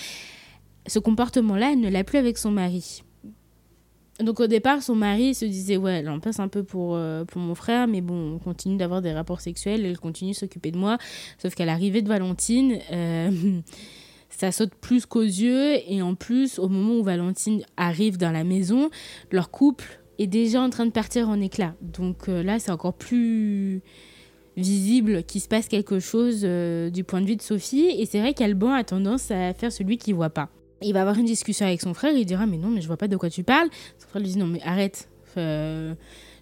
ce 0.87 0.99
comportement-là, 0.99 1.73
elle 1.73 1.81
ne 1.81 1.89
l'a 1.89 2.03
plus 2.03 2.17
avec 2.17 2.37
son 2.37 2.51
mari. 2.51 3.03
Donc 4.19 4.41
au 4.41 4.47
départ, 4.47 4.83
son 4.83 4.95
mari 4.95 5.33
se 5.33 5.45
disait 5.45 5.77
ouais, 5.77 6.03
elle 6.05 6.19
passe 6.19 6.39
un 6.39 6.49
peu 6.49 6.63
pour, 6.63 6.95
euh, 6.95 7.23
pour 7.23 7.39
mon 7.39 7.55
frère, 7.55 7.87
mais 7.87 8.01
bon, 8.01 8.35
on 8.35 8.39
continue 8.39 8.75
d'avoir 8.75 9.01
des 9.01 9.13
rapports 9.13 9.39
sexuels, 9.39 9.85
elle 9.85 9.97
continue 9.97 10.31
de 10.31 10.35
s'occuper 10.35 10.71
de 10.71 10.77
moi. 10.77 10.97
Sauf 11.37 11.55
qu'à 11.55 11.65
l'arrivée 11.65 12.01
de 12.01 12.09
Valentine, 12.09 12.79
euh, 12.91 13.31
ça 14.29 14.51
saute 14.51 14.75
plus 14.75 15.05
qu'aux 15.05 15.21
yeux, 15.21 15.77
et 15.89 16.01
en 16.01 16.15
plus, 16.15 16.59
au 16.59 16.67
moment 16.67 16.95
où 16.95 17.03
Valentine 17.03 17.61
arrive 17.77 18.17
dans 18.17 18.31
la 18.31 18.43
maison, 18.43 18.89
leur 19.31 19.51
couple 19.51 20.01
est 20.17 20.27
déjà 20.27 20.61
en 20.61 20.69
train 20.69 20.85
de 20.85 20.91
partir 20.91 21.29
en 21.29 21.39
éclats. 21.39 21.75
Donc 21.81 22.27
euh, 22.27 22.43
là, 22.43 22.59
c'est 22.59 22.71
encore 22.71 22.95
plus 22.95 23.81
visible 24.57 25.23
qu'il 25.23 25.39
se 25.39 25.47
passe 25.47 25.69
quelque 25.69 25.99
chose 25.99 26.41
du 26.41 27.03
point 27.05 27.21
de 27.21 27.25
vue 27.25 27.37
de 27.37 27.41
Sophie, 27.41 27.87
et 27.97 28.05
c'est 28.05 28.19
vrai 28.19 28.33
qu'Alban 28.33 28.73
a 28.73 28.83
tendance 28.83 29.31
à 29.31 29.53
faire 29.53 29.71
celui 29.71 29.97
qui 29.97 30.11
voit 30.11 30.29
pas. 30.29 30.49
Il 30.81 30.93
va 30.93 31.01
avoir 31.01 31.17
une 31.17 31.25
discussion 31.25 31.65
avec 31.65 31.81
son 31.81 31.93
frère, 31.93 32.13
il 32.13 32.25
dira 32.25 32.45
mais 32.45 32.57
non 32.57 32.69
mais 32.69 32.81
je 32.81 32.87
vois 32.87 32.97
pas 32.97 33.07
de 33.07 33.17
quoi 33.17 33.29
tu 33.29 33.43
parles. 33.43 33.69
Son 33.99 34.07
frère 34.07 34.21
lui 34.21 34.29
dit 34.29 34.37
non 34.37 34.47
mais 34.47 34.61
arrête. 34.63 35.09
Euh, 35.37 35.93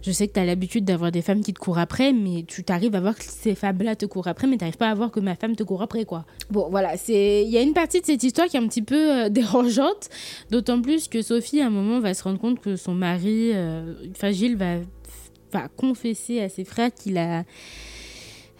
je 0.01 0.11
sais 0.11 0.27
que 0.27 0.33
tu 0.33 0.39
as 0.39 0.45
l'habitude 0.45 0.85
d'avoir 0.85 1.11
des 1.11 1.21
femmes 1.21 1.41
qui 1.41 1.53
te 1.53 1.59
courent 1.59 1.79
après, 1.79 2.13
mais 2.13 2.43
tu 2.47 2.63
t'arrives 2.63 2.95
à 2.95 2.99
voir 2.99 3.15
que 3.15 3.23
ces 3.23 3.55
femmes-là 3.55 3.95
te 3.95 4.05
courent 4.05 4.27
après, 4.27 4.47
mais 4.47 4.57
t'arrives 4.57 4.77
pas 4.77 4.89
à 4.89 4.93
voir 4.93 5.11
que 5.11 5.19
ma 5.19 5.35
femme 5.35 5.55
te 5.55 5.63
court 5.63 5.81
après, 5.81 6.05
quoi. 6.05 6.25
Bon, 6.49 6.69
voilà, 6.69 6.97
c'est 6.97 7.43
il 7.43 7.49
y 7.49 7.57
a 7.57 7.61
une 7.61 7.73
partie 7.73 8.01
de 8.01 8.05
cette 8.05 8.23
histoire 8.23 8.47
qui 8.47 8.57
est 8.57 8.59
un 8.59 8.67
petit 8.67 8.81
peu 8.81 9.25
euh, 9.25 9.29
dérangeante, 9.29 10.09
d'autant 10.51 10.81
plus 10.81 11.07
que 11.07 11.21
Sophie, 11.21 11.61
à 11.61 11.67
un 11.67 11.71
moment, 11.71 11.99
va 11.99 12.13
se 12.13 12.23
rendre 12.23 12.39
compte 12.39 12.59
que 12.59 12.75
son 12.75 12.93
mari, 12.93 13.51
euh, 13.53 13.93
enfin 14.11 14.31
Gilles, 14.31 14.55
va, 14.55 14.77
va 15.51 15.67
confesser 15.75 16.41
à 16.41 16.49
ses 16.49 16.63
frères 16.63 16.93
qu'il 16.93 17.17
a 17.17 17.43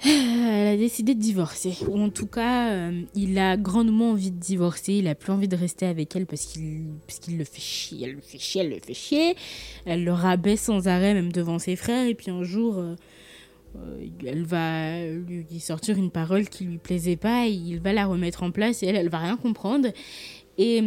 elle 0.05 0.67
a 0.67 0.77
décidé 0.77 1.15
de 1.15 1.19
divorcer. 1.19 1.75
Ou 1.87 1.99
en 1.99 2.09
tout 2.09 2.27
cas, 2.27 2.71
euh, 2.71 3.01
il 3.15 3.37
a 3.39 3.57
grandement 3.57 4.11
envie 4.11 4.31
de 4.31 4.39
divorcer. 4.39 4.93
Il 4.93 5.07
a 5.07 5.15
plus 5.15 5.31
envie 5.31 5.47
de 5.47 5.55
rester 5.55 5.85
avec 5.85 6.15
elle 6.15 6.25
parce 6.25 6.45
qu'il 6.45 7.37
le 7.37 7.43
fait 7.43 7.61
chier. 7.61 8.05
Elle 8.05 8.15
le 8.15 8.21
fait 8.21 8.37
chier, 8.37 8.61
elle 8.61 8.69
le 8.69 8.79
fait 8.79 8.93
chier. 8.93 9.35
Elle 9.85 10.03
le 10.03 10.13
rabaisse 10.13 10.61
sans 10.61 10.87
arrêt, 10.87 11.13
même 11.13 11.31
devant 11.31 11.57
ses 11.57 11.75
frères. 11.75 12.07
Et 12.07 12.13
puis 12.13 12.29
un 12.29 12.43
jour, 12.43 12.77
euh, 12.77 12.95
euh, 13.77 14.07
elle 14.25 14.43
va 14.43 15.03
lui 15.03 15.59
sortir 15.59 15.97
une 15.97 16.11
parole 16.11 16.47
qui 16.47 16.65
lui 16.65 16.77
plaisait 16.77 17.17
pas. 17.17 17.47
Et 17.47 17.51
il 17.51 17.79
va 17.79 17.91
la 17.91 18.05
remettre 18.05 18.43
en 18.43 18.51
place 18.51 18.83
et 18.83 18.87
elle, 18.87 18.97
elle 18.97 19.09
va 19.09 19.19
rien 19.19 19.37
comprendre. 19.37 19.89
Et 20.59 20.83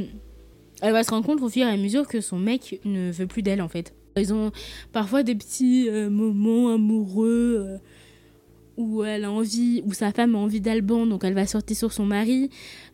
elle 0.82 0.92
va 0.92 1.02
se 1.02 1.10
rendre 1.10 1.26
compte 1.26 1.42
au 1.42 1.48
fur 1.48 1.66
et 1.66 1.70
à 1.70 1.76
mesure 1.76 2.06
que 2.06 2.20
son 2.20 2.38
mec 2.38 2.80
ne 2.84 3.10
veut 3.10 3.26
plus 3.26 3.42
d'elle 3.42 3.60
en 3.60 3.68
fait. 3.68 3.92
Ils 4.16 4.32
ont 4.32 4.50
parfois 4.92 5.22
des 5.22 5.34
petits 5.34 5.88
moments 6.10 6.74
amoureux. 6.74 7.80
Où 8.76 9.04
elle 9.04 9.24
a 9.24 9.30
envie, 9.30 9.82
où 9.84 9.92
sa 9.92 10.12
femme 10.12 10.34
a 10.34 10.38
envie 10.38 10.60
d'Alban, 10.60 11.06
donc 11.06 11.24
elle 11.24 11.34
va 11.34 11.46
sortir 11.46 11.76
sur 11.76 11.92
son 11.92 12.06
mari. 12.06 12.50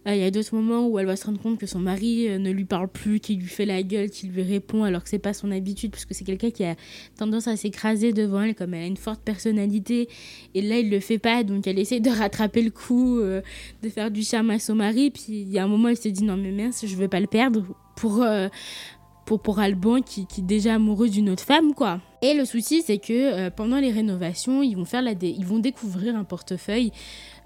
Euh, 0.06 0.14
Il 0.14 0.20
y 0.20 0.24
a 0.24 0.30
d'autres 0.30 0.54
moments 0.54 0.86
où 0.88 0.98
elle 0.98 1.06
va 1.06 1.16
se 1.16 1.26
rendre 1.26 1.40
compte 1.40 1.58
que 1.58 1.66
son 1.66 1.78
mari 1.78 2.28
euh, 2.28 2.38
ne 2.38 2.50
lui 2.50 2.64
parle 2.64 2.88
plus, 2.88 3.20
qu'il 3.20 3.40
lui 3.40 3.48
fait 3.48 3.66
la 3.66 3.82
gueule, 3.82 4.10
qu'il 4.10 4.30
lui 4.30 4.42
répond 4.42 4.84
alors 4.84 5.02
que 5.02 5.08
c'est 5.08 5.18
pas 5.18 5.32
son 5.32 5.50
habitude, 5.50 5.90
parce 5.90 6.04
que 6.04 6.14
c'est 6.14 6.24
quelqu'un 6.24 6.50
qui 6.50 6.64
a 6.64 6.76
tendance 7.16 7.48
à 7.48 7.56
s'écraser 7.56 8.12
devant 8.12 8.42
elle, 8.42 8.54
comme 8.54 8.74
elle 8.74 8.84
a 8.84 8.86
une 8.86 8.96
forte 8.96 9.20
personnalité. 9.22 10.08
Et 10.54 10.62
là, 10.62 10.78
il 10.78 10.90
le 10.90 11.00
fait 11.00 11.18
pas, 11.18 11.44
donc 11.44 11.66
elle 11.66 11.78
essaie 11.78 12.00
de 12.00 12.10
rattraper 12.10 12.62
le 12.62 12.70
coup, 12.70 13.18
euh, 13.18 13.42
de 13.82 13.88
faire 13.88 14.10
du 14.10 14.22
charme 14.22 14.50
à 14.50 14.58
son 14.58 14.74
mari. 14.74 15.10
Puis 15.10 15.24
il 15.28 15.50
y 15.50 15.58
a 15.58 15.64
un 15.64 15.68
moment, 15.68 15.88
elle 15.88 15.96
se 15.96 16.08
dit 16.08 16.24
non 16.24 16.36
mais 16.36 16.52
mince, 16.52 16.84
je 16.86 16.96
veux 16.96 17.08
pas 17.08 17.20
le 17.20 17.26
perdre 17.26 17.64
pour. 17.96 18.24
Pour, 19.26 19.40
pour 19.40 19.58
Alban 19.58 20.00
qui, 20.00 20.26
qui 20.26 20.40
est 20.40 20.44
déjà 20.44 20.74
amoureux 20.74 21.10
d'une 21.10 21.28
autre 21.28 21.42
femme 21.42 21.74
quoi. 21.74 22.00
Et 22.22 22.32
le 22.32 22.46
souci 22.46 22.82
c'est 22.82 22.96
que 22.96 23.12
euh, 23.12 23.50
pendant 23.50 23.78
les 23.78 23.90
rénovations 23.90 24.62
ils 24.62 24.74
vont 24.74 24.86
faire 24.86 25.02
la 25.02 25.12
ils 25.20 25.44
vont 25.44 25.58
découvrir 25.58 26.16
un 26.16 26.24
portefeuille. 26.24 26.92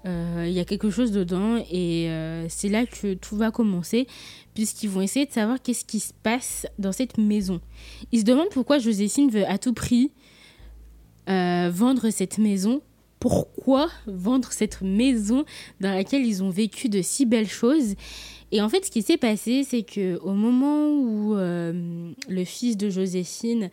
Euh, 0.05 0.45
Il 0.47 0.53
y 0.53 0.59
a 0.59 0.65
quelque 0.65 0.89
chose 0.89 1.11
dedans 1.11 1.57
et 1.69 2.09
euh, 2.09 2.47
c'est 2.49 2.69
là 2.69 2.85
que 2.85 3.15
tout 3.15 3.35
va 3.35 3.51
commencer 3.51 4.07
puisqu'ils 4.53 4.89
vont 4.89 5.01
essayer 5.01 5.25
de 5.25 5.31
savoir 5.31 5.61
qu'est-ce 5.61 5.83
qui 5.83 5.99
se 5.99 6.13
passe 6.23 6.65
dans 6.79 6.91
cette 6.91 7.17
maison. 7.17 7.59
Ils 8.11 8.21
se 8.21 8.25
demandent 8.25 8.49
pourquoi 8.51 8.79
Joséphine 8.79 9.29
veut 9.29 9.45
à 9.45 9.57
tout 9.57 9.73
prix 9.73 10.11
vendre 11.27 12.09
cette 12.09 12.39
maison. 12.39 12.81
Pourquoi 13.21 13.89
vendre 14.07 14.51
cette 14.51 14.81
maison 14.81 15.45
dans 15.79 15.93
laquelle 15.93 16.25
ils 16.25 16.43
ont 16.43 16.49
vécu 16.49 16.89
de 16.89 17.01
si 17.01 17.25
belles 17.25 17.47
choses 17.47 17.95
et 18.51 18.61
en 18.61 18.67
fait, 18.67 18.85
ce 18.85 18.91
qui 18.91 19.01
s'est 19.01 19.17
passé, 19.17 19.63
c'est 19.63 19.83
que 19.83 20.19
au 20.19 20.33
moment 20.33 20.89
où 20.89 21.35
euh, 21.35 22.11
le 22.27 22.43
fils 22.43 22.75
de 22.75 22.89
Joséphine 22.89 23.69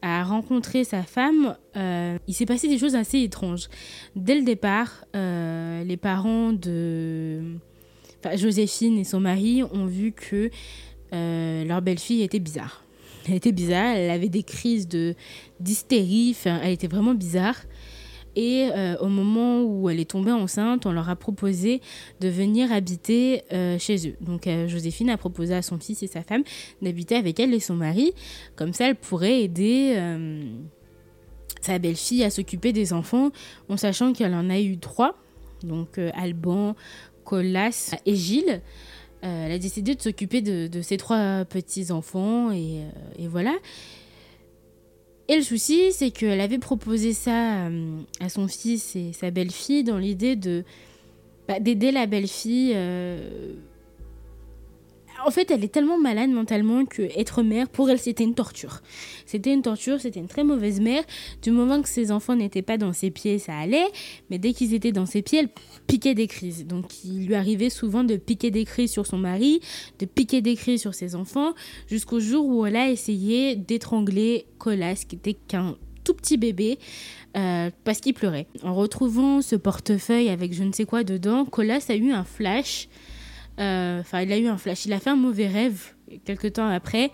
a 0.00 0.24
rencontré 0.24 0.84
sa 0.84 1.02
femme, 1.02 1.56
euh, 1.76 2.16
il 2.26 2.34
s'est 2.34 2.46
passé 2.46 2.68
des 2.68 2.78
choses 2.78 2.94
assez 2.94 3.20
étranges. 3.20 3.68
Dès 4.14 4.34
le 4.34 4.42
départ, 4.42 5.04
euh, 5.14 5.84
les 5.84 5.98
parents 5.98 6.52
de 6.52 7.42
Joséphine 8.34 8.98
et 8.98 9.04
son 9.04 9.20
mari 9.20 9.62
ont 9.62 9.86
vu 9.86 10.12
que 10.12 10.50
leur 11.12 11.82
belle-fille 11.82 12.22
était 12.22 12.38
bizarre. 12.38 12.84
Elle 13.28 13.34
était 13.34 13.52
bizarre, 13.52 13.96
elle 13.96 14.10
avait 14.10 14.28
des 14.28 14.42
crises 14.42 14.86
de 14.86 15.14
d'hystérie, 15.58 16.36
elle 16.44 16.72
était 16.72 16.86
vraiment 16.86 17.14
bizarre. 17.14 17.56
Et 18.36 18.68
euh, 18.70 18.98
au 18.98 19.08
moment 19.08 19.62
où 19.62 19.88
elle 19.88 19.98
est 19.98 20.10
tombée 20.10 20.30
enceinte, 20.30 20.84
on 20.84 20.92
leur 20.92 21.08
a 21.08 21.16
proposé 21.16 21.80
de 22.20 22.28
venir 22.28 22.70
habiter 22.70 23.42
euh, 23.52 23.78
chez 23.78 24.08
eux. 24.08 24.16
Donc 24.20 24.46
euh, 24.46 24.68
Joséphine 24.68 25.08
a 25.08 25.16
proposé 25.16 25.54
à 25.54 25.62
son 25.62 25.78
fils 25.78 26.02
et 26.02 26.06
sa 26.06 26.22
femme 26.22 26.44
d'habiter 26.82 27.16
avec 27.16 27.40
elle 27.40 27.54
et 27.54 27.60
son 27.60 27.74
mari. 27.74 28.12
Comme 28.54 28.74
ça, 28.74 28.88
elle 28.88 28.96
pourrait 28.96 29.42
aider 29.42 29.96
sa 31.62 31.78
belle-fille 31.78 32.22
à 32.22 32.30
s'occuper 32.30 32.72
des 32.72 32.92
enfants, 32.92 33.30
en 33.68 33.76
sachant 33.76 34.12
qu'elle 34.12 34.34
en 34.34 34.50
a 34.50 34.60
eu 34.60 34.76
trois. 34.76 35.16
Donc 35.62 35.98
Alban, 36.14 36.76
Colas 37.24 37.96
et 38.04 38.14
Gilles. 38.14 38.60
Elle 39.22 39.50
a 39.50 39.58
décidé 39.58 39.94
de 39.94 40.02
s'occuper 40.02 40.42
de, 40.42 40.66
de 40.66 40.82
ses 40.82 40.98
trois 40.98 41.44
petits-enfants 41.46 42.52
et, 42.52 42.82
et 43.18 43.26
voilà. 43.26 43.54
Et 45.28 45.36
le 45.36 45.42
souci, 45.42 45.92
c'est 45.92 46.10
qu'elle 46.10 46.40
avait 46.40 46.58
proposé 46.58 47.12
ça 47.12 47.66
euh, 47.66 48.00
à 48.20 48.28
son 48.28 48.46
fils 48.46 48.94
et 48.94 49.12
sa 49.12 49.30
belle-fille 49.30 49.82
dans 49.82 49.98
l'idée 49.98 50.36
de 50.36 50.64
bah, 51.48 51.58
d'aider 51.60 51.90
la 51.90 52.06
belle-fille. 52.06 52.72
euh, 52.74 53.54
En 55.24 55.30
fait, 55.30 55.50
elle 55.50 55.64
est 55.64 55.72
tellement 55.72 55.98
malade 55.98 56.30
mentalement 56.30 56.84
que 56.84 57.02
être 57.18 57.42
mère, 57.42 57.68
pour 57.68 57.90
elle, 57.90 57.98
c'était 57.98 58.24
une 58.24 58.34
torture. 58.34 58.82
C'était 59.24 59.52
une 59.52 59.62
torture, 59.62 60.00
c'était 60.00 60.20
une 60.20 60.28
très 60.28 60.44
mauvaise 60.44 60.80
mère. 60.80 61.02
Du 61.42 61.50
moment 61.50 61.80
que 61.80 61.88
ses 61.88 62.12
enfants 62.12 62.36
n'étaient 62.36 62.62
pas 62.62 62.76
dans 62.76 62.92
ses 62.92 63.10
pieds, 63.10 63.38
ça 63.38 63.56
allait. 63.56 63.86
Mais 64.30 64.38
dès 64.38 64.52
qu'ils 64.52 64.74
étaient 64.74 64.92
dans 64.92 65.06
ses 65.06 65.22
pieds, 65.22 65.40
elle 65.40 65.48
piquait 65.86 66.14
des 66.14 66.26
crises. 66.26 66.66
Donc, 66.66 67.04
il 67.04 67.26
lui 67.26 67.34
arrivait 67.34 67.70
souvent 67.70 68.04
de 68.04 68.16
piquer 68.16 68.50
des 68.50 68.64
crises 68.64 68.92
sur 68.92 69.06
son 69.06 69.18
mari, 69.18 69.60
de 69.98 70.06
piquer 70.06 70.42
des 70.42 70.54
crises 70.54 70.80
sur 70.80 70.94
ses 70.94 71.14
enfants, 71.14 71.54
jusqu'au 71.88 72.20
jour 72.20 72.46
où 72.46 72.66
elle 72.66 72.76
a 72.76 72.90
essayé 72.90 73.56
d'étrangler 73.56 74.46
Colas, 74.58 75.04
qui 75.08 75.16
était 75.16 75.36
qu'un 75.48 75.76
tout 76.04 76.14
petit 76.14 76.36
bébé, 76.36 76.78
euh, 77.36 77.70
parce 77.84 78.00
qu'il 78.00 78.14
pleurait. 78.14 78.46
En 78.62 78.74
retrouvant 78.74 79.42
ce 79.42 79.56
portefeuille 79.56 80.28
avec 80.28 80.52
je 80.52 80.62
ne 80.62 80.72
sais 80.72 80.84
quoi 80.84 81.04
dedans, 81.04 81.44
Colas 81.46 81.84
a 81.88 81.94
eu 81.94 82.12
un 82.12 82.24
flash. 82.24 82.88
Euh, 83.58 84.00
Enfin, 84.00 84.20
il 84.22 84.32
a 84.32 84.38
eu 84.38 84.46
un 84.46 84.58
flash. 84.58 84.86
Il 84.86 84.92
a 84.92 85.00
fait 85.00 85.10
un 85.10 85.16
mauvais 85.16 85.48
rêve 85.48 85.94
quelque 86.24 86.48
temps 86.48 86.68
après, 86.68 87.10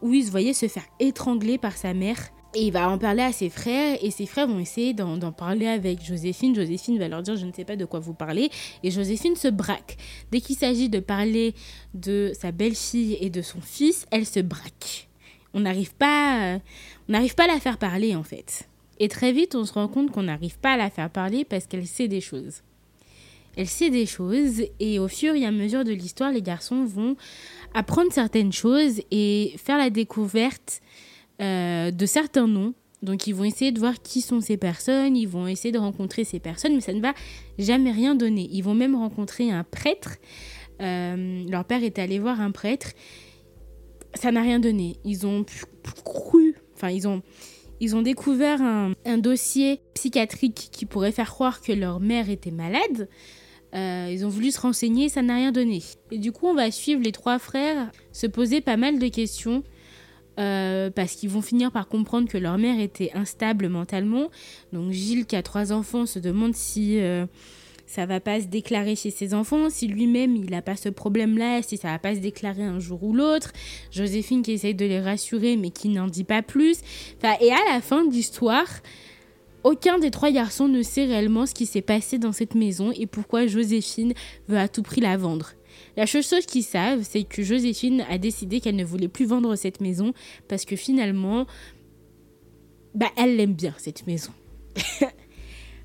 où 0.00 0.12
il 0.14 0.24
se 0.24 0.30
voyait 0.30 0.54
se 0.54 0.68
faire 0.68 0.84
étrangler 1.00 1.58
par 1.58 1.76
sa 1.76 1.94
mère. 1.94 2.18
Et 2.54 2.66
il 2.66 2.72
va 2.72 2.90
en 2.90 2.98
parler 2.98 3.22
à 3.22 3.32
ses 3.32 3.48
frères, 3.48 3.96
et 4.02 4.10
ses 4.10 4.26
frères 4.26 4.46
vont 4.46 4.58
essayer 4.58 4.92
d'en 4.92 5.32
parler 5.32 5.66
avec 5.66 6.04
Joséphine. 6.04 6.54
Joséphine 6.54 6.98
va 6.98 7.08
leur 7.08 7.22
dire 7.22 7.36
Je 7.36 7.46
ne 7.46 7.52
sais 7.52 7.64
pas 7.64 7.76
de 7.76 7.84
quoi 7.86 7.98
vous 7.98 8.12
parlez. 8.12 8.50
Et 8.82 8.90
Joséphine 8.90 9.36
se 9.36 9.48
braque. 9.48 9.96
Dès 10.30 10.40
qu'il 10.40 10.56
s'agit 10.56 10.90
de 10.90 11.00
parler 11.00 11.54
de 11.94 12.32
sa 12.38 12.52
belle-fille 12.52 13.16
et 13.20 13.30
de 13.30 13.40
son 13.40 13.60
fils, 13.60 14.06
elle 14.10 14.26
se 14.26 14.40
braque. 14.40 15.08
On 15.54 15.60
n'arrive 15.60 15.94
pas, 15.94 16.54
euh, 16.54 16.58
on 17.08 17.12
n'arrive 17.12 17.34
pas 17.34 17.44
à 17.44 17.48
la 17.48 17.60
faire 17.60 17.78
parler 17.78 18.14
en 18.14 18.22
fait. 18.22 18.68
Et 18.98 19.08
très 19.08 19.32
vite, 19.32 19.54
on 19.54 19.64
se 19.64 19.72
rend 19.72 19.88
compte 19.88 20.10
qu'on 20.10 20.22
n'arrive 20.22 20.58
pas 20.58 20.72
à 20.72 20.76
la 20.76 20.90
faire 20.90 21.10
parler 21.10 21.44
parce 21.44 21.66
qu'elle 21.66 21.86
sait 21.86 22.08
des 22.08 22.20
choses. 22.20 22.62
Elle 23.56 23.68
sait 23.68 23.90
des 23.90 24.06
choses 24.06 24.62
et 24.80 24.98
au 24.98 25.08
fur 25.08 25.34
et 25.34 25.44
à 25.44 25.50
mesure 25.50 25.84
de 25.84 25.92
l'histoire, 25.92 26.32
les 26.32 26.42
garçons 26.42 26.84
vont 26.84 27.16
apprendre 27.74 28.12
certaines 28.12 28.52
choses 28.52 29.00
et 29.10 29.54
faire 29.58 29.78
la 29.78 29.90
découverte 29.90 30.80
euh, 31.40 31.90
de 31.90 32.06
certains 32.06 32.48
noms. 32.48 32.74
Donc 33.02 33.26
ils 33.26 33.34
vont 33.34 33.44
essayer 33.44 33.72
de 33.72 33.80
voir 33.80 34.00
qui 34.00 34.20
sont 34.20 34.40
ces 34.40 34.56
personnes, 34.56 35.16
ils 35.16 35.28
vont 35.28 35.48
essayer 35.48 35.72
de 35.72 35.78
rencontrer 35.78 36.24
ces 36.24 36.38
personnes, 36.38 36.74
mais 36.74 36.80
ça 36.80 36.92
ne 36.92 37.00
va 37.00 37.14
jamais 37.58 37.90
rien 37.90 38.14
donner. 38.14 38.48
Ils 38.52 38.62
vont 38.62 38.74
même 38.74 38.94
rencontrer 38.94 39.50
un 39.50 39.64
prêtre. 39.64 40.16
Euh, 40.80 41.44
leur 41.48 41.64
père 41.64 41.82
est 41.82 41.98
allé 41.98 42.18
voir 42.18 42.40
un 42.40 42.52
prêtre. 42.52 42.92
Ça 44.14 44.30
n'a 44.30 44.42
rien 44.42 44.60
donné. 44.60 44.96
Ils 45.04 45.26
ont 45.26 45.44
cru, 46.04 46.54
enfin 46.74 46.90
ils 46.90 47.08
ont, 47.08 47.22
ils 47.80 47.96
ont 47.96 48.02
découvert 48.02 48.62
un, 48.62 48.92
un, 49.04 49.18
dossier 49.18 49.80
psychiatrique 49.94 50.68
qui 50.70 50.86
pourrait 50.86 51.12
faire 51.12 51.30
croire 51.30 51.60
que 51.60 51.72
leur 51.72 51.98
mère 51.98 52.30
était 52.30 52.50
malade. 52.52 53.08
Euh, 53.74 54.08
ils 54.10 54.26
ont 54.26 54.28
voulu 54.28 54.50
se 54.50 54.60
renseigner, 54.60 55.08
ça 55.08 55.22
n'a 55.22 55.36
rien 55.36 55.52
donné. 55.52 55.82
Et 56.10 56.18
du 56.18 56.32
coup, 56.32 56.46
on 56.46 56.54
va 56.54 56.70
suivre 56.70 57.00
les 57.02 57.12
trois 57.12 57.38
frères 57.38 57.90
se 58.12 58.26
poser 58.26 58.60
pas 58.60 58.76
mal 58.76 58.98
de 58.98 59.08
questions. 59.08 59.62
Euh, 60.38 60.88
parce 60.88 61.12
qu'ils 61.12 61.28
vont 61.28 61.42
finir 61.42 61.70
par 61.70 61.88
comprendre 61.88 62.26
que 62.26 62.38
leur 62.38 62.56
mère 62.56 62.80
était 62.80 63.10
instable 63.12 63.68
mentalement. 63.68 64.30
Donc 64.72 64.90
Gilles, 64.90 65.26
qui 65.26 65.36
a 65.36 65.42
trois 65.42 65.72
enfants, 65.72 66.06
se 66.06 66.18
demande 66.18 66.54
si 66.54 66.98
euh, 67.00 67.26
ça 67.86 68.06
va 68.06 68.18
pas 68.18 68.40
se 68.40 68.46
déclarer 68.46 68.96
chez 68.96 69.10
ses 69.10 69.34
enfants, 69.34 69.68
si 69.68 69.88
lui-même 69.88 70.34
il 70.34 70.50
n'a 70.50 70.62
pas 70.62 70.76
ce 70.76 70.88
problème-là, 70.88 71.60
si 71.62 71.76
ça 71.76 71.88
va 71.88 71.98
pas 71.98 72.14
se 72.14 72.20
déclarer 72.20 72.62
un 72.62 72.78
jour 72.78 73.04
ou 73.04 73.12
l'autre. 73.12 73.52
Joséphine 73.90 74.40
qui 74.40 74.52
essaye 74.52 74.74
de 74.74 74.86
les 74.86 75.00
rassurer 75.00 75.58
mais 75.58 75.68
qui 75.68 75.90
n'en 75.90 76.06
dit 76.06 76.24
pas 76.24 76.40
plus. 76.40 76.80
Enfin, 77.18 77.34
et 77.42 77.52
à 77.52 77.74
la 77.74 77.82
fin 77.82 78.02
de 78.04 78.10
l'histoire, 78.10 78.68
aucun 79.64 79.98
des 79.98 80.10
trois 80.10 80.30
garçons 80.30 80.68
ne 80.68 80.82
sait 80.82 81.04
réellement 81.04 81.46
ce 81.46 81.54
qui 81.54 81.66
s'est 81.66 81.82
passé 81.82 82.18
dans 82.18 82.32
cette 82.32 82.54
maison 82.54 82.92
et 82.92 83.06
pourquoi 83.06 83.46
Joséphine 83.46 84.14
veut 84.48 84.58
à 84.58 84.68
tout 84.68 84.82
prix 84.82 85.00
la 85.00 85.16
vendre. 85.16 85.52
La 85.96 86.06
seule 86.06 86.22
chose 86.22 86.46
qu'ils 86.46 86.64
savent, 86.64 87.02
c'est 87.02 87.24
que 87.24 87.42
Joséphine 87.42 88.04
a 88.08 88.18
décidé 88.18 88.60
qu'elle 88.60 88.76
ne 88.76 88.84
voulait 88.84 89.08
plus 89.08 89.26
vendre 89.26 89.54
cette 89.56 89.80
maison 89.80 90.12
parce 90.48 90.64
que 90.64 90.76
finalement, 90.76 91.46
bah, 92.94 93.10
elle 93.16 93.36
l'aime 93.36 93.54
bien, 93.54 93.74
cette 93.78 94.06
maison. 94.06 94.32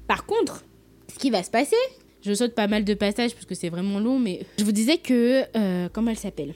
Par 0.08 0.26
contre, 0.26 0.64
ce 1.12 1.20
qui 1.20 1.30
va 1.30 1.44
se 1.44 1.52
passer, 1.52 1.76
je 2.22 2.34
saute 2.34 2.56
pas 2.56 2.68
mal 2.68 2.84
de 2.84 2.94
passages 2.94 3.34
parce 3.34 3.46
que 3.46 3.56
c'est 3.56 3.70
vraiment 3.70 4.00
long, 4.00 4.20
mais 4.20 4.46
je 4.60 4.64
vous 4.64 4.72
disais 4.72 4.98
que, 4.98 5.44
euh, 5.56 5.90
comment 5.92 6.12
elle 6.12 6.18
s'appelle? 6.18 6.54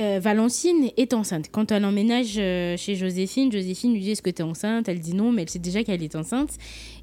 Euh, 0.00 0.18
Valentine 0.18 0.90
est 0.96 1.12
enceinte. 1.12 1.50
Quand 1.52 1.70
elle 1.72 1.84
emménage 1.84 2.36
euh, 2.38 2.76
chez 2.78 2.94
Joséphine, 2.94 3.52
Joséphine 3.52 3.92
lui 3.92 4.00
dit 4.00 4.12
Est-ce 4.12 4.22
que 4.22 4.30
tu 4.30 4.40
es 4.40 4.44
enceinte? 4.44 4.88
Elle 4.88 5.00
dit 5.00 5.14
non, 5.14 5.30
mais 5.30 5.42
elle 5.42 5.50
sait 5.50 5.58
déjà 5.58 5.84
qu'elle 5.84 6.02
est 6.02 6.16
enceinte. 6.16 6.56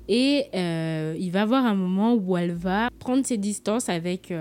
Et 0.08 0.46
euh, 0.56 1.16
il 1.20 1.32
va 1.32 1.44
avoir 1.44 1.66
un 1.66 1.76
moment 1.76 2.16
où 2.16 2.38
elle 2.38 2.54
va 2.54 2.90
prendre 3.00 3.26
ses 3.26 3.38
distances 3.38 3.90
avec 3.90 4.34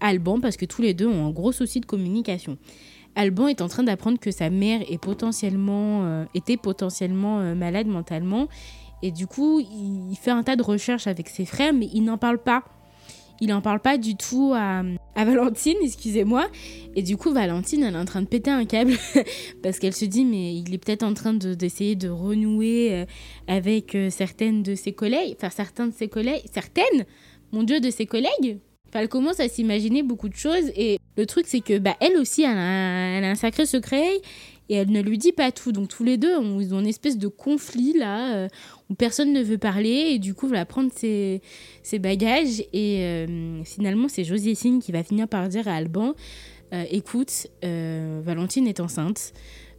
Alban 0.00 0.40
parce 0.40 0.56
que 0.56 0.64
tous 0.64 0.80
les 0.80 0.94
deux 0.94 1.06
ont 1.06 1.26
un 1.26 1.30
gros 1.30 1.52
souci 1.52 1.80
de 1.80 1.86
communication. 1.86 2.56
Alban 3.16 3.48
est 3.48 3.60
en 3.60 3.68
train 3.68 3.82
d'apprendre 3.82 4.18
que 4.18 4.30
sa 4.30 4.48
mère 4.48 4.80
était 6.34 6.56
potentiellement 6.56 7.54
malade 7.54 7.86
mentalement. 7.86 8.48
Et 9.02 9.10
du 9.10 9.26
coup, 9.26 9.60
il 9.60 10.16
fait 10.16 10.30
un 10.30 10.42
tas 10.42 10.56
de 10.56 10.62
recherches 10.62 11.06
avec 11.06 11.28
ses 11.28 11.44
frères, 11.44 11.74
mais 11.74 11.90
il 11.92 12.04
n'en 12.04 12.16
parle 12.16 12.38
pas 12.38 12.64
il 13.40 13.48
n'en 13.48 13.60
parle 13.60 13.80
pas 13.80 13.98
du 13.98 14.16
tout 14.16 14.52
à, 14.54 14.82
Valentine, 15.16 15.76
excusez-moi. 15.82 16.48
Et 16.94 17.02
du 17.02 17.16
coup, 17.16 17.32
Valentine, 17.32 17.82
elle 17.82 17.94
est 17.94 17.98
en 17.98 18.04
train 18.04 18.22
de 18.22 18.26
péter 18.26 18.50
un 18.50 18.64
câble 18.64 18.94
parce 19.62 19.78
qu'elle 19.78 19.94
se 19.94 20.04
dit, 20.04 20.24
mais 20.24 20.54
il 20.54 20.74
est 20.74 20.78
peut-être 20.78 21.02
en 21.02 21.14
train 21.14 21.34
d'essayer 21.34 21.96
de, 21.96 22.08
renouer 22.08 22.92
euh, 22.92 23.04
avec 23.46 23.94
euh, 23.94 24.10
certaines 24.10 24.62
de 24.62 24.74
ses 24.74 24.92
collègues, 24.92 25.34
enfin 25.36 25.50
certains 25.50 25.86
de 25.88 25.92
ses 25.92 26.08
collègues, 26.08 26.42
certaines, 26.52 27.04
mon 27.52 27.62
Dieu, 27.62 27.80
de 27.80 27.90
ses 27.90 28.06
collègues. 28.06 28.58
Enfin, 28.88 29.00
elle 29.00 29.08
commence 29.08 29.40
à 29.40 29.48
s'imaginer 29.48 30.02
beaucoup 30.02 30.28
de 30.28 30.36
choses 30.36 30.70
et 30.76 30.98
le 31.16 31.26
truc, 31.26 31.46
c'est 31.48 31.60
que 31.60 31.78
bah, 31.78 31.96
elle 32.00 32.16
aussi, 32.16 32.42
elle 32.42 32.56
a 32.56 33.30
un 33.30 33.34
sacré 33.34 33.66
secret 33.66 34.20
et 34.68 34.76
elle 34.76 34.90
ne 34.90 35.00
lui 35.00 35.18
dit 35.18 35.32
pas 35.32 35.52
tout. 35.52 35.72
Donc 35.72 35.88
tous 35.88 36.04
les 36.04 36.16
deux, 36.16 36.34
ils 36.60 36.74
ont 36.74 36.80
une 36.80 36.86
espèce 36.86 37.18
de 37.18 37.28
conflit 37.28 37.92
là 37.92 38.34
euh, 38.34 38.48
où 38.90 38.94
personne 38.94 39.32
ne 39.32 39.42
veut 39.42 39.58
parler 39.58 40.12
et 40.12 40.18
du 40.18 40.34
coup, 40.34 40.48
va 40.48 40.64
prendre 40.64 40.90
ses, 40.92 41.40
bagages 42.00 42.60
et 42.72 43.00
euh, 43.00 43.62
finalement, 43.64 44.08
c'est 44.08 44.24
Joséphine 44.24 44.80
qui 44.80 44.92
va 44.92 45.02
finir 45.02 45.28
par 45.28 45.48
dire 45.48 45.68
à 45.68 45.74
Alban 45.74 46.14
euh, 46.72 46.84
écoute, 46.90 47.46
Valentine 47.62 48.66
est 48.66 48.80
enceinte. 48.80 49.32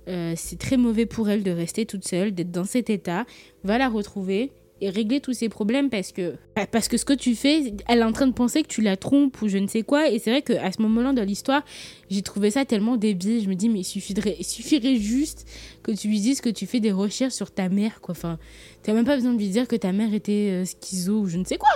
c'est 0.07 0.59
très 0.59 0.77
mauvais 0.77 1.05
pour 1.05 1.29
elle 1.29 1.43
de 1.43 1.51
rester 1.51 1.85
toute 1.85 2.07
seule, 2.07 2.33
d'être 2.33 2.51
dans 2.51 2.63
cet 2.63 2.89
état. 2.89 3.25
Va 3.63 3.77
la 3.77 3.89
retrouver 3.89 4.51
et 4.81 4.89
régler 4.89 5.21
tous 5.21 5.33
ces 5.33 5.47
problèmes 5.47 5.89
parce 5.89 6.11
que 6.11 6.35
bah, 6.55 6.67
parce 6.67 6.87
que 6.87 6.97
ce 6.97 7.05
que 7.05 7.13
tu 7.13 7.35
fais, 7.35 7.73
elle 7.87 7.99
est 7.99 8.03
en 8.03 8.11
train 8.11 8.27
de 8.27 8.33
penser 8.33 8.61
que 8.61 8.67
tu 8.67 8.81
la 8.81 8.97
trompes 8.97 9.41
ou 9.41 9.47
je 9.47 9.57
ne 9.57 9.67
sais 9.67 9.83
quoi. 9.83 10.09
Et 10.09 10.19
c'est 10.19 10.31
vrai 10.31 10.41
qu'à 10.41 10.71
ce 10.71 10.81
moment-là 10.81 11.13
dans 11.13 11.23
l'histoire, 11.23 11.63
j'ai 12.09 12.21
trouvé 12.21 12.51
ça 12.51 12.65
tellement 12.65 12.97
débile. 12.97 13.41
Je 13.41 13.49
me 13.49 13.55
dis 13.55 13.69
mais 13.69 13.79
il 13.79 13.83
suffirait, 13.85 14.35
il 14.37 14.45
suffirait 14.45 14.97
juste 14.97 15.47
que 15.81 15.91
tu 15.91 16.07
lui 16.07 16.19
dises 16.19 16.41
que 16.41 16.49
tu 16.49 16.65
fais 16.65 16.79
des 16.79 16.91
recherches 16.91 17.33
sur 17.33 17.51
ta 17.51 17.69
mère 17.69 18.01
quoi. 18.01 18.11
Enfin, 18.11 18.37
t'as 18.83 18.93
même 18.93 19.05
pas 19.05 19.15
besoin 19.15 19.33
de 19.33 19.37
lui 19.37 19.49
dire 19.49 19.67
que 19.67 19.75
ta 19.75 19.91
mère 19.93 20.13
était 20.13 20.49
euh, 20.51 20.65
schizo 20.65 21.21
ou 21.21 21.27
je 21.27 21.37
ne 21.37 21.45
sais 21.45 21.57
quoi. 21.57 21.69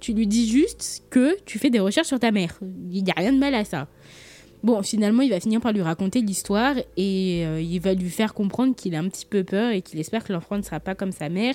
Tu 0.00 0.14
lui 0.14 0.26
dis 0.26 0.48
juste 0.48 1.04
que 1.10 1.36
tu 1.44 1.58
fais 1.58 1.70
des 1.70 1.80
recherches 1.80 2.08
sur 2.08 2.20
ta 2.20 2.30
mère. 2.30 2.58
Il 2.90 3.04
n'y 3.04 3.10
a 3.10 3.14
rien 3.16 3.32
de 3.32 3.38
mal 3.38 3.54
à 3.54 3.64
ça. 3.64 3.88
Bon, 4.66 4.82
finalement, 4.82 5.22
il 5.22 5.30
va 5.30 5.38
finir 5.38 5.60
par 5.60 5.72
lui 5.72 5.80
raconter 5.80 6.20
l'histoire 6.20 6.74
et 6.96 7.46
euh, 7.46 7.60
il 7.60 7.78
va 7.78 7.94
lui 7.94 8.10
faire 8.10 8.34
comprendre 8.34 8.74
qu'il 8.74 8.96
a 8.96 8.98
un 8.98 9.08
petit 9.08 9.24
peu 9.24 9.44
peur 9.44 9.70
et 9.70 9.80
qu'il 9.80 10.00
espère 10.00 10.24
que 10.24 10.32
l'enfant 10.32 10.56
ne 10.56 10.62
sera 10.62 10.80
pas 10.80 10.96
comme 10.96 11.12
sa 11.12 11.28
mère. 11.28 11.54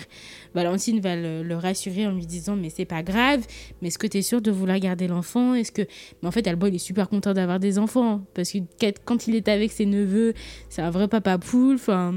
Valentine 0.56 1.02
va 1.02 1.18
le, 1.18 1.56
rassurer 1.56 2.08
en 2.08 2.14
lui 2.14 2.26
disant 2.26 2.56
Mais 2.56 2.70
c'est 2.70 2.86
pas 2.86 3.04
grave, 3.04 3.46
mais 3.82 3.90
est-ce 3.90 4.00
que 4.00 4.08
tu 4.08 4.20
es 4.20 4.22
sûr 4.22 4.42
de 4.42 4.50
vouloir 4.50 4.80
garder 4.80 5.10
l'enfant? 5.10 5.56
Est-ce 5.56 5.74
que. 5.74 5.82
Mais 6.22 6.30
en 6.30 6.32
fait, 6.32 6.48
Albo, 6.48 6.68
il 6.68 6.76
est 6.76 6.78
super 6.78 7.10
content 7.10 7.34
d'avoir 7.34 7.60
des 7.60 7.80
enfants 7.80 8.22
parce 8.34 8.54
que 8.54 8.60
quand 9.04 9.28
il 9.28 9.36
est 9.36 9.50
avec 9.50 9.74
ses 9.74 9.86
neveux, 9.86 10.34
c'est 10.70 10.82
un 10.82 10.90
vrai 10.90 11.10
papa 11.10 11.38
poule. 11.38 11.76
Enfin. 11.76 12.16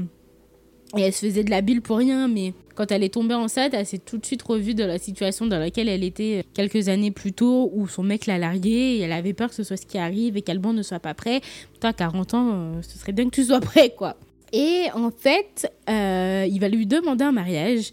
Et 0.97 1.01
elle 1.01 1.13
se 1.13 1.25
faisait 1.25 1.43
de 1.43 1.49
la 1.49 1.61
bile 1.61 1.81
pour 1.81 1.97
rien, 1.97 2.27
mais 2.27 2.53
quand 2.75 2.91
elle 2.91 3.03
est 3.03 3.13
tombée 3.13 3.33
enceinte, 3.33 3.73
elle 3.73 3.85
s'est 3.85 3.97
tout 3.99 4.17
de 4.17 4.25
suite 4.25 4.41
revue 4.43 4.73
de 4.73 4.83
la 4.83 4.97
situation 4.97 5.45
dans 5.45 5.59
laquelle 5.59 5.89
elle 5.89 6.03
était 6.03 6.43
quelques 6.53 6.89
années 6.89 7.11
plus 7.11 7.33
tôt, 7.33 7.71
où 7.73 7.87
son 7.87 8.03
mec 8.03 8.25
l'a 8.25 8.37
larguée, 8.37 8.97
et 8.97 8.99
elle 9.01 9.11
avait 9.11 9.33
peur 9.33 9.49
que 9.49 9.55
ce 9.55 9.63
soit 9.63 9.77
ce 9.77 9.85
qui 9.85 9.97
arrive 9.97 10.37
et 10.37 10.41
qu'Alban 10.41 10.73
ne 10.73 10.83
soit 10.83 10.99
pas 10.99 11.13
prêt. 11.13 11.41
Toi, 11.79 11.93
40 11.93 12.33
ans, 12.33 12.51
euh, 12.53 12.81
ce 12.81 12.97
serait 12.97 13.11
bien 13.11 13.25
que 13.25 13.35
tu 13.35 13.43
sois 13.43 13.59
prêt, 13.61 13.93
quoi. 13.95 14.15
Et 14.53 14.85
en 14.93 15.09
fait, 15.11 15.71
euh, 15.89 16.47
il 16.49 16.59
va 16.59 16.69
lui 16.69 16.85
demander 16.85 17.23
un 17.23 17.31
mariage. 17.31 17.91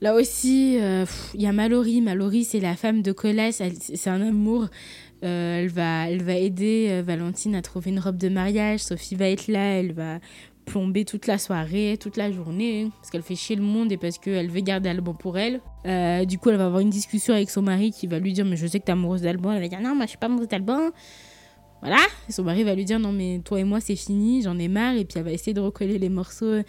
Là 0.00 0.14
aussi, 0.14 0.76
euh, 0.78 1.06
il 1.34 1.42
y 1.42 1.46
a 1.46 1.52
Mallory. 1.52 2.02
Mallory, 2.02 2.44
c'est 2.44 2.60
la 2.60 2.76
femme 2.76 3.02
de 3.02 3.12
Colas, 3.12 3.52
c'est 3.52 4.10
un 4.10 4.20
amour. 4.20 4.66
elle, 5.22 5.68
va, 5.68 6.10
elle 6.10 6.22
va 6.22 6.34
aider 6.34 7.02
Valentine 7.04 7.54
à 7.54 7.62
trouver 7.62 7.90
une 7.90 7.98
robe 7.98 8.18
de 8.18 8.28
mariage. 8.28 8.80
Sophie 8.80 9.14
va 9.14 9.28
être 9.30 9.48
là, 9.48 9.78
elle 9.78 9.92
va 9.92 10.18
plomber 10.66 11.04
toute 11.04 11.26
la 11.26 11.38
soirée, 11.38 11.96
toute 11.98 12.16
la 12.16 12.30
journée, 12.30 12.90
parce 12.96 13.10
qu'elle 13.10 13.22
fait 13.22 13.36
chier 13.36 13.56
le 13.56 13.62
monde 13.62 13.90
et 13.92 13.96
parce 13.96 14.18
qu'elle 14.18 14.50
veut 14.50 14.60
garder 14.60 14.90
Alban 14.90 15.14
pour 15.14 15.38
elle. 15.38 15.60
Euh, 15.86 16.24
du 16.26 16.38
coup, 16.38 16.50
elle 16.50 16.56
va 16.56 16.66
avoir 16.66 16.80
une 16.80 16.90
discussion 16.90 17.32
avec 17.32 17.48
son 17.48 17.62
mari 17.62 17.92
qui 17.92 18.06
va 18.06 18.18
lui 18.18 18.32
dire 18.32 18.44
Mais 18.44 18.56
je 18.56 18.66
sais 18.66 18.80
que 18.80 18.84
t'es 18.84 18.92
amoureuse 18.92 19.22
d'Alban. 19.22 19.52
Elle 19.52 19.62
va 19.62 19.68
dire 19.68 19.80
Non, 19.80 19.94
moi 19.94 20.04
je 20.04 20.10
suis 20.10 20.18
pas 20.18 20.26
amoureuse 20.26 20.48
d'Alban. 20.48 20.90
Voilà. 21.80 21.98
Et 22.28 22.32
son 22.32 22.42
mari 22.42 22.64
va 22.64 22.74
lui 22.74 22.84
dire 22.84 22.98
Non, 22.98 23.12
mais 23.12 23.40
toi 23.44 23.60
et 23.60 23.64
moi 23.64 23.80
c'est 23.80 23.96
fini, 23.96 24.42
j'en 24.42 24.58
ai 24.58 24.68
marre. 24.68 24.96
Et 24.96 25.04
puis 25.04 25.18
elle 25.18 25.24
va 25.24 25.32
essayer 25.32 25.54
de 25.54 25.60
recoller 25.60 25.98
les 25.98 26.08
morceaux. 26.08 26.60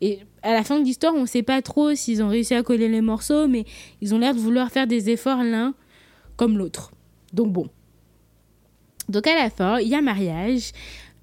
Et 0.00 0.20
à 0.42 0.52
la 0.52 0.64
fin 0.64 0.80
de 0.80 0.84
l'histoire, 0.84 1.14
on 1.14 1.26
sait 1.26 1.44
pas 1.44 1.62
trop 1.62 1.94
s'ils 1.94 2.22
ont 2.22 2.28
réussi 2.28 2.54
à 2.54 2.62
coller 2.62 2.88
les 2.88 3.02
morceaux, 3.02 3.46
mais 3.46 3.64
ils 4.00 4.14
ont 4.14 4.18
l'air 4.18 4.34
de 4.34 4.40
vouloir 4.40 4.70
faire 4.70 4.88
des 4.88 5.10
efforts 5.10 5.44
l'un 5.44 5.74
comme 6.36 6.58
l'autre. 6.58 6.90
Donc 7.32 7.52
bon. 7.52 7.68
Donc 9.08 9.26
à 9.26 9.34
la 9.34 9.50
fin, 9.50 9.78
il 9.78 9.88
y 9.88 9.94
a 9.94 10.00
mariage. 10.00 10.72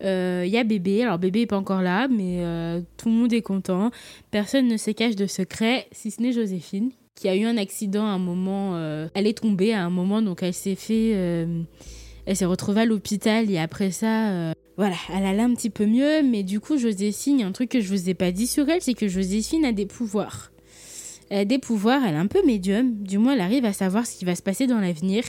Il 0.02 0.08
euh, 0.08 0.46
y 0.46 0.58
a 0.58 0.64
bébé, 0.64 1.04
alors 1.04 1.20
bébé 1.20 1.42
n'est 1.42 1.46
pas 1.46 1.58
encore 1.58 1.82
là, 1.82 2.08
mais 2.08 2.38
euh, 2.40 2.82
tout 2.98 3.10
le 3.10 3.16
monde 3.16 3.34
est 3.34 3.42
content. 3.42 3.92
Personne 4.32 4.68
ne 4.68 4.78
se 4.78 4.92
cache 4.92 5.16
de 5.16 5.26
secret, 5.26 5.88
si 5.92 6.10
ce 6.12 6.22
n'est 6.22 6.32
Joséphine, 6.32 6.92
qui 7.16 7.28
a 7.28 7.36
eu 7.36 7.44
un 7.44 7.58
accident 7.58 8.06
à 8.06 8.12
un 8.12 8.20
moment. 8.20 8.76
Euh, 8.76 9.10
elle 9.14 9.28
est 9.28 9.40
tombée 9.40 9.74
à 9.74 9.84
un 9.84 9.90
moment, 9.90 10.22
donc 10.22 10.42
elle 10.42 10.54
s'est 10.54 10.76
fait. 10.76 11.10
elle 11.10 12.36
s'est 12.36 12.46
retrouvée 12.46 12.82
à 12.82 12.86
l'hôpital 12.86 13.52
et 13.52 13.58
après 13.58 13.92
ça, 13.92 14.54
voilà, 14.78 14.96
elle 15.14 15.26
allait 15.26 15.44
un 15.44 15.54
petit 15.54 15.70
peu 15.70 15.86
mieux. 15.86 16.24
Mais 16.24 16.44
du 16.44 16.62
coup, 16.62 16.78
Joséphine, 16.78 17.42
un 17.42 17.52
truc 17.52 17.70
que 17.70 17.82
je 17.82 17.90
vous 17.90 18.10
ai 18.10 18.14
pas 18.14 18.32
dit 18.32 18.48
sur 18.48 18.70
elle, 18.70 18.82
c'est 18.82 18.94
que 18.94 19.10
Joséphine 19.10 19.66
a 19.66 19.74
des 19.74 19.86
pouvoirs. 19.86 20.52
Elle 21.30 21.40
a 21.40 21.46
des 21.46 21.60
pouvoirs, 21.60 22.02
elle 22.08 22.16
est 22.16 22.20
un 22.20 22.28
peu 22.28 22.44
médium, 22.46 23.04
du 23.04 23.18
moins 23.18 23.34
elle 23.34 23.42
arrive 23.42 23.66
à 23.66 23.74
savoir 23.74 24.08
ce 24.08 24.18
qui 24.18 24.26
va 24.26 24.34
se 24.34 24.42
passer 24.42 24.66
dans 24.66 24.80
l'avenir 24.80 25.24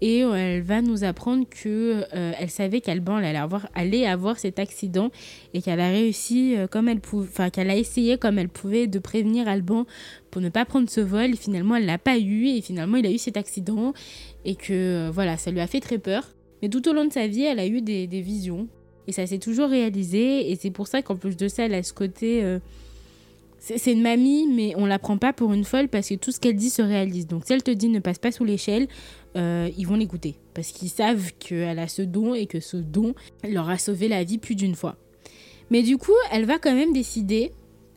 et 0.00 0.24
euh, 0.24 0.34
elle 0.34 0.62
va 0.62 0.82
nous 0.82 1.04
apprendre 1.04 1.46
que 1.48 2.04
euh, 2.14 2.32
elle 2.38 2.50
savait 2.50 2.80
qu'Alban 2.80 3.16
allait 3.16 3.36
avoir, 3.36 3.68
avoir 3.74 4.38
cet 4.38 4.58
accident 4.58 5.10
et 5.52 5.60
qu'elle 5.60 5.80
a 5.80 5.88
réussi 5.88 6.56
euh, 6.56 6.66
comme 6.66 6.88
elle 6.88 7.00
pouvait, 7.00 7.28
enfin 7.28 7.50
qu'elle 7.50 7.70
a 7.70 7.76
essayé 7.76 8.16
comme 8.16 8.38
elle 8.38 8.48
pouvait 8.48 8.86
de 8.86 8.98
prévenir 8.98 9.48
Alban 9.48 9.86
pour 10.30 10.40
ne 10.40 10.48
pas 10.48 10.64
prendre 10.64 10.88
ce 10.88 11.00
vol. 11.00 11.30
Et 11.30 11.36
finalement, 11.36 11.76
elle 11.76 11.86
l'a 11.86 11.98
pas 11.98 12.18
eu 12.18 12.46
et 12.46 12.60
finalement, 12.62 12.96
il 12.96 13.06
a 13.06 13.10
eu 13.10 13.18
cet 13.18 13.36
accident 13.36 13.92
et 14.44 14.54
que 14.54 15.10
voilà, 15.10 15.36
ça 15.36 15.50
lui 15.50 15.60
a 15.60 15.66
fait 15.66 15.80
très 15.80 15.98
peur. 15.98 16.28
Mais 16.62 16.68
tout 16.68 16.88
au 16.88 16.92
long 16.92 17.04
de 17.04 17.12
sa 17.12 17.26
vie, 17.26 17.42
elle 17.42 17.58
a 17.58 17.66
eu 17.66 17.82
des, 17.82 18.06
des 18.06 18.20
visions 18.20 18.68
et 19.06 19.12
ça 19.12 19.26
s'est 19.26 19.38
toujours 19.38 19.68
réalisé 19.68 20.50
et 20.50 20.56
c'est 20.56 20.70
pour 20.70 20.86
ça 20.86 21.02
qu'en 21.02 21.16
plus 21.16 21.36
de 21.36 21.48
ça, 21.48 21.64
elle 21.64 21.74
a 21.74 21.82
ce 21.82 21.92
côté 21.92 22.58
c'est 23.60 23.92
une 23.92 24.00
mamie, 24.00 24.46
mais 24.46 24.72
on 24.76 24.86
la 24.86 24.98
prend 24.98 25.18
pas 25.18 25.34
pour 25.34 25.52
une 25.52 25.64
folle 25.64 25.88
parce 25.88 26.08
que 26.08 26.14
tout 26.14 26.32
ce 26.32 26.40
qu'elle 26.40 26.56
dit 26.56 26.70
se 26.70 26.80
réalise. 26.80 27.26
Donc 27.26 27.44
si 27.44 27.52
elle 27.52 27.62
te 27.62 27.70
dit 27.70 27.88
ne 27.88 28.00
passe 28.00 28.18
pas 28.18 28.32
sous 28.32 28.44
l'échelle, 28.44 28.88
euh, 29.36 29.68
ils 29.76 29.86
vont 29.86 29.96
l'écouter 29.96 30.36
parce 30.54 30.72
qu'ils 30.72 30.88
savent 30.88 31.30
qu'elle 31.38 31.78
a 31.78 31.86
ce 31.86 32.02
don 32.02 32.34
et 32.34 32.46
que 32.46 32.58
ce 32.58 32.78
don 32.78 33.14
leur 33.46 33.68
a 33.68 33.76
sauvé 33.76 34.08
la 34.08 34.24
vie 34.24 34.38
plus 34.38 34.54
d'une 34.54 34.74
fois. 34.74 34.96
Mais 35.70 35.82
du 35.82 35.98
coup, 35.98 36.12
elle 36.32 36.46
va 36.46 36.58
quand 36.58 36.74
même 36.74 36.92
décider 36.92 37.52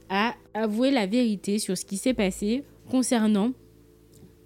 à 0.10 0.36
avouer 0.54 0.92
la 0.92 1.08
vérité 1.08 1.60
sur 1.60 1.78
ce 1.78 1.86
qui 1.86 1.98
s'est 1.98 2.14
passé 2.14 2.64
concernant 2.92 3.54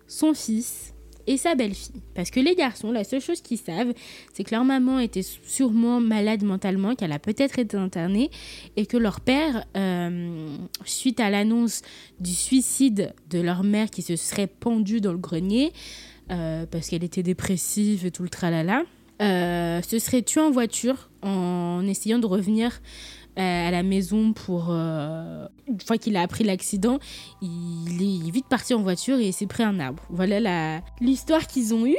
son 0.07 0.34
fils 0.34 0.93
et 1.28 1.38
sa 1.38 1.55
belle-fille. 1.55 2.01
Parce 2.15 2.32
que 2.32 2.39
les 2.39 2.55
garçons, 2.55 2.91
la 2.91 3.03
seule 3.03 3.21
chose 3.21 3.41
qu'ils 3.41 3.57
savent, 3.57 3.93
c'est 4.34 4.43
que 4.43 4.55
leur 4.55 4.63
maman 4.63 4.99
était 4.99 5.21
sûrement 5.21 5.99
malade 5.99 6.43
mentalement, 6.43 6.95
qu'elle 6.95 7.11
a 7.11 7.19
peut-être 7.19 7.59
été 7.59 7.78
internée, 7.78 8.32
et 8.75 8.86
que 8.86 8.97
leur 8.97 9.21
père, 9.21 9.65
euh, 9.75 10.55
suite 10.86 11.19
à 11.19 11.30
l'annonce 11.30 11.82
du 12.19 12.34
suicide 12.34 13.13
de 13.30 13.39
leur 13.39 13.63
mère 13.63 13.89
qui 13.89 14.01
se 14.01 14.15
serait 14.15 14.47
pendue 14.47 15.01
dans 15.01 15.11
le 15.11 15.19
grenier, 15.19 15.73
euh, 16.32 16.65
parce 16.65 16.89
qu'elle 16.89 17.03
était 17.03 17.23
dépressive 17.23 18.05
et 18.05 18.11
tout 18.11 18.23
le 18.23 18.30
tralala, 18.30 18.84
euh, 19.21 19.82
se 19.82 19.99
serait 19.99 20.21
tué 20.21 20.41
en 20.41 20.51
voiture 20.51 21.09
en 21.23 21.86
essayant 21.88 22.19
de 22.19 22.28
revenir 22.28 22.82
à 23.38 23.72
la 23.72 23.84
maison 23.84 24.34
pour... 24.34 24.68
euh, 24.70 25.48
une 25.68 25.80
fois 25.82 25.98
qu'il 25.98 26.16
a 26.16 26.22
appris 26.22 26.44
l'accident, 26.44 27.00
il 27.42 28.28
est 28.28 28.32
vite 28.32 28.48
parti 28.50 28.74
en 28.74 28.82
voiture 28.82 29.20
et 29.20 29.32
s'est 29.32 29.48
pris 29.48 29.64
un 29.64 29.80
arbre. 29.80 30.04
Voilà 30.10 30.82
l'histoire 31.02 31.46
qu'ils 31.46 31.74
ont 31.74 31.86
eue. 31.86 31.98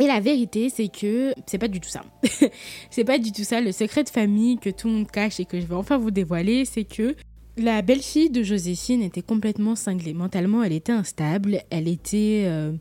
Et 0.00 0.06
la 0.06 0.20
vérité, 0.20 0.68
c'est 0.70 0.88
que 0.88 1.34
c'est 1.46 1.58
pas 1.58 1.68
du 1.68 1.80
tout 1.80 1.88
ça. 1.88 2.02
c'est 2.90 3.04
pas 3.04 3.18
du 3.18 3.32
tout 3.32 3.44
ça. 3.44 3.60
Le 3.60 3.72
secret 3.72 4.04
de 4.04 4.08
famille 4.08 4.58
que 4.58 4.70
tout 4.70 4.88
le 4.88 4.94
monde 4.94 5.10
cache 5.10 5.40
et 5.40 5.44
que 5.44 5.60
je 5.60 5.66
vais 5.66 5.74
enfin 5.74 5.98
vous 5.98 6.10
dévoiler, 6.10 6.64
c'est 6.64 6.84
que 6.84 7.14
la 7.56 7.82
belle-fille 7.82 8.30
de 8.30 8.42
Joséphine 8.42 9.02
était 9.02 9.22
complètement 9.22 9.76
cinglée. 9.76 10.14
Mentalement, 10.14 10.62
elle 10.62 10.72
était 10.72 10.92
instable. 10.92 11.62
Elle 11.70 11.88
était... 11.88 12.44
euh, 12.46 12.72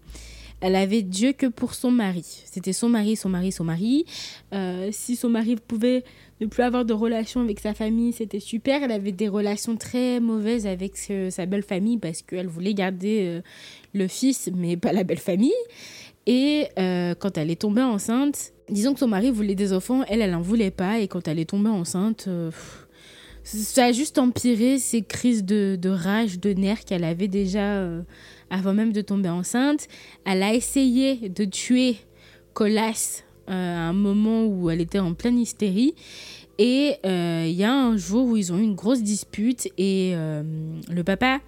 elle 0.61 0.75
avait 0.75 1.01
Dieu 1.01 1.31
que 1.31 1.45
pour 1.45 1.73
son 1.73 1.91
mari. 1.91 2.25
C'était 2.45 2.73
son 2.73 2.89
mari, 2.89 3.15
son 3.15 3.29
mari, 3.29 3.51
son 3.51 3.63
mari. 3.63 4.05
Euh, 4.53 4.89
si 4.91 5.15
son 5.15 5.29
mari 5.29 5.55
pouvait 5.55 6.03
ne 6.41 6.47
plus 6.47 6.63
avoir 6.63 6.85
de 6.85 6.93
relation 6.93 7.41
avec 7.41 7.59
sa 7.59 7.73
famille, 7.73 8.13
c'était 8.13 8.39
super. 8.39 8.83
Elle 8.83 8.91
avait 8.91 9.11
des 9.11 9.29
relations 9.29 9.77
très 9.77 10.19
mauvaises 10.19 10.67
avec 10.67 10.97
sa 10.97 11.45
belle 11.45 11.63
famille 11.63 11.97
parce 11.97 12.21
qu'elle 12.21 12.47
voulait 12.47 12.73
garder 12.73 13.21
euh, 13.21 13.41
le 13.93 14.07
fils, 14.07 14.49
mais 14.53 14.75
pas 14.75 14.91
la 14.91 15.03
belle 15.03 15.19
famille. 15.19 15.53
Et 16.25 16.67
euh, 16.77 17.15
quand 17.15 17.37
elle 17.37 17.49
est 17.49 17.61
tombée 17.61 17.81
enceinte, 17.81 18.51
disons 18.69 18.93
que 18.93 18.99
son 18.99 19.07
mari 19.07 19.31
voulait 19.31 19.55
des 19.55 19.71
enfants, 19.71 20.03
elle, 20.09 20.21
elle 20.21 20.31
n'en 20.31 20.41
voulait 20.41 20.71
pas. 20.71 20.99
Et 20.99 21.07
quand 21.07 21.27
elle 21.27 21.39
est 21.39 21.49
tombée 21.49 21.69
enceinte, 21.69 22.27
ça 23.43 23.85
a 23.85 23.91
juste 23.93 24.19
empiré 24.19 24.77
ces 24.77 25.01
crises 25.01 25.45
de, 25.45 25.89
rage, 25.89 26.39
de 26.39 26.51
nerfs 26.51 26.83
qu'elle 26.83 27.05
avait 27.05 27.29
déjà 27.29 27.81
avant 28.49 28.73
même 28.73 28.93
de 28.93 29.01
tomber 29.01 29.29
enceinte. 29.29 29.87
Elle 30.25 30.43
a 30.43 30.53
essayé 30.53 31.29
de 31.29 31.45
tuer 31.45 31.97
Colas 32.53 33.23
euh, 33.49 33.51
à 33.51 33.89
un 33.89 33.93
moment 33.93 34.45
où 34.45 34.69
elle 34.69 34.81
était 34.81 34.99
en 34.99 35.13
pleine 35.13 35.39
hystérie. 35.39 35.95
Et 36.57 36.95
euh, 37.05 37.45
il 37.47 37.55
y 37.55 37.63
a 37.63 37.73
un 37.73 37.97
jour 37.97 38.27
où 38.27 38.37
ils 38.37 38.51
ont 38.51 38.57
eu 38.57 38.63
une 38.63 38.75
grosse 38.75 39.01
dispute 39.01 39.67
et 39.77 40.11
euh, 40.13 40.43
le 40.91 41.03
papa, 41.03 41.39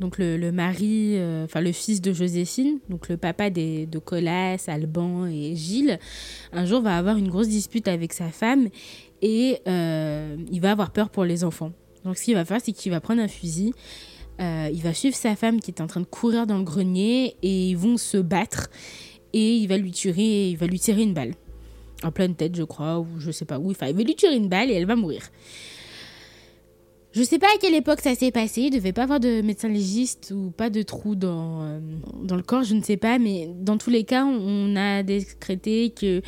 donc 0.00 0.16
le, 0.18 0.50
mari, 0.50 1.16
enfin 1.44 1.60
le 1.60 1.70
fils 1.70 2.00
de 2.00 2.12
Joséphine, 2.12 2.78
donc 2.88 3.08
le 3.08 3.18
papa 3.18 3.50
de 3.50 3.98
Colas, 3.98 4.64
Alban 4.66 5.26
et 5.26 5.54
Gilles, 5.54 5.98
un 6.52 6.64
jour 6.64 6.80
va 6.80 6.96
avoir 6.96 7.18
une 7.18 7.28
grosse 7.28 7.48
dispute 7.48 7.86
avec 7.86 8.14
sa 8.14 8.30
femme 8.30 8.68
et 9.20 9.60
il 9.66 10.60
va 10.60 10.72
avoir 10.72 10.90
peur 10.90 11.10
pour 11.10 11.24
les 11.24 11.44
enfants. 11.44 11.72
Donc 12.04 12.16
ce 12.16 12.24
qu'il 12.24 12.34
va 12.34 12.44
faire, 12.44 12.60
c'est 12.64 12.72
qu'il 12.72 12.90
va 12.90 13.00
prendre 13.00 13.20
un 13.20 13.28
fusil, 13.28 13.74
euh, 14.42 14.68
il 14.72 14.82
va 14.82 14.92
suivre 14.92 15.16
sa 15.16 15.36
femme 15.36 15.60
qui 15.60 15.70
est 15.70 15.80
en 15.80 15.86
train 15.86 16.00
de 16.00 16.06
courir 16.06 16.46
dans 16.46 16.58
le 16.58 16.64
grenier 16.64 17.36
et 17.42 17.70
ils 17.70 17.76
vont 17.76 17.96
se 17.96 18.18
battre 18.18 18.68
et 19.32 19.56
il 19.56 19.66
va 19.68 19.78
lui 19.78 19.92
tirer, 19.92 20.50
il 20.50 20.56
va 20.56 20.66
lui 20.66 20.80
tirer 20.80 21.02
une 21.02 21.14
balle 21.14 21.34
en 22.02 22.10
pleine 22.10 22.34
tête, 22.34 22.56
je 22.56 22.64
crois, 22.64 22.98
ou 22.98 23.06
je 23.18 23.30
sais 23.30 23.44
pas 23.44 23.58
où. 23.58 23.70
Enfin, 23.70 23.86
il 23.86 23.94
va 23.94 24.02
lui 24.02 24.14
tirer 24.16 24.36
une 24.36 24.48
balle 24.48 24.70
et 24.70 24.74
elle 24.74 24.86
va 24.86 24.96
mourir. 24.96 25.22
Je 27.12 27.22
sais 27.22 27.38
pas 27.38 27.46
à 27.54 27.58
quelle 27.60 27.74
époque 27.74 28.00
ça 28.00 28.14
s'est 28.14 28.30
passé. 28.30 28.62
Il 28.62 28.70
devait 28.70 28.94
pas 28.94 29.02
avoir 29.02 29.20
de 29.20 29.42
médecin 29.42 29.68
légiste 29.68 30.32
ou 30.34 30.50
pas 30.50 30.70
de 30.70 30.80
trou 30.80 31.14
dans, 31.14 31.62
euh, 31.62 31.80
dans 32.22 32.36
le 32.36 32.42
corps, 32.42 32.62
je 32.62 32.74
ne 32.74 32.82
sais 32.82 32.96
pas. 32.96 33.18
Mais 33.18 33.50
dans 33.54 33.76
tous 33.76 33.90
les 33.90 34.04
cas, 34.04 34.24
on 34.24 34.74
a 34.76 35.02
décrété 35.02 35.90
que 35.90 36.22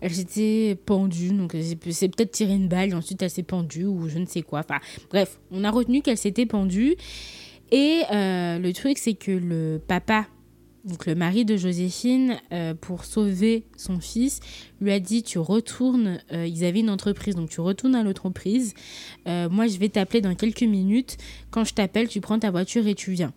elle 0.00 0.14
s'était 0.14 0.78
pendue. 0.86 1.32
Donc 1.32 1.52
s'est 1.52 2.08
peut-être 2.08 2.30
tiré 2.30 2.54
une 2.54 2.68
balle 2.68 2.90
et 2.90 2.94
ensuite 2.94 3.20
elle 3.22 3.30
s'est 3.30 3.42
pendue 3.42 3.84
ou 3.84 4.08
je 4.08 4.18
ne 4.18 4.24
sais 4.24 4.40
quoi. 4.40 4.60
Enfin, 4.60 4.80
bref, 5.10 5.38
on 5.50 5.62
a 5.62 5.70
retenu 5.70 6.00
qu'elle 6.00 6.18
s'était 6.18 6.46
pendue. 6.46 6.96
Et 7.70 8.02
euh, 8.10 8.58
le 8.58 8.72
truc, 8.72 8.98
c'est 8.98 9.14
que 9.14 9.30
le 9.30 9.80
papa, 9.86 10.26
donc 10.84 11.06
le 11.06 11.14
mari 11.14 11.44
de 11.44 11.56
Joséphine, 11.56 12.38
euh, 12.52 12.74
pour 12.74 13.04
sauver 13.04 13.66
son 13.76 14.00
fils, 14.00 14.40
lui 14.80 14.92
a 14.92 14.98
dit 14.98 15.22
tu 15.22 15.38
retournes, 15.38 16.20
euh, 16.32 16.46
ils 16.46 16.64
avaient 16.64 16.80
une 16.80 16.90
entreprise, 16.90 17.36
donc 17.36 17.50
tu 17.50 17.60
retournes 17.60 17.94
à 17.94 18.02
l'entreprise, 18.02 18.74
moi 19.26 19.66
je 19.66 19.78
vais 19.78 19.88
t'appeler 19.88 20.20
dans 20.20 20.34
quelques 20.34 20.62
minutes, 20.62 21.16
quand 21.50 21.64
je 21.64 21.74
t'appelle 21.74 22.08
tu 22.08 22.20
prends 22.20 22.38
ta 22.38 22.50
voiture 22.50 22.86
et 22.86 22.94
tu 22.94 23.12
viens. 23.12 23.32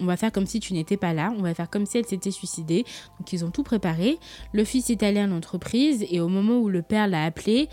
On 0.00 0.06
va 0.06 0.16
faire 0.16 0.32
comme 0.32 0.46
si 0.46 0.60
tu 0.60 0.72
n'étais 0.72 0.96
pas 0.96 1.12
là, 1.12 1.32
on 1.36 1.42
va 1.42 1.52
faire 1.52 1.68
comme 1.68 1.84
si 1.84 1.98
elle 1.98 2.06
s'était 2.06 2.30
suicidée. 2.30 2.84
Donc 3.18 3.32
ils 3.34 3.44
ont 3.44 3.50
tout 3.50 3.62
préparé. 3.62 4.18
Le 4.54 4.64
fils 4.64 4.88
est 4.88 5.02
allé 5.02 5.20
à 5.20 5.26
l'entreprise 5.26 6.06
et 6.10 6.20
au 6.20 6.28
moment 6.28 6.58
où 6.58 6.70
le 6.70 6.80
père 6.80 7.06
l'a 7.06 7.24
appelé, 7.24 7.68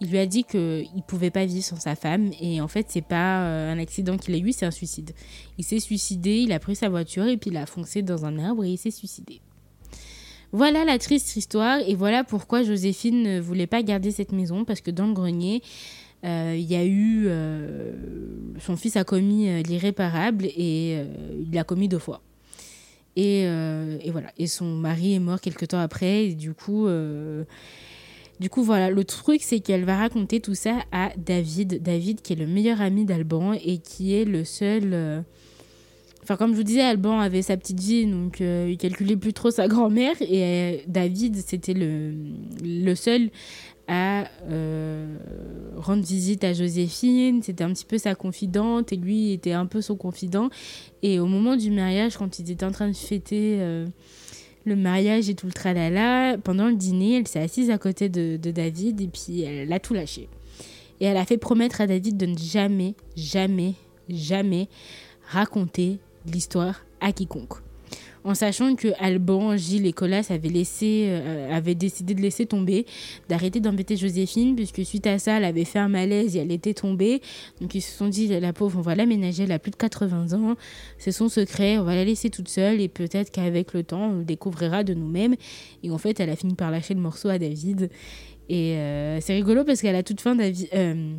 il 0.00 0.10
lui 0.10 0.18
a 0.18 0.26
dit 0.26 0.44
qu'il 0.44 0.60
ne 0.60 1.02
pouvait 1.06 1.30
pas 1.30 1.44
vivre 1.44 1.64
sans 1.64 1.80
sa 1.80 1.96
femme 1.96 2.30
et 2.40 2.60
en 2.60 2.68
fait 2.68 2.86
c'est 2.88 3.02
pas 3.02 3.42
euh, 3.42 3.72
un 3.72 3.78
accident 3.78 4.16
qu'il 4.16 4.34
a 4.34 4.38
eu, 4.38 4.52
c'est 4.52 4.66
un 4.66 4.70
suicide. 4.70 5.12
Il 5.58 5.64
s'est 5.64 5.80
suicidé, 5.80 6.38
il 6.38 6.52
a 6.52 6.60
pris 6.60 6.76
sa 6.76 6.88
voiture 6.88 7.26
et 7.26 7.36
puis 7.36 7.50
il 7.50 7.56
a 7.56 7.66
foncé 7.66 8.02
dans 8.02 8.24
un 8.24 8.38
arbre 8.38 8.64
et 8.64 8.70
il 8.70 8.78
s'est 8.78 8.92
suicidé. 8.92 9.40
Voilà 10.52 10.84
la 10.84 10.98
triste 10.98 11.36
histoire 11.36 11.80
et 11.86 11.94
voilà 11.94 12.24
pourquoi 12.24 12.62
Joséphine 12.62 13.22
ne 13.22 13.40
voulait 13.40 13.66
pas 13.66 13.82
garder 13.82 14.10
cette 14.10 14.32
maison 14.32 14.64
parce 14.64 14.80
que 14.80 14.90
dans 14.90 15.06
le 15.06 15.12
grenier, 15.12 15.62
euh, 16.24 16.54
il 16.56 16.64
y 16.64 16.76
a 16.76 16.84
eu... 16.84 17.24
euh, 17.26 17.92
son 18.60 18.76
fils 18.76 18.96
a 18.96 19.04
commis 19.04 19.62
l'irréparable 19.62 20.46
et 20.46 21.04
il 21.38 21.52
l'a 21.52 21.64
commis 21.64 21.88
deux 21.88 21.98
fois. 21.98 22.22
Et, 23.16 23.42
et 23.42 24.10
voilà. 24.10 24.32
Et 24.38 24.46
son 24.46 24.64
mari 24.64 25.14
est 25.14 25.18
mort 25.18 25.40
quelque 25.40 25.66
temps 25.66 25.80
après 25.80 26.26
et 26.26 26.34
du 26.34 26.54
coup... 26.54 26.86
du 28.40 28.50
coup, 28.50 28.62
voilà, 28.62 28.90
le 28.90 29.04
truc, 29.04 29.42
c'est 29.42 29.60
qu'elle 29.60 29.84
va 29.84 29.96
raconter 29.96 30.40
tout 30.40 30.54
ça 30.54 30.78
à 30.92 31.10
David. 31.16 31.82
David, 31.82 32.22
qui 32.22 32.34
est 32.34 32.36
le 32.36 32.46
meilleur 32.46 32.80
ami 32.80 33.04
d'Alban 33.04 33.52
et 33.52 33.78
qui 33.78 34.14
est 34.14 34.24
le 34.24 34.44
seul. 34.44 34.90
euh, 34.92 35.20
Enfin, 36.22 36.36
comme 36.36 36.52
je 36.52 36.56
vous 36.56 36.62
disais, 36.62 36.82
Alban 36.82 37.20
avait 37.20 37.40
sa 37.40 37.56
petite 37.56 37.80
vie, 37.80 38.04
donc 38.04 38.42
euh, 38.42 38.68
il 38.70 38.76
calculait 38.76 39.16
plus 39.16 39.32
trop 39.32 39.50
sa 39.50 39.66
grand-mère. 39.66 40.14
Et 40.20 40.42
euh, 40.44 40.76
David, 40.86 41.36
c'était 41.36 41.72
le, 41.74 42.94
seul 42.94 43.30
à 43.88 44.28
rendre 45.76 46.04
visite 46.04 46.44
à 46.44 46.52
Joséphine. 46.52 47.42
C'était 47.42 47.64
un 47.64 47.72
petit 47.72 47.86
peu 47.86 47.96
sa 47.96 48.14
confidente 48.14 48.92
et 48.92 48.96
lui 48.96 49.32
était 49.32 49.52
un 49.52 49.64
peu 49.64 49.80
son 49.80 49.96
confident. 49.96 50.50
Et 51.02 51.18
au 51.18 51.26
moment 51.26 51.56
du 51.56 51.70
mariage, 51.70 52.18
quand 52.18 52.38
ils 52.38 52.50
étaient 52.50 52.66
en 52.66 52.72
train 52.72 52.88
de 52.88 52.96
fêter. 52.96 53.58
Le 54.68 54.76
mariage 54.76 55.28
et 55.28 55.34
tout 55.34 55.46
le 55.46 55.52
tralala. 55.52 56.38
Pendant 56.38 56.68
le 56.68 56.76
dîner, 56.76 57.18
elle 57.18 57.26
s'est 57.26 57.40
assise 57.40 57.70
à 57.70 57.78
côté 57.78 58.08
de, 58.08 58.36
de 58.36 58.50
David 58.50 59.00
et 59.00 59.08
puis 59.08 59.42
elle 59.42 59.72
a 59.72 59.80
tout 59.80 59.94
lâché. 59.94 60.28
Et 61.00 61.04
elle 61.06 61.16
a 61.16 61.24
fait 61.24 61.38
promettre 61.38 61.80
à 61.80 61.86
David 61.86 62.16
de 62.16 62.26
ne 62.26 62.36
jamais, 62.36 62.94
jamais, 63.16 63.74
jamais 64.08 64.68
raconter 65.28 65.98
l'histoire 66.26 66.84
à 67.00 67.12
quiconque. 67.12 67.67
En 68.24 68.34
sachant 68.34 68.74
que 68.74 68.88
Alban, 68.98 69.56
Gilles 69.56 69.86
et 69.86 69.92
Colas 69.92 70.26
avaient, 70.30 70.48
laissé, 70.48 71.06
euh, 71.08 71.54
avaient 71.54 71.74
décidé 71.74 72.14
de 72.14 72.20
laisser 72.20 72.46
tomber, 72.46 72.86
d'arrêter 73.28 73.60
d'embêter 73.60 73.96
Joséphine, 73.96 74.56
puisque 74.56 74.84
suite 74.84 75.06
à 75.06 75.18
ça, 75.18 75.38
elle 75.38 75.44
avait 75.44 75.64
fait 75.64 75.78
un 75.78 75.88
malaise 75.88 76.36
et 76.36 76.40
elle 76.40 76.52
était 76.52 76.74
tombée. 76.74 77.20
Donc 77.60 77.74
ils 77.74 77.80
se 77.80 77.96
sont 77.96 78.08
dit, 78.08 78.28
la 78.28 78.52
pauvre, 78.52 78.78
on 78.78 78.82
va 78.82 78.94
l'aménager, 78.94 79.44
elle 79.44 79.52
a 79.52 79.58
plus 79.58 79.70
de 79.70 79.76
80 79.76 80.32
ans, 80.32 80.56
c'est 80.98 81.12
son 81.12 81.28
secret, 81.28 81.78
on 81.78 81.84
va 81.84 81.94
la 81.94 82.04
laisser 82.04 82.30
toute 82.30 82.48
seule 82.48 82.80
et 82.80 82.88
peut-être 82.88 83.30
qu'avec 83.30 83.72
le 83.72 83.82
temps, 83.82 84.10
on 84.10 84.18
le 84.18 84.24
découvrira 84.24 84.84
de 84.84 84.94
nous-mêmes. 84.94 85.36
Et 85.82 85.90
en 85.90 85.98
fait, 85.98 86.20
elle 86.20 86.30
a 86.30 86.36
fini 86.36 86.54
par 86.54 86.70
lâcher 86.70 86.94
le 86.94 87.00
morceau 87.00 87.28
à 87.28 87.38
David. 87.38 87.90
Et 88.48 88.76
euh, 88.76 89.20
c'est 89.20 89.34
rigolo 89.34 89.64
parce 89.64 89.82
qu'à 89.82 89.92
la 89.92 90.02
toute 90.02 90.20
fin, 90.20 90.34
David, 90.34 90.68
euh, 90.74 91.14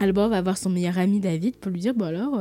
Alban 0.00 0.28
va 0.28 0.40
voir 0.42 0.56
son 0.56 0.70
meilleur 0.70 0.98
ami 0.98 1.20
David 1.20 1.56
pour 1.56 1.70
lui 1.70 1.80
dire, 1.80 1.94
bon 1.94 2.06
alors... 2.06 2.40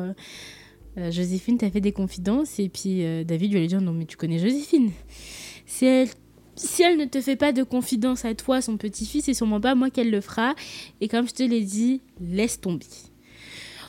euh, 0.97 1.11
Joséphine 1.11 1.57
t'a 1.57 1.69
fait 1.69 1.81
des 1.81 1.91
confidences 1.91 2.59
et 2.59 2.69
puis 2.69 3.05
euh, 3.05 3.23
David 3.23 3.51
lui 3.51 3.57
allait 3.59 3.67
dire 3.67 3.81
non 3.81 3.93
mais 3.93 4.05
tu 4.05 4.17
connais 4.17 4.39
Joséphine. 4.39 4.91
Si 5.65 5.85
elle 5.85 6.09
si 6.55 6.83
elle 6.83 6.97
ne 6.97 7.05
te 7.05 7.21
fait 7.21 7.37
pas 7.37 7.53
de 7.53 7.63
confidences 7.63 8.25
à 8.25 8.35
toi 8.35 8.61
son 8.61 8.75
petit-fils 8.77 9.25
c'est 9.25 9.33
sûrement 9.33 9.61
pas 9.61 9.75
moi 9.75 9.89
qu'elle 9.89 10.11
le 10.11 10.21
fera. 10.21 10.55
Et 11.01 11.07
comme 11.07 11.27
je 11.27 11.33
te 11.33 11.43
l'ai 11.43 11.61
dit 11.61 12.01
laisse 12.19 12.59
tomber. 12.59 12.85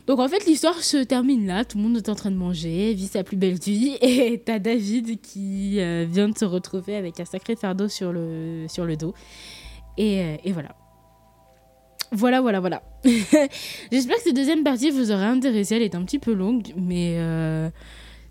Donc 0.06 0.18
en 0.18 0.28
fait 0.28 0.44
l'histoire 0.46 0.82
se 0.82 0.98
termine 0.98 1.46
là. 1.46 1.64
Tout 1.64 1.78
le 1.78 1.84
monde 1.84 1.96
est 1.96 2.08
en 2.08 2.14
train 2.14 2.30
de 2.30 2.36
manger 2.36 2.94
vit 2.94 3.08
sa 3.08 3.24
plus 3.24 3.36
belle 3.36 3.58
vie. 3.58 3.96
Et 4.02 4.42
t'as 4.44 4.58
David 4.58 5.20
qui 5.20 5.80
euh, 5.80 6.06
vient 6.08 6.28
de 6.28 6.36
se 6.36 6.44
retrouver 6.44 6.96
avec 6.96 7.18
un 7.20 7.24
sacré 7.24 7.56
fardeau 7.56 7.88
sur 7.88 8.12
le 8.12 8.66
sur 8.68 8.84
le 8.84 8.96
dos. 8.96 9.14
Et, 9.96 10.38
et 10.44 10.52
voilà 10.52 10.79
Voilà, 12.12 12.40
voilà, 12.40 12.60
voilà. 12.60 12.82
J'espère 13.04 14.16
que 14.16 14.22
cette 14.22 14.36
deuxième 14.36 14.64
partie 14.64 14.90
vous 14.90 15.12
aura 15.12 15.26
intéressé. 15.26 15.76
Elle 15.76 15.82
est 15.82 15.94
un 15.94 16.04
petit 16.04 16.18
peu 16.18 16.32
longue, 16.32 16.72
mais 16.76 17.16
euh, 17.18 17.70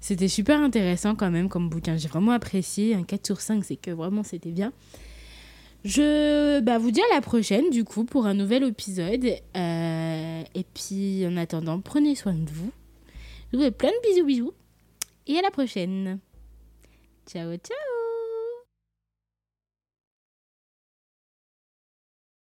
c'était 0.01 0.27
super 0.27 0.59
intéressant 0.59 1.15
quand 1.15 1.31
même 1.31 1.49
comme 1.49 1.69
bouquin. 1.69 1.95
J'ai 1.97 2.09
vraiment 2.09 2.31
apprécié. 2.31 2.93
Un 2.95 3.03
4 3.03 3.25
sur 3.25 3.41
5, 3.41 3.63
c'est 3.63 3.77
que 3.77 3.91
vraiment 3.91 4.23
c'était 4.23 4.51
bien. 4.51 4.73
Je 5.85 6.59
bah, 6.59 6.77
vous 6.77 6.91
dis 6.91 7.01
à 7.01 7.15
la 7.15 7.21
prochaine, 7.21 7.69
du 7.69 7.85
coup, 7.85 8.03
pour 8.03 8.25
un 8.25 8.33
nouvel 8.33 8.63
épisode. 8.63 9.25
Euh, 9.55 10.43
et 10.53 10.65
puis, 10.73 11.25
en 11.25 11.37
attendant, 11.37 11.79
prenez 11.79 12.15
soin 12.15 12.33
de 12.33 12.49
vous. 12.49 12.71
Je 13.51 13.57
vous 13.57 13.63
fais 13.63 13.71
plein 13.71 13.89
de 13.89 14.09
bisous, 14.09 14.25
bisous. 14.25 14.53
Et 15.27 15.37
à 15.37 15.41
la 15.41 15.51
prochaine. 15.51 16.19
Ciao, 17.25 17.55
ciao 17.55 17.98